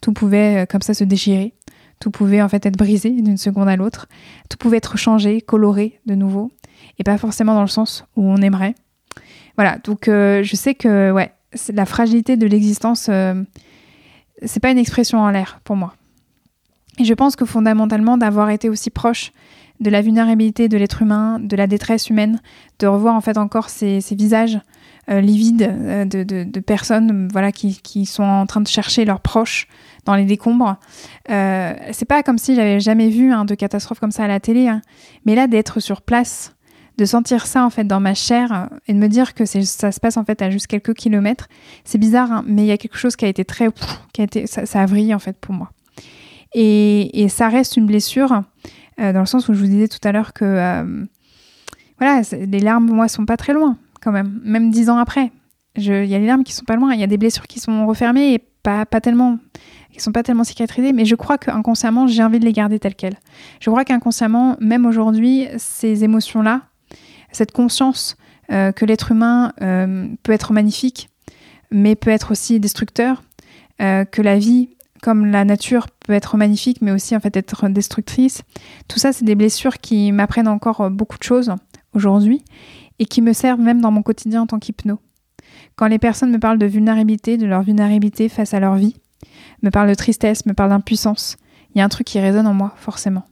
[0.00, 1.54] tout pouvait euh, comme ça se déchirer,
[2.00, 4.08] tout pouvait en fait être brisé d'une seconde à l'autre,
[4.48, 6.50] tout pouvait être changé, coloré de nouveau,
[6.98, 8.74] et pas forcément dans le sens où on aimerait.
[9.56, 11.30] Voilà, donc je sais que ouais,
[11.72, 13.10] la fragilité de l'existence,
[14.42, 15.94] c'est pas une expression en l'air pour moi.
[16.98, 19.32] Et je pense que fondamentalement, d'avoir été aussi proche
[19.80, 22.40] de la vulnérabilité de l'être humain, de la détresse humaine,
[22.78, 24.60] de revoir en fait encore ces, visages
[25.10, 29.66] euh, livides euh, de, personnes voilà, qui, sont en train de chercher leurs proches
[30.04, 30.76] dans les décombres.
[31.30, 34.40] Euh, c'est pas comme si j'avais jamais vu hein, de catastrophe comme ça à la
[34.40, 34.82] télé, hein.
[35.26, 36.54] mais là d'être sur place,
[36.98, 40.00] de sentir ça en fait dans ma chair et de me dire que ça se
[40.00, 41.48] passe en fait à juste quelques kilomètres,
[41.84, 43.68] c'est bizarre, hein, mais il y a quelque chose qui a été très,
[44.12, 45.70] qui a été, ça, ça a vrillé en fait pour moi.
[46.54, 48.42] Et, ça reste une blessure,
[49.00, 51.04] euh, dans le sens où je vous disais tout à l'heure que euh,
[51.98, 55.32] voilà, les larmes, moi, sont pas très loin, quand même, même dix ans après.
[55.76, 57.58] Il y a les larmes qui sont pas loin, il y a des blessures qui
[57.58, 59.38] sont refermées et pas, pas tellement
[59.90, 62.94] qui sont pas tellement cicatrisées, mais je crois qu'inconsciemment, j'ai envie de les garder telles
[62.94, 63.18] quelles.
[63.60, 66.62] Je crois qu'inconsciemment, même aujourd'hui, ces émotions-là,
[67.30, 68.16] cette conscience
[68.50, 69.52] euh, que l'être humain
[70.22, 71.10] peut être magnifique,
[71.70, 73.22] mais peut être aussi destructeur,
[73.78, 74.70] que la vie
[75.02, 78.42] comme la nature peut être magnifique, mais aussi en fait être destructrice.
[78.88, 81.52] Tout ça, c'est des blessures qui m'apprennent encore euh, beaucoup de choses
[81.92, 82.42] aujourd'hui
[82.98, 85.00] et qui me servent même dans mon quotidien en tant qu'hypno.
[85.76, 88.96] Quand les personnes me parlent de vulnérabilité, de leur vulnérabilité face à leur vie,
[89.62, 91.36] me parlent de tristesse, me parlent d'impuissance,
[91.74, 93.24] il y a un truc qui résonne en moi, forcément.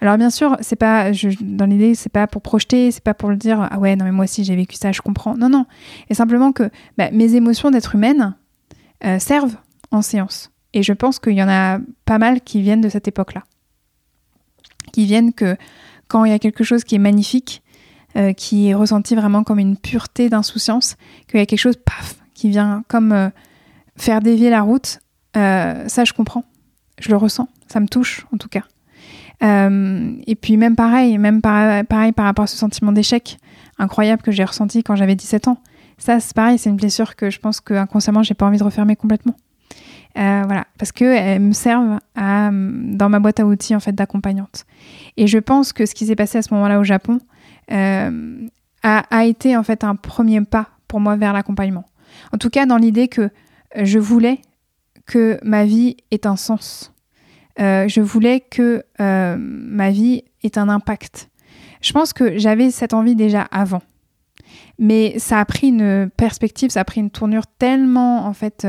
[0.00, 1.10] Alors bien sûr, c'est pas,
[1.40, 4.12] dans l'idée, c'est pas pour projeter, c'est pas pour le dire, ah ouais, non mais
[4.12, 5.36] moi aussi j'ai vécu ça, je comprends.
[5.36, 5.66] Non, non.
[6.08, 8.36] Et simplement que bah, mes émotions d'être humaine
[9.04, 9.56] euh, servent
[9.90, 10.49] en séance.
[10.72, 13.42] Et je pense qu'il y en a pas mal qui viennent de cette époque-là.
[14.92, 15.56] Qui viennent que
[16.08, 17.62] quand il y a quelque chose qui est magnifique,
[18.16, 20.96] euh, qui est ressenti vraiment comme une pureté d'insouciance,
[21.28, 23.30] qu'il y a quelque chose, paf, qui vient comme euh,
[23.96, 24.98] faire dévier la route,
[25.36, 26.44] euh, ça je comprends.
[26.98, 28.64] Je le ressens, ça me touche en tout cas.
[29.40, 33.38] et puis même pareil, même pareil par rapport à ce sentiment d'échec
[33.80, 35.58] incroyable que j'ai ressenti quand j'avais 17 ans.
[35.98, 38.64] Ça, c'est pareil, c'est une blessure que je pense que inconsciemment, j'ai pas envie de
[38.64, 39.34] refermer complètement.
[40.18, 44.64] Euh, voilà, parce qu'elles me servent dans ma boîte à outils en fait d'accompagnante.
[45.16, 47.18] Et je pense que ce qui s'est passé à ce moment-là au Japon
[47.70, 48.46] euh,
[48.82, 51.84] a, été en fait un premier pas pour moi vers l'accompagnement.
[52.32, 53.30] En tout cas, dans l'idée que
[53.76, 54.40] je voulais
[55.06, 56.92] que ma vie ait un sens.
[57.60, 61.30] Euh, je voulais que ma vie ait un impact.
[61.82, 63.82] Je pense que j'avais cette envie déjà avant.
[64.78, 68.66] Mais ça a pris une perspective, ça a pris une tournure tellement en fait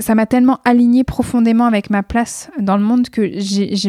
[0.00, 3.88] ça m'a tellement aligné profondément avec ma place dans le monde que je,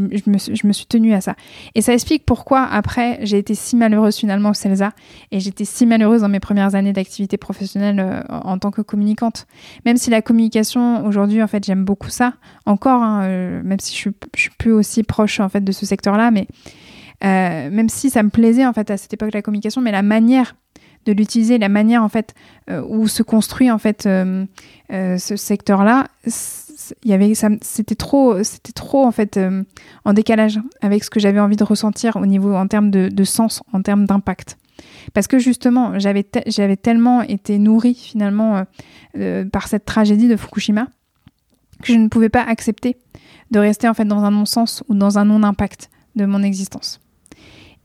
[0.67, 1.35] me, suis tenue à ça.
[1.75, 4.91] Et ça explique pourquoi, après, j'ai été si malheureuse finalement au CELSA
[5.31, 9.47] et j'étais si malheureuse dans mes premières années d'activité professionnelle euh, en tant que communicante.
[9.85, 12.33] Même si la communication, aujourd'hui, en fait, j'aime beaucoup ça,
[12.65, 15.85] encore, hein, euh, même si je, je suis plus aussi proche, en fait, de ce
[15.85, 16.47] secteur-là, mais
[17.23, 20.55] même si ça me plaisait, en fait, à cette époque, la communication, mais la manière
[21.07, 22.35] de l'utiliser, la manière en fait
[22.69, 24.45] euh, où se construit en fait euh,
[24.91, 26.07] euh, ce secteur-là,
[27.03, 29.39] il y avait c'était trop c'était trop en fait
[30.05, 33.63] en décalage avec ce que j'avais envie de ressentir au niveau en termes de, sens,
[33.73, 34.57] en termes d'impact.
[35.13, 38.63] Parce que justement, j'avais j'avais tellement été nourrie finalement
[39.51, 40.87] par cette tragédie de Fukushima
[41.81, 42.97] que je ne pouvais pas accepter
[43.51, 46.99] de rester en fait dans un non-sens ou dans un non-impact de mon existence.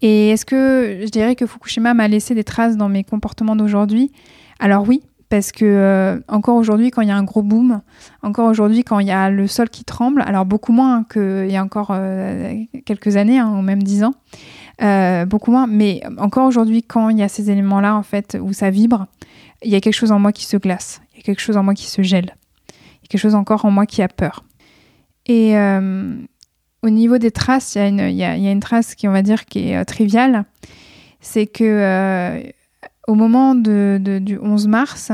[0.02, 4.10] Et est-ce que je dirais que Fukushima m'a laissé des traces dans mes comportements d'aujourd'hui?
[4.58, 5.02] Alors oui,
[5.32, 7.80] parce que euh, encore aujourd'hui, quand il y a un gros boom,
[8.22, 11.56] encore aujourd'hui, quand il y a le sol qui tremble, alors beaucoup moins qu'il y
[11.56, 12.52] a encore euh,
[12.84, 14.12] quelques années, hein, ou même dix ans,
[14.82, 18.52] euh, beaucoup moins, mais encore aujourd'hui, quand il y a ces éléments-là, en fait, où
[18.52, 19.06] ça vibre,
[19.62, 21.56] il y a quelque chose en moi qui se glace, il y a quelque chose
[21.56, 22.34] en moi qui se gèle,
[22.68, 24.44] il y a quelque chose encore en moi qui a peur.
[25.26, 25.54] Et,
[26.82, 29.76] au niveau des traces, il y, a une trace qui, on va dire, qui est
[29.76, 30.44] euh, triviale.
[31.20, 32.42] C'est que euh,
[33.06, 35.12] au moment du 11 mars,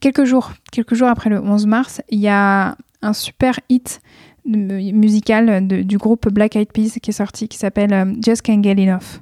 [0.00, 4.00] quelques jours, quelques jours après le 11 mars, il y a un super hit
[4.44, 8.72] musical du groupe Black Eyed Peas qui est sorti, qui s'appelle euh, Just Can't Get
[8.72, 9.20] Enough.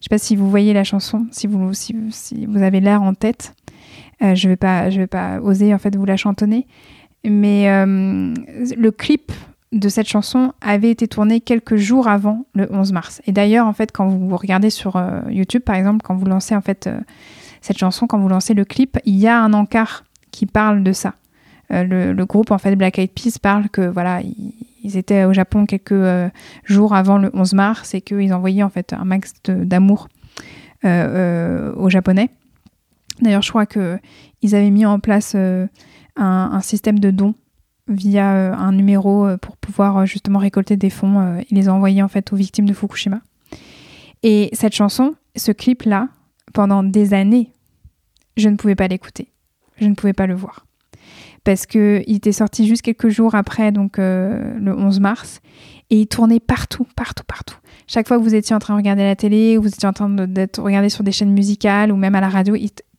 [0.00, 3.54] Je sais pas si vous voyez la chanson, si vous, avez l'air en tête.
[4.20, 6.66] je vais pas, vais pas oser en fait vous la chantonner,
[7.22, 9.30] mais le clip
[9.72, 13.22] de cette chanson avait été tourné quelques jours avant le 11 mars.
[13.26, 16.54] Et d'ailleurs, en fait, quand vous regardez sur euh, YouTube, par exemple, quand vous lancez
[16.54, 17.00] en fait euh,
[17.62, 20.92] cette chanson, quand vous lancez le clip, il y a un encart qui parle de
[20.92, 21.14] ça.
[21.72, 25.64] Euh, le, groupe en fait Black Eyed Peas parle que voilà, ils, étaient au Japon
[25.64, 26.30] quelques
[26.64, 30.08] jours avant le 11 mars et qu'ils envoyaient en fait un max d'amour
[30.84, 32.30] aux Japonais.
[33.20, 33.98] D'ailleurs, je crois que
[34.42, 35.68] ils avaient mis en place un,
[36.16, 37.34] un système de dons
[37.88, 42.02] via euh, un numéro euh, pour pouvoir euh, justement récolter des fonds et les envoyer
[42.02, 43.20] en fait aux victimes de Fukushima.
[44.22, 46.08] Et cette chanson, ce clip-là,
[46.54, 47.50] pendant des années,
[48.36, 49.28] je ne pouvais pas l'écouter.
[49.80, 50.64] Je ne pouvais pas le voir.
[51.44, 55.40] Parce que il était sorti juste quelques jours après, donc le 11 mars,
[55.90, 57.56] et il tournait partout, partout, partout.
[57.88, 59.92] Chaque fois que vous étiez en train de regarder la télé, ou vous étiez en
[59.92, 62.56] train de- d'être regardé sur des chaînes musicales, ou même à la radio,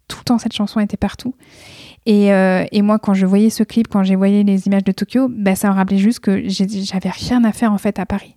[0.10, 1.34] tout le temps cette chanson était partout.
[2.06, 4.92] Et, euh, et moi, quand je voyais ce clip, quand j'ai voyé les images de
[4.92, 8.36] Tokyo, bah, ça me rappelait juste que j'avais rien à faire en fait à Paris.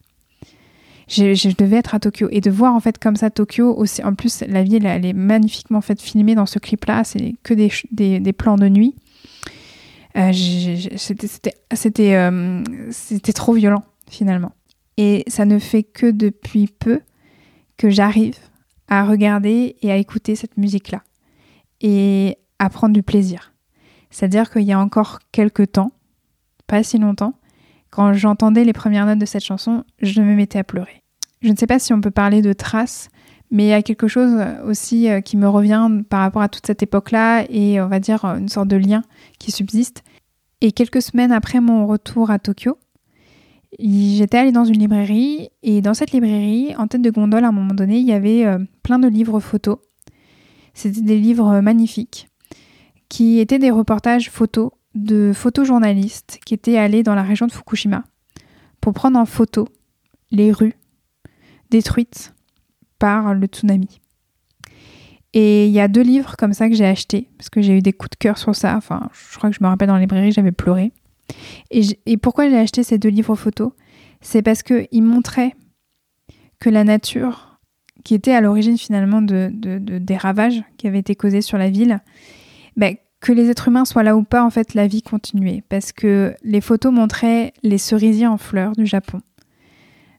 [1.08, 3.84] Je, devais être à Tokyo et de voir en fait comme ça Tokyo.
[4.02, 7.04] En plus, la ville elle est magnifiquement en fait filmée dans ce clip-là.
[7.04, 8.94] C'est que des, plans de nuit.
[10.16, 10.32] Euh,
[10.96, 12.62] C'était euh,
[13.34, 14.52] trop violent finalement.
[14.96, 17.00] Et ça ne fait que depuis peu
[17.76, 18.36] que j'arrive
[18.88, 21.02] à regarder et à écouter cette musique-là
[21.80, 23.52] et à prendre du plaisir.
[24.16, 25.92] C'est-à-dire qu'il y a encore quelques temps,
[26.66, 27.34] pas si longtemps,
[27.90, 31.02] quand j'entendais les premières notes de cette chanson, je me mettais à pleurer.
[31.42, 33.10] Je ne sais pas si on peut parler de traces,
[33.50, 36.66] mais il y a quelque chose aussi euh, qui me revient par rapport à toute
[36.66, 39.02] cette époque-là et on va dire une sorte de lien
[39.38, 40.02] qui subsiste.
[40.62, 42.78] Et quelques semaines après mon retour à Tokyo,
[43.78, 47.52] j'étais allée dans une librairie et dans cette librairie, en tête de gondole, à un
[47.52, 49.76] moment donné, il y avait euh, plein de livres photos.
[50.72, 52.28] C'était des livres magnifiques
[53.08, 58.04] qui étaient des reportages photos de photojournalistes qui étaient allés dans la région de Fukushima
[58.80, 59.68] pour prendre en photo
[60.30, 60.74] les rues
[61.70, 62.34] détruites
[62.98, 64.00] par le tsunami.
[65.34, 67.82] Et il y a deux livres comme ça que j'ai achetés parce que j'ai eu
[67.82, 68.74] des coups de cœur sur ça.
[68.76, 70.92] Enfin, je crois que je me rappelle dans la librairie, j'avais pleuré.
[71.70, 73.72] Et, pourquoi j'ai acheté ces deux livres photos?
[74.20, 75.54] C'est parce qu'ils montraient
[76.58, 77.58] que la nature,
[78.04, 82.00] qui était à l'origine finalement de- des ravages qui avaient été causés sur la ville,
[82.76, 85.62] ben, que les êtres humains soient là ou pas, en fait, la vie continuait.
[85.68, 89.20] Parce que les photos montraient les cerisiers en fleurs du Japon.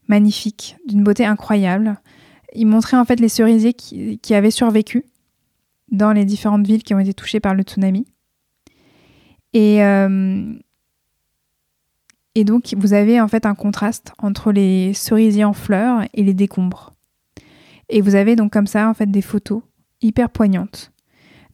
[0.08, 2.00] Magnifiques, d'une beauté incroyable.
[2.54, 5.04] Ils montraient en fait les cerisiers qui, avaient survécu
[5.90, 8.06] dans les différentes villes qui ont été touchées par le tsunami.
[9.52, 10.54] Et, euh,
[12.34, 16.34] et donc, vous avez en fait un contraste entre les cerisiers en fleurs et les
[16.34, 16.94] décombres.
[17.88, 19.62] Et vous avez donc comme ça en fait des photos
[20.02, 20.92] hyper poignantes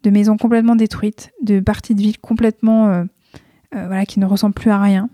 [0.04, 3.04] de maisons complètement détruites, de parties de ville complètement euh,
[3.74, 5.08] euh, voilà, qui ne ressemblent plus à rien,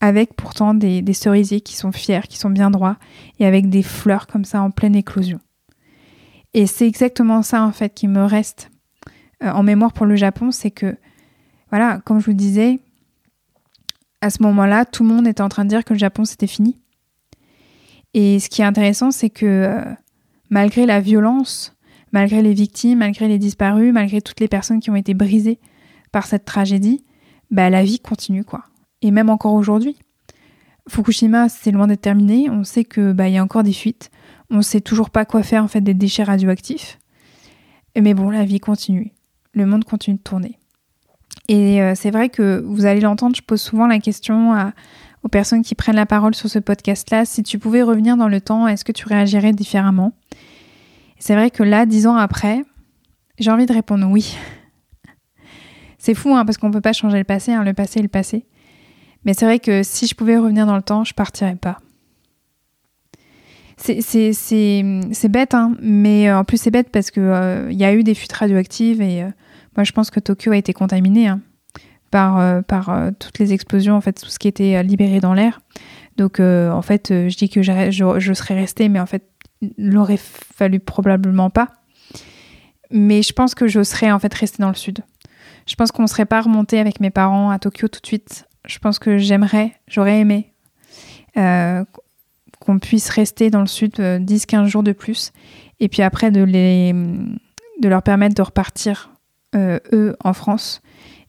[0.00, 2.96] avec pourtant des, cerisiers qui sont fiers, qui sont bien droits,
[3.38, 5.38] et avec des fleurs comme ça en pleine éclosion.
[6.54, 8.70] Et c'est exactement ça en fait qui me reste
[9.42, 10.96] euh, en mémoire pour le Japon, c'est que,
[11.70, 12.80] voilà, comme je vous disais,
[14.22, 16.46] à ce moment-là, tout le monde était en train de dire que le Japon c'était
[16.46, 16.80] fini.
[18.14, 19.78] Et ce qui est intéressant, c'est que
[20.48, 21.75] malgré la violence,
[22.16, 25.58] malgré les victimes, malgré les disparus, malgré toutes les personnes qui ont été brisées
[26.12, 27.04] par cette tragédie,
[27.50, 28.64] bah, la vie continue quoi.
[29.02, 29.98] Et même encore aujourd'hui.
[30.88, 32.48] Fukushima, c'est loin d'être terminé.
[32.48, 34.10] On sait que bah, y a encore des fuites.
[34.48, 36.98] On sait toujours pas quoi faire en fait des déchets radioactifs.
[38.00, 39.12] Mais bon, la vie continue.
[39.52, 40.58] Le monde continue de tourner.
[41.48, 44.54] Et euh, c'est vrai que vous allez l'entendre, je pose souvent la question
[45.22, 47.26] aux personnes qui prennent la parole sur ce podcast-là.
[47.26, 50.14] Si tu pouvais revenir dans le temps, est-ce que tu réagirais différemment?
[51.18, 52.62] C'est vrai que là, dix ans après,
[53.38, 54.36] j'ai envie de répondre oui.
[55.98, 57.52] C'est fou, hein, parce qu'on peut pas changer le passé.
[57.52, 58.46] hein, le passé est le passé.
[59.24, 61.78] Mais c'est vrai que si je pouvais revenir dans le temps, je partirais pas.
[63.76, 68.02] C'est- bête, hein, mais euh, en plus c'est bête parce que euh, y a eu
[68.02, 69.28] des fuites radioactives et euh,
[69.76, 71.40] moi je pense que Tokyo a été contaminé hein,
[72.10, 75.60] par, euh, toutes les explosions, en fait, tout ce qui était libéré dans l'air.
[76.16, 79.28] Donc en fait, je dis que je, serais restée, mais en fait,
[79.78, 81.68] l'aurait fallu probablement pas.
[82.90, 85.00] Mais je pense que je serais en fait restée dans le sud.
[85.66, 88.46] Je pense qu'on ne serait pas remonté avec mes parents à Tokyo tout de suite.
[88.66, 90.52] Je pense que j'aimerais, j'aurais aimé
[91.36, 91.84] euh,
[92.60, 95.32] qu'on puisse rester dans le sud euh, 10-15 jours de plus.
[95.80, 99.10] Et puis après, de, les, de leur permettre de repartir,
[99.54, 100.82] euh, eux, en France.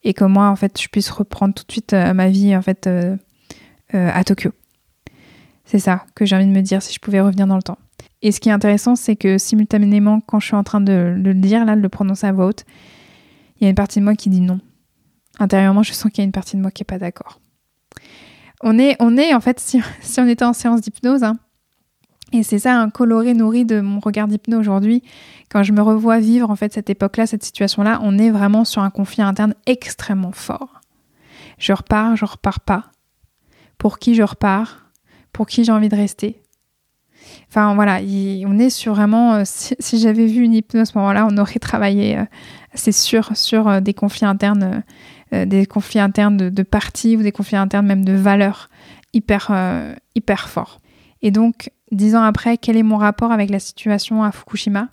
[0.03, 2.61] Et que moi, en fait, je puisse reprendre tout de suite euh, ma vie, en
[2.61, 3.15] fait, euh,
[3.93, 4.51] euh, à Tokyo.
[5.65, 7.77] C'est ça que j'ai envie de me dire si je pouvais revenir dans le temps.
[8.21, 11.33] Et ce qui est intéressant, c'est que simultanément, quand je suis en train de, le
[11.33, 12.65] dire, là, de le prononcer à voix haute,
[13.59, 14.59] il y a une partie de moi qui dit non.
[15.39, 17.39] Intérieurement, je sens qu'il y a une partie de moi qui n'est pas d'accord.
[18.63, 19.59] On est, on est en fait,
[20.01, 21.37] si, on était en séance d'hypnose, hein,
[22.33, 25.01] et c'est ça un coloré nourri de mon regard d'hypnose aujourd'hui.
[25.49, 28.81] Quand je me revois vivre en fait cette époque-là, cette situation-là, on est vraiment sur
[28.81, 30.81] un conflit interne extrêmement fort.
[31.57, 32.91] Je repars, je repars pas.
[33.77, 34.89] Pour qui je repars?
[35.31, 36.41] Pour qui j'ai envie de rester?
[37.49, 37.99] Enfin voilà,
[38.45, 39.35] on est sur vraiment.
[39.35, 42.25] euh, si j'avais vu une hypnose à ce moment-là, on aurait travaillé, euh,
[42.73, 44.83] c'est sûr, sur euh, des conflits internes,
[45.31, 48.69] des conflits internes de, de partis ou des conflits internes même de valeurs
[49.13, 49.51] hyper,
[50.15, 50.79] hyper forts.
[51.21, 54.87] Et donc, dix ans après, quel est mon rapport avec la situation à Fukushima?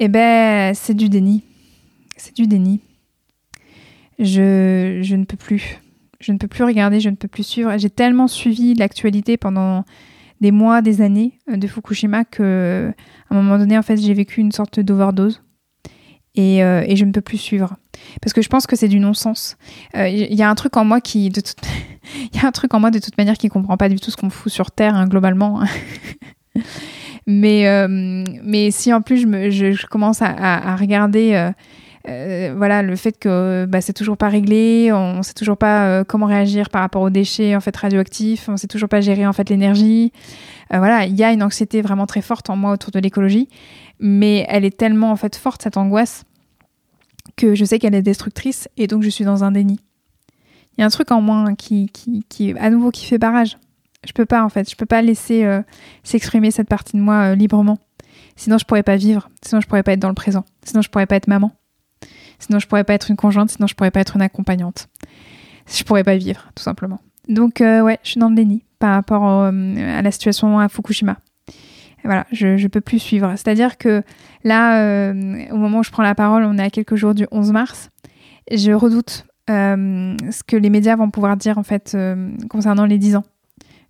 [0.00, 1.44] Eh ben, c'est du déni.
[2.16, 2.80] C'est du déni.
[4.18, 5.80] Je, je ne peux plus.
[6.18, 7.78] Je ne peux plus regarder, je ne peux plus suivre.
[7.78, 9.84] J'ai tellement suivi l'actualité pendant
[10.40, 12.92] des mois, des années euh, de Fukushima que,
[13.30, 15.42] à un moment donné, en fait, j'ai vécu une sorte d'overdose.
[16.36, 17.76] Et, euh, je ne peux plus suivre.
[18.22, 19.56] Parce que je pense que c'est du non-sens.
[19.96, 21.58] Euh, Il y a un truc en moi qui, de toute...
[22.32, 24.16] Y a un truc en moi de toute manière qui comprend pas du tout ce
[24.16, 25.62] qu'on fout sur Terre, hein, globalement.
[27.26, 31.52] mais, euh, mais si en plus je, me, je, je commence à regarder
[32.08, 35.86] euh, voilà, le fait que bah, c'est toujours pas réglé, on ne sait toujours pas
[35.86, 39.26] euh, comment réagir par rapport aux déchets en fait, radioactifs, on sait toujours pas gérer
[39.26, 40.12] en fait, l'énergie.
[40.72, 43.48] Euh, voilà, il y a une anxiété vraiment très forte en moi autour de l'écologie,
[43.98, 46.24] mais elle est tellement en fait, forte, cette angoisse,
[47.36, 49.78] que je sais qu'elle est destructrice et donc je suis dans un déni.
[50.76, 53.18] Il y a un truc en moi hein, qui, qui, qui, à nouveau, qui fait
[53.18, 53.58] barrage.
[54.06, 55.60] Je peux pas, en fait, je peux pas laisser euh,
[56.04, 57.78] s'exprimer cette partie de moi euh, librement.
[58.36, 59.28] Sinon, je pourrais pas vivre.
[59.42, 60.46] Sinon, je pourrais pas être dans le présent.
[60.64, 61.52] Sinon, je pourrais pas être maman.
[62.40, 63.50] Sinon, je pourrais pas être une conjointe.
[63.50, 64.88] Sinon, je pourrais pas être une accompagnante.
[65.72, 66.98] Je pourrais pas vivre, tout simplement.
[67.28, 70.68] Donc, euh, ouais, je suis dans le déni par rapport au- à la situation à
[70.68, 71.16] Fukushima.
[72.02, 73.30] Voilà, je, je peux plus suivre.
[73.36, 74.02] C'est-à-dire que
[74.42, 77.26] là, euh, au moment où je prends la parole, on est à quelques jours du
[77.30, 77.90] 11 mars.
[78.50, 82.98] Je redoute euh, ce que les médias vont pouvoir dire en fait euh, concernant les
[82.98, 83.24] 10 ans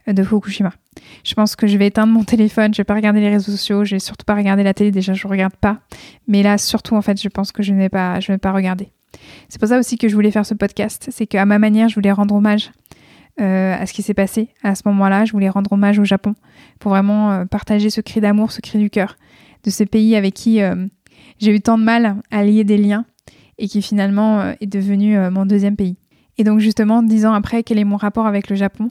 [0.06, 0.72] de Fukushima.
[1.24, 3.84] Je pense que je vais éteindre mon téléphone, je vais pas regarder les réseaux sociaux,
[3.84, 5.78] je vais surtout pas regarder la télé, déjà je regarde pas.
[6.26, 8.38] Mais là, surtout en fait, je pense que je ne vais pas, je ne vais
[8.38, 8.88] pas regarder.
[9.48, 11.94] C'est pour ça aussi que je voulais faire ce podcast, c'est qu'à ma manière, je
[11.94, 12.70] voulais rendre hommage
[13.40, 15.24] euh, à ce qui s'est passé à ce moment-là.
[15.24, 16.34] Je voulais rendre hommage au Japon
[16.78, 19.16] pour vraiment euh, partager ce cri d'amour, ce cri du cœur
[19.64, 20.86] de ce pays avec qui euh,
[21.38, 23.06] j'ai eu tant de mal à lier des liens
[23.58, 25.96] et qui finalement est devenu mon deuxième pays.
[26.38, 28.90] Et donc justement, dix ans après, quel est mon rapport avec le Japon?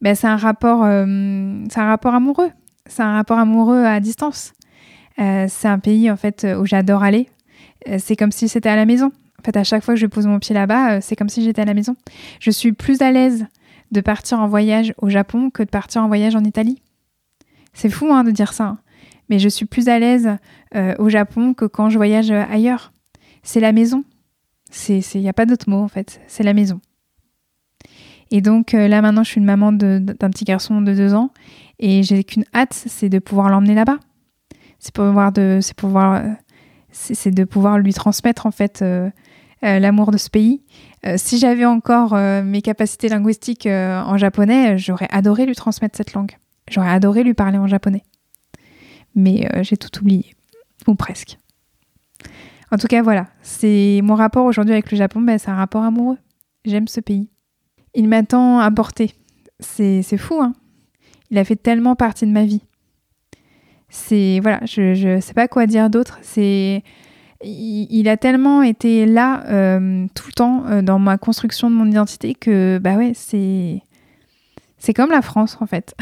[0.00, 2.50] Ben, C'est un, rapport, euh, c'est un rapport amoureux.
[2.86, 4.52] C'est un rapport amoureux à distance.
[5.18, 7.28] Euh, c'est un pays en fait où j'adore aller.
[7.88, 9.10] Euh, c'est comme si c'était à la maison.
[9.46, 11.64] En à chaque fois que je pose mon pied là-bas, c'est comme si j'étais à
[11.64, 11.94] la maison.
[12.40, 13.46] Je suis plus à l'aise
[13.92, 16.82] de partir en voyage au Japon que de partir en voyage en Italie.
[17.72, 18.78] C'est fou hein, de dire ça, hein.
[19.28, 20.36] mais je suis plus à l'aise
[20.98, 22.92] au Japon que quand je voyage ailleurs.
[23.44, 24.02] C'est la maison.
[24.88, 26.20] Il n'y a pas d'autre mot en fait.
[26.26, 26.80] C'est la maison.
[28.30, 31.30] Et donc euh, là maintenant, je suis une maman d'un petit garçon de deux ans
[31.78, 33.98] et j'ai qu'une hâte, c'est de pouvoir l'emmener là-bas.
[34.78, 39.10] C'est pouvoir de, c'est pouvoir, de pouvoir lui transmettre en fait euh,
[39.64, 40.62] euh, l'amour de ce pays.
[41.16, 46.32] Si j'avais encore mes capacités linguistiques en japonais, j'aurais adoré lui transmettre cette langue.
[46.68, 48.02] J'aurais adoré lui parler en japonais.
[49.14, 50.34] Mais j'ai tout oublié,
[50.88, 51.38] ou presque.
[52.72, 55.84] En tout cas, voilà, c'est mon rapport aujourd'hui avec le Japon, ben, c'est un rapport
[55.84, 56.18] amoureux.
[56.64, 57.30] J'aime ce pays.
[57.96, 59.12] Il m'a tant apporté.
[59.58, 60.52] C'est fou, hein.
[61.30, 62.62] Il a fait tellement partie de ma vie.
[63.88, 66.18] C'est voilà, je je sais pas quoi dire d'autre.
[66.22, 66.84] C'est
[67.42, 71.86] il, a tellement été là euh, tout le temps euh, dans ma construction de mon
[71.86, 73.82] identité que bah ouais, c'est
[74.78, 75.94] c'est comme la France en fait.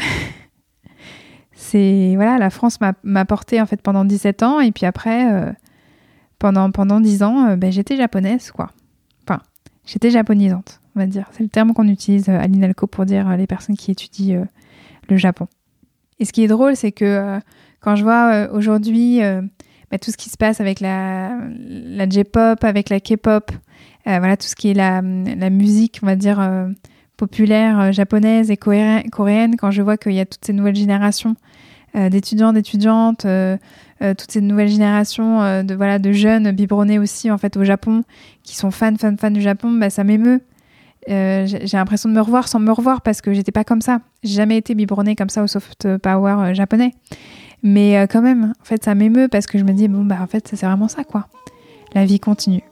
[1.53, 5.51] c'est voilà, la France m'a porté en fait pendant 17 ans et puis après euh,
[6.39, 8.71] pendant pendant 10 ans, ben, j'étais japonaise quoi.
[9.27, 9.41] Enfin,
[9.85, 11.27] j'étais japonisante, on va dire.
[11.31, 14.41] C'est le terme qu'on utilise euh, à l'INALCO pour dire euh, les personnes qui étudient
[14.41, 14.45] euh,
[15.09, 15.47] le Japon.
[16.19, 17.39] Et ce qui est drôle, c'est que euh,
[17.81, 19.41] quand je vois euh, aujourd'hui euh,
[19.91, 21.37] bah, tout ce qui se passe avec la,
[22.09, 23.51] J-pop, avec la K-pop,
[24.07, 26.69] euh, voilà tout ce qui est la, musique, on va dire euh,
[27.17, 30.75] populaire euh, japonaise et coréen- coréenne, quand je vois qu'il y a toutes ces nouvelles
[30.75, 31.35] générations
[31.95, 33.57] euh, d'étudiants, d'étudiantes, euh,
[34.01, 37.63] euh, toutes ces nouvelles générations euh, de voilà de jeunes biberonnés aussi en fait au
[37.63, 38.03] Japon,
[38.43, 40.41] qui sont fans, fans, fans du Japon, bah, ça m'émeut.
[41.09, 43.99] Euh, j'ai l'impression de me revoir sans me revoir parce que j'étais pas comme ça.
[44.23, 46.93] J'ai jamais été biberonnée comme ça au soft power euh, japonais.
[47.63, 50.17] Mais euh, quand même, en fait, ça m'émeut parce que je me dis, bon, bah,
[50.21, 51.27] en fait, c'est vraiment ça, quoi.
[51.93, 52.63] La vie continue.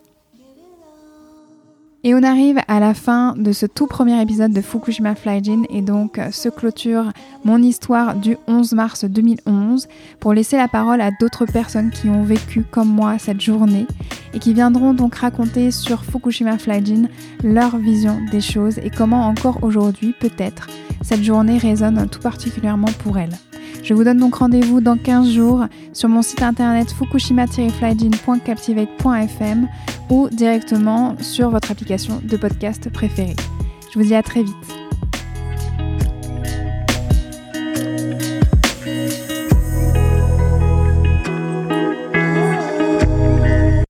[2.06, 5.82] Et on arrive à la fin de ce tout premier épisode de Fukushima Flyjin et
[5.82, 7.14] donc euh, se clôture
[7.46, 9.88] mon histoire du 11 mars 2011
[10.20, 13.88] pour laisser la parole à d'autres personnes qui ont vécu comme moi cette journée
[14.34, 17.08] et qui viendront donc raconter sur Fukushima Flyjin
[17.42, 20.68] leur vision des choses et comment encore aujourd'hui peut-être
[21.04, 23.38] cette journée résonne tout particulièrement pour elles.
[23.84, 29.68] Je vous donne donc rendez-vous dans 15 jours sur mon site internet fukushima-flygin.captivate.fm
[30.10, 33.36] ou directement sur votre application de podcast préférée.
[33.94, 34.83] Je vous dis à très vite.